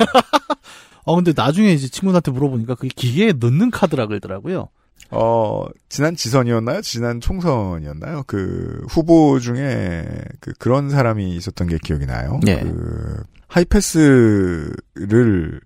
어 1.05 1.15
근데 1.17 1.33
나중에 1.35 1.73
이제 1.73 1.89
친구한테 1.89 2.31
물어보니까 2.31 2.75
그게 2.75 2.89
기계에 2.95 3.33
넣는 3.33 3.71
카드라 3.71 4.07
그러더라고요. 4.07 4.69
어, 5.11 5.65
지난 5.89 6.15
지선이었나요? 6.17 6.83
지난 6.83 7.21
총선이었나요? 7.21 8.25
그 8.27 8.85
후보 8.91 9.39
중에 9.41 10.07
그 10.41 10.53
그런 10.59 10.91
사람이 10.91 11.35
있었던 11.37 11.67
게 11.69 11.79
기억이 11.83 12.05
나요. 12.07 12.41
네. 12.45 12.61
그 12.61 13.23
하이패스를 13.49 15.61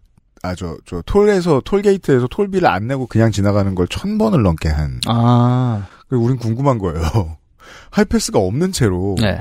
아 0.44 0.54
저 0.56 0.76
저 0.84 1.00
톨에서 1.06 1.62
톨게이트에서 1.64 2.26
톨비를 2.28 2.66
안 2.68 2.88
내고 2.88 3.06
그냥 3.06 3.30
지나가는 3.30 3.74
걸 3.76 3.86
천 3.88 4.18
번을 4.18 4.42
넘게 4.42 4.68
한. 4.68 5.00
아, 5.08 5.86
그리고 6.08 6.24
우린 6.24 6.36
궁금한 6.36 6.78
거예요. 6.78 7.00
하이패스가 7.90 8.38
없는 8.38 8.72
채로 8.72 9.16
네. 9.20 9.40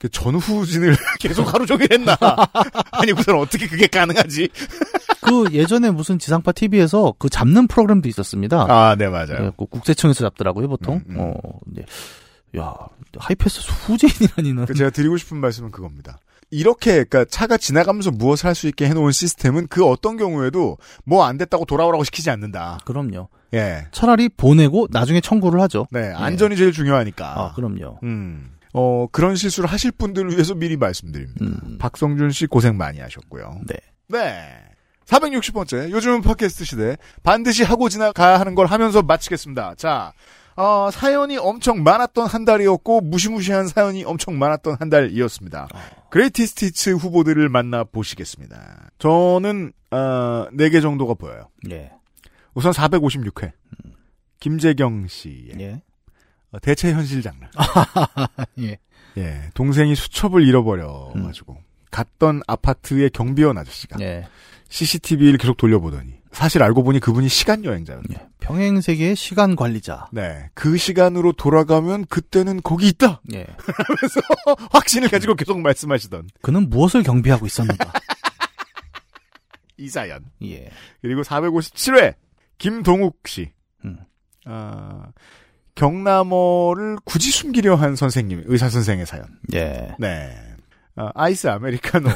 그 0.00 0.08
전후진을 0.08 0.96
계속 1.20 1.52
하루 1.52 1.66
종일 1.66 1.88
했나? 1.92 2.16
아니 2.90 3.12
우선 3.12 3.36
어떻게 3.38 3.68
그게 3.68 3.86
가능하지? 3.86 4.48
그 5.20 5.44
예전에 5.52 5.90
무슨 5.90 6.18
지상파 6.18 6.52
TV에서 6.52 7.12
그 7.18 7.28
잡는 7.28 7.66
프로그램도 7.68 8.08
있었습니다. 8.08 8.66
아, 8.68 8.96
네 8.96 9.08
맞아요. 9.08 9.26
그래갖고 9.26 9.66
국세청에서 9.66 10.24
잡더라고요 10.24 10.68
보통. 10.68 10.96
음, 10.96 11.04
음. 11.10 11.16
어, 11.20 11.34
근데 11.64 11.84
야 12.58 12.74
하이패스 13.18 13.60
후제인이라니는. 13.86 14.64
그 14.64 14.74
제가 14.74 14.88
드리고 14.90 15.18
싶은 15.18 15.36
말씀은 15.36 15.70
그겁니다. 15.70 16.18
이렇게 16.50 17.04
그러니까 17.04 17.26
차가 17.26 17.56
지나가면서 17.58 18.10
무엇을 18.10 18.46
할 18.48 18.54
수 18.56 18.66
있게 18.68 18.86
해놓은 18.88 19.12
시스템은 19.12 19.66
그 19.68 19.84
어떤 19.86 20.16
경우에도 20.16 20.78
뭐 21.04 21.24
안 21.24 21.36
됐다고 21.38 21.66
돌아오라고 21.66 22.02
시키지 22.04 22.30
않는다. 22.30 22.78
그럼요. 22.86 23.28
예. 23.54 23.86
차라리 23.92 24.28
보내고 24.30 24.88
나중에 24.90 25.20
청구를 25.20 25.60
하죠. 25.60 25.86
네, 25.90 26.10
안전이 26.12 26.56
제일 26.56 26.72
중요하니까. 26.72 27.26
아, 27.38 27.52
그럼요. 27.54 27.98
음. 28.02 28.50
어, 28.72 29.06
그런 29.10 29.36
실수를 29.36 29.68
하실 29.68 29.90
분들을 29.90 30.30
위해서 30.32 30.54
미리 30.54 30.76
말씀드립니다. 30.76 31.44
음. 31.44 31.78
박성준 31.78 32.30
씨 32.30 32.46
고생 32.46 32.76
많이 32.76 33.00
하셨고요. 33.00 33.60
네. 33.66 33.76
네. 34.08 34.70
460번째. 35.06 35.90
요즘은 35.90 36.22
팟캐스트 36.22 36.64
시대. 36.64 36.96
반드시 37.22 37.64
하고 37.64 37.88
지나가야 37.88 38.38
하는 38.38 38.54
걸 38.54 38.66
하면서 38.66 39.02
마치겠습니다. 39.02 39.74
자, 39.76 40.12
어, 40.56 40.90
사연이 40.92 41.36
엄청 41.36 41.82
많았던 41.82 42.26
한 42.26 42.44
달이었고, 42.44 43.00
무시무시한 43.00 43.66
사연이 43.66 44.04
엄청 44.04 44.38
많았던 44.38 44.76
한 44.78 44.88
달이었습니다. 44.88 45.68
Greatest 46.10 46.66
Hits 46.66 46.90
후보들을 46.90 47.48
만나보시겠습니다. 47.48 48.90
저는, 48.98 49.72
어, 49.90 50.46
4개 50.52 50.80
정도가 50.80 51.14
보여요. 51.14 51.48
예. 51.70 51.90
우선 52.54 52.72
456회. 52.72 53.52
김재경 54.38 55.06
씨의 55.08 55.52
예. 55.60 55.82
어, 56.52 56.58
대체 56.60 56.92
현실 56.92 57.22
장르. 57.22 57.46
예. 58.60 58.78
예, 59.16 59.50
동생이 59.54 59.94
수첩을 59.94 60.46
잃어버려가지고 60.46 61.58
갔던 61.90 62.42
아파트의 62.46 63.10
경비원 63.10 63.58
아저씨가 63.58 63.98
예. 64.00 64.26
CCTV를 64.68 65.36
계속 65.36 65.56
돌려보더니 65.56 66.20
사실 66.30 66.62
알고 66.62 66.84
보니 66.84 67.00
그분이 67.00 67.28
시간 67.28 67.64
여행자였네. 67.64 68.06
예. 68.14 68.28
평행 68.38 68.80
세계의 68.80 69.16
시간 69.16 69.56
관리자. 69.56 70.08
네, 70.12 70.48
그 70.54 70.76
시간으로 70.76 71.32
돌아가면 71.32 72.06
그때는 72.06 72.60
거기 72.62 72.88
있다. 72.88 73.20
예. 73.34 73.46
하면서 73.58 74.20
확신을 74.70 75.08
가지고 75.08 75.34
계속 75.34 75.60
말씀하시던 75.60 76.28
그는 76.40 76.70
무엇을 76.70 77.02
경비하고 77.02 77.46
있었는가? 77.46 77.92
이 79.76 79.88
사연. 79.88 80.24
예. 80.44 80.70
그리고 81.00 81.22
457회 81.22 82.14
김동욱 82.58 83.18
씨. 83.26 83.50
음. 83.84 83.98
아, 84.44 85.06
경남어를 85.74 86.98
굳이 87.04 87.30
숨기려 87.30 87.76
한 87.76 87.96
선생님, 87.96 88.44
의사 88.46 88.68
선생의 88.68 89.06
사연. 89.06 89.24
예. 89.54 89.94
네. 89.98 90.36
아, 90.96 91.10
아이스 91.14 91.46
아메리카노 91.48 92.08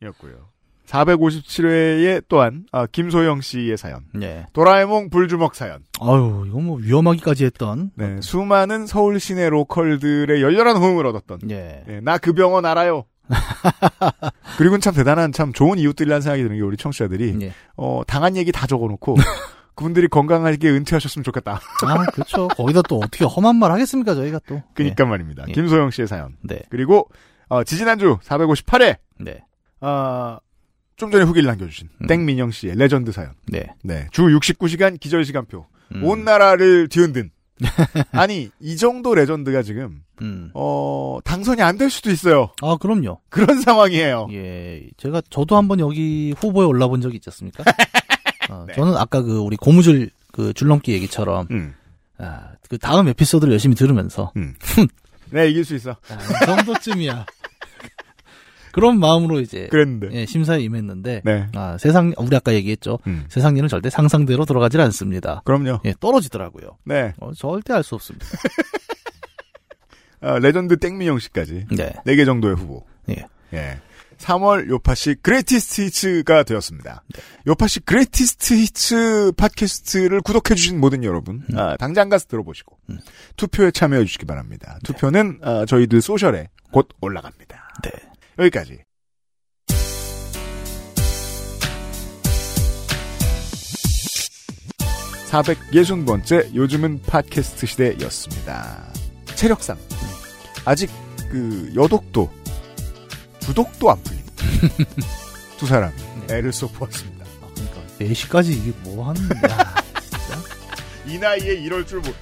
이야기였고요. 0.00 0.48
457회에 0.88 2.24
또한 2.28 2.64
아, 2.72 2.86
김소영 2.86 3.42
씨의 3.42 3.76
사연. 3.76 4.00
예. 4.22 4.46
도라에몽 4.54 5.10
불주먹 5.10 5.54
사연. 5.54 5.80
아유, 6.00 6.44
이거 6.48 6.60
뭐 6.60 6.78
위험하기까지 6.78 7.44
했던. 7.44 7.90
네, 7.94 8.20
수많은 8.22 8.86
서울 8.86 9.20
시내 9.20 9.50
로컬들의 9.50 10.40
열렬한 10.40 10.76
호응을 10.76 11.04
얻었던. 11.06 11.40
예. 11.50 12.00
나 12.02 12.14
그 12.14 12.32
병원 12.32 12.64
알아요. 12.64 13.04
그리고는 14.56 14.80
참 14.80 14.94
대단한 14.94 15.32
참 15.32 15.52
좋은 15.52 15.78
이웃들이라는 15.78 16.22
생각이 16.22 16.42
드는 16.42 16.56
게 16.56 16.62
우리 16.62 16.78
청취자들이 16.78 17.36
예. 17.42 17.52
어, 17.76 18.00
당한 18.06 18.36
얘기 18.36 18.52
다 18.52 18.66
적어놓고 18.66 19.16
그분들이 19.78 20.08
건강하게 20.08 20.70
은퇴하셨으면 20.70 21.22
좋겠다. 21.22 21.60
아, 21.86 22.06
그렇죠. 22.10 22.48
거기다 22.48 22.82
또 22.88 22.96
어떻게 22.98 23.24
험한 23.24 23.54
말 23.56 23.70
하겠습니까, 23.70 24.16
저희가 24.16 24.40
또. 24.48 24.60
그니까 24.74 25.06
말입니다. 25.06 25.44
예. 25.46 25.52
김소영 25.52 25.92
씨의 25.92 26.08
사연. 26.08 26.36
네. 26.42 26.58
그리고 26.68 27.08
어, 27.48 27.62
지지난주 27.62 28.18
458회 28.24 28.96
네. 29.20 29.38
아, 29.80 30.40
좀 30.96 31.12
전에 31.12 31.22
후기를 31.22 31.46
남겨주신 31.46 31.90
음. 32.02 32.06
땡민영 32.08 32.50
씨의 32.50 32.74
레전드 32.74 33.12
사연. 33.12 33.34
네. 33.46 33.66
네. 33.84 34.08
주 34.10 34.22
69시간 34.22 34.98
기절시간표. 34.98 35.64
음. 35.94 36.04
온 36.04 36.24
나라를 36.24 36.88
뒤흔든. 36.88 37.30
아니, 38.12 38.50
이 38.60 38.76
정도 38.76 39.14
레전드가 39.14 39.62
지금, 39.62 40.02
음. 40.22 40.50
어, 40.54 41.18
당선이 41.24 41.62
안 41.62 41.76
될 41.78 41.88
수도 41.90 42.10
있어요. 42.10 42.50
아, 42.62 42.76
그럼요. 42.80 43.20
그런 43.30 43.60
상황이에요. 43.60 44.28
예. 44.32 44.88
제가, 44.96 45.22
저도 45.30 45.56
한번 45.56 45.78
여기 45.80 46.34
후보에 46.36 46.64
올라본 46.66 47.00
적이 47.00 47.16
있지 47.16 47.30
않습니까? 47.30 47.62
어, 48.50 48.64
네. 48.66 48.74
저는 48.74 48.96
아까 48.96 49.22
그 49.22 49.38
우리 49.38 49.56
고무줄 49.56 50.10
그 50.32 50.52
줄넘기 50.52 50.92
얘기처럼, 50.92 51.46
음. 51.50 51.74
아, 52.18 52.50
그 52.68 52.78
다음 52.78 53.08
에피소드를 53.08 53.52
열심히 53.52 53.74
들으면서, 53.74 54.32
네, 55.30 55.48
이길 55.48 55.64
수 55.64 55.74
있어. 55.74 55.90
아, 55.90 56.14
이 56.42 56.46
정도쯤이야. 56.46 57.26
그런 58.72 59.00
마음으로 59.00 59.40
이제, 59.40 59.66
그랬는데. 59.70 60.10
예, 60.12 60.26
심사에 60.26 60.60
임했는데, 60.60 61.22
네. 61.24 61.48
아, 61.54 61.76
세상, 61.78 62.12
우리 62.18 62.36
아까 62.36 62.52
얘기했죠. 62.54 62.98
음. 63.06 63.24
세상 63.28 63.56
일은 63.56 63.68
절대 63.68 63.90
상상대로 63.90 64.44
돌아가질 64.44 64.80
않습니다. 64.82 65.42
그럼요. 65.44 65.80
예, 65.84 65.94
떨어지더라고요. 65.98 66.76
네. 66.84 67.12
어, 67.18 67.32
절대 67.32 67.72
알 67.72 67.82
수 67.82 67.94
없습니다. 67.96 68.26
아, 70.20 70.38
레전드 70.40 70.76
땡민영 70.78 71.18
씨까지. 71.18 71.66
네. 71.72 71.92
4개 72.06 72.24
정도의 72.24 72.54
후보. 72.56 72.84
예. 73.10 73.24
예. 73.54 73.80
3월 74.18 74.68
요파시 74.68 75.16
Greatest 75.22 75.82
Hits가 75.82 76.42
되었습니다. 76.42 77.02
요파시 77.46 77.80
Greatest 77.80 78.54
Hits 78.54 79.32
팟캐스트를 79.36 80.20
구독해주신 80.22 80.80
모든 80.80 81.04
여러분, 81.04 81.42
아, 81.54 81.76
당장 81.76 82.08
가서 82.08 82.26
들어보시고, 82.26 82.76
음. 82.90 82.98
투표에 83.36 83.70
참여해주시기 83.70 84.26
바랍니다. 84.26 84.78
투표는, 84.84 85.38
아, 85.42 85.64
저희들 85.66 86.00
소셜에 86.02 86.48
곧 86.70 86.88
올라갑니다. 87.00 87.68
네. 87.84 87.90
여기까지. 88.38 88.78
(460번째) 95.30 96.54
요즘은 96.54 97.02
팟캐스트 97.02 97.66
시대였습니다 97.66 98.82
체력상 99.34 99.76
아직 100.64 100.90
그 101.30 101.70
여독도 101.74 102.30
주독도 103.48 103.90
안 103.90 103.96
풀린 104.02 104.22
두 105.56 105.66
사람이 105.66 105.94
애를 106.30 106.52
쏟보았습니다 106.52 107.24
아, 107.40 107.48
그러니까 107.54 107.80
4시까지 107.98 108.50
이게 108.50 108.72
뭐 108.82 109.08
하는 109.08 109.26
거야. 109.26 109.74
이 111.06 111.16
나이에 111.16 111.54
이럴 111.54 111.86
줄 111.86 112.00
모... 112.00 112.12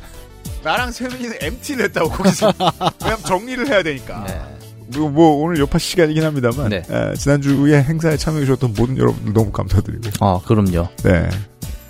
나랑 0.63 0.93
세민이는 0.93 1.39
MT를 1.41 1.87
했다고 1.87 2.11
거기서 2.11 2.53
왜냐면 3.03 3.25
정리를 3.25 3.67
해야 3.67 3.83
되니까 3.83 4.25
네. 4.25 4.99
뭐, 4.99 5.11
뭐 5.11 5.43
오늘 5.43 5.59
여파 5.59 5.79
시간이긴 5.79 6.23
합니다만 6.23 6.69
네. 6.69 6.83
에, 6.89 7.15
지난주에 7.15 7.83
행사에 7.83 8.17
참여해 8.17 8.45
주셨던 8.45 8.75
모든 8.77 8.97
여러분들 8.97 9.33
너무 9.33 9.51
감사드리고 9.51 10.25
아, 10.25 10.41
그럼요. 10.47 10.89
네 11.03 11.29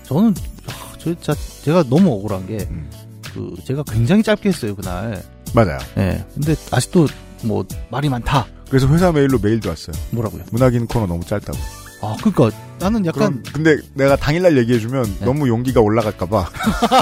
저는, 0.05 0.34
아, 0.68 0.93
저, 0.99 1.14
진짜, 1.14 1.34
제가 1.62 1.82
너무 1.91 2.12
억울한 2.12 2.47
게, 2.47 2.66
음. 2.70 2.91
그, 3.34 3.55
제가 3.64 3.82
굉장히 3.82 4.22
짧게 4.22 4.49
했어요, 4.49 4.74
그날. 4.76 5.22
맞아요 5.53 5.78
예. 5.99 6.24
근데 6.32 6.55
아직도, 6.70 7.09
뭐, 7.43 7.66
말이 7.91 8.09
많다. 8.09 8.47
그래서 8.68 8.86
회사 8.88 9.12
메일로 9.12 9.38
메일도 9.38 9.68
왔어요 9.68 9.96
뭐라고요? 10.10 10.44
문학인 10.50 10.86
코너 10.86 11.06
너무 11.06 11.24
짧다고 11.24 11.58
아, 12.02 12.14
그니까, 12.22 12.50
나는 12.78 13.06
약간, 13.06 13.42
근데 13.52 13.78
내가 13.94 14.16
당일날 14.16 14.56
얘기해 14.58 14.78
주면 14.78 15.04
네. 15.18 15.24
너무 15.24 15.48
용기가 15.48 15.80
올라갈까 15.80 16.26
봐 16.26 16.50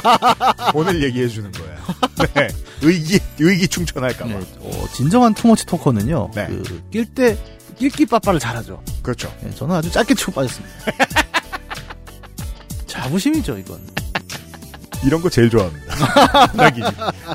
오늘 0.73 1.03
얘기해 1.03 1.27
주는 1.29 1.51
거야 1.51 1.77
네 2.35 2.49
의기 2.81 3.19
의기충천할까 3.39 4.25
봐 4.25 4.31
네, 4.31 4.41
어, 4.61 4.87
진정한 4.93 5.35
투머치 5.35 5.67
토커는요, 5.67 6.31
네. 6.35 6.47
그, 6.47 6.83
낄 6.91 7.05
때, 7.07 7.37
낄끼 7.77 8.07
빠빠를 8.07 8.39
잘하죠. 8.39 8.83
그렇죠 9.03 9.35
예, 9.45 9.51
저는 9.51 9.75
아주 9.75 9.91
짧게 9.91 10.15
치고 10.15 10.33
빠졌습니다. 10.33 10.75
자부심이죠, 12.87 13.59
이건. 13.59 13.81
이런 15.05 15.21
거 15.21 15.29
제일 15.29 15.51
좋아합니다 15.51 15.95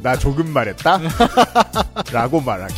나 0.02 0.18
조금 0.18 0.52
말했다 0.52 1.00
라고 2.12 2.42
말하기 2.42 2.74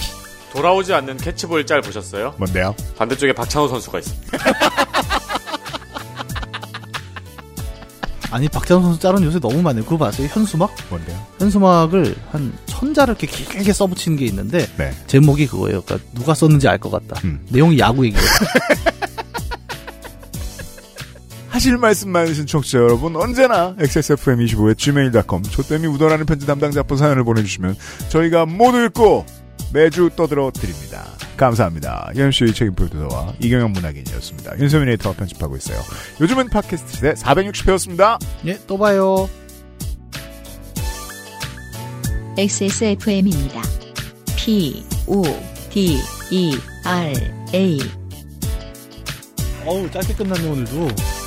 돌아오지 0.53 0.93
않는 0.93 1.17
캐치볼 1.17 1.65
짤 1.65 1.81
보셨어요? 1.81 2.33
뭔데요 2.37 2.75
반대쪽에 2.97 3.33
박찬호 3.33 3.67
선수가 3.69 3.99
있습니다. 3.99 4.37
아니, 8.33 8.47
박찬호 8.47 8.81
선수 8.81 8.99
짤은 8.99 9.23
요새 9.23 9.39
너무 9.39 9.61
많아요. 9.61 9.83
그거 9.83 9.97
봤어요? 9.97 10.27
현수막? 10.31 10.73
뭔데요 10.89 11.17
현수막을 11.39 12.15
한 12.31 12.53
천자를 12.65 13.15
이렇게 13.19 13.27
길게 13.27 13.73
써붙이는 13.73 14.17
게 14.17 14.23
있는데, 14.25 14.67
네 14.77 14.91
제목이 15.07 15.47
그거예요. 15.47 15.81
그러니까 15.81 16.09
누가 16.13 16.33
썼는지 16.33 16.67
알 16.69 16.77
것 16.79 16.89
같다. 16.91 17.19
음. 17.25 17.45
내용이 17.49 17.77
야구 17.79 18.05
얘기예요. 18.05 18.25
하실 21.49 21.77
말씀 21.77 22.09
많으신 22.09 22.45
청취자 22.47 22.77
여러분 22.79 23.15
언제나 23.17 23.75
xsfm25의 23.75 24.77
gmail.com 24.77 25.43
조땜이 25.43 25.85
묻어나는 25.89 26.25
편지 26.25 26.47
담당자 26.47 26.81
분 26.83 26.97
사연을 26.97 27.25
보내주시면 27.25 27.75
저희가 28.09 28.45
모두 28.45 28.83
읽고 28.85 29.25
매주 29.73 30.09
떠들어 30.15 30.51
드립니다. 30.51 31.05
감사합니다. 31.37 32.11
연수의 32.15 32.53
책임 32.53 32.75
프로듀서와 32.75 33.33
이경영 33.39 33.71
문학인이었습니다. 33.71 34.59
윤소민 34.59 34.89
에이터가 34.89 35.15
편집하고 35.17 35.55
있어요. 35.57 35.79
요즘은 36.19 36.49
팟캐스트 36.49 36.93
시대 36.93 37.13
460회였습니다. 37.13 38.19
예, 38.45 38.59
또 38.67 38.77
봐요. 38.77 39.29
XSFM입니다. 42.37 43.61
P, 44.37 44.85
O, 45.07 45.23
D, 45.69 45.99
E, 46.31 46.55
R, 46.85 47.13
A. 47.53 47.79
어우, 49.65 49.89
짧게 49.91 50.13
끝났네, 50.15 50.49
오늘도. 50.49 51.20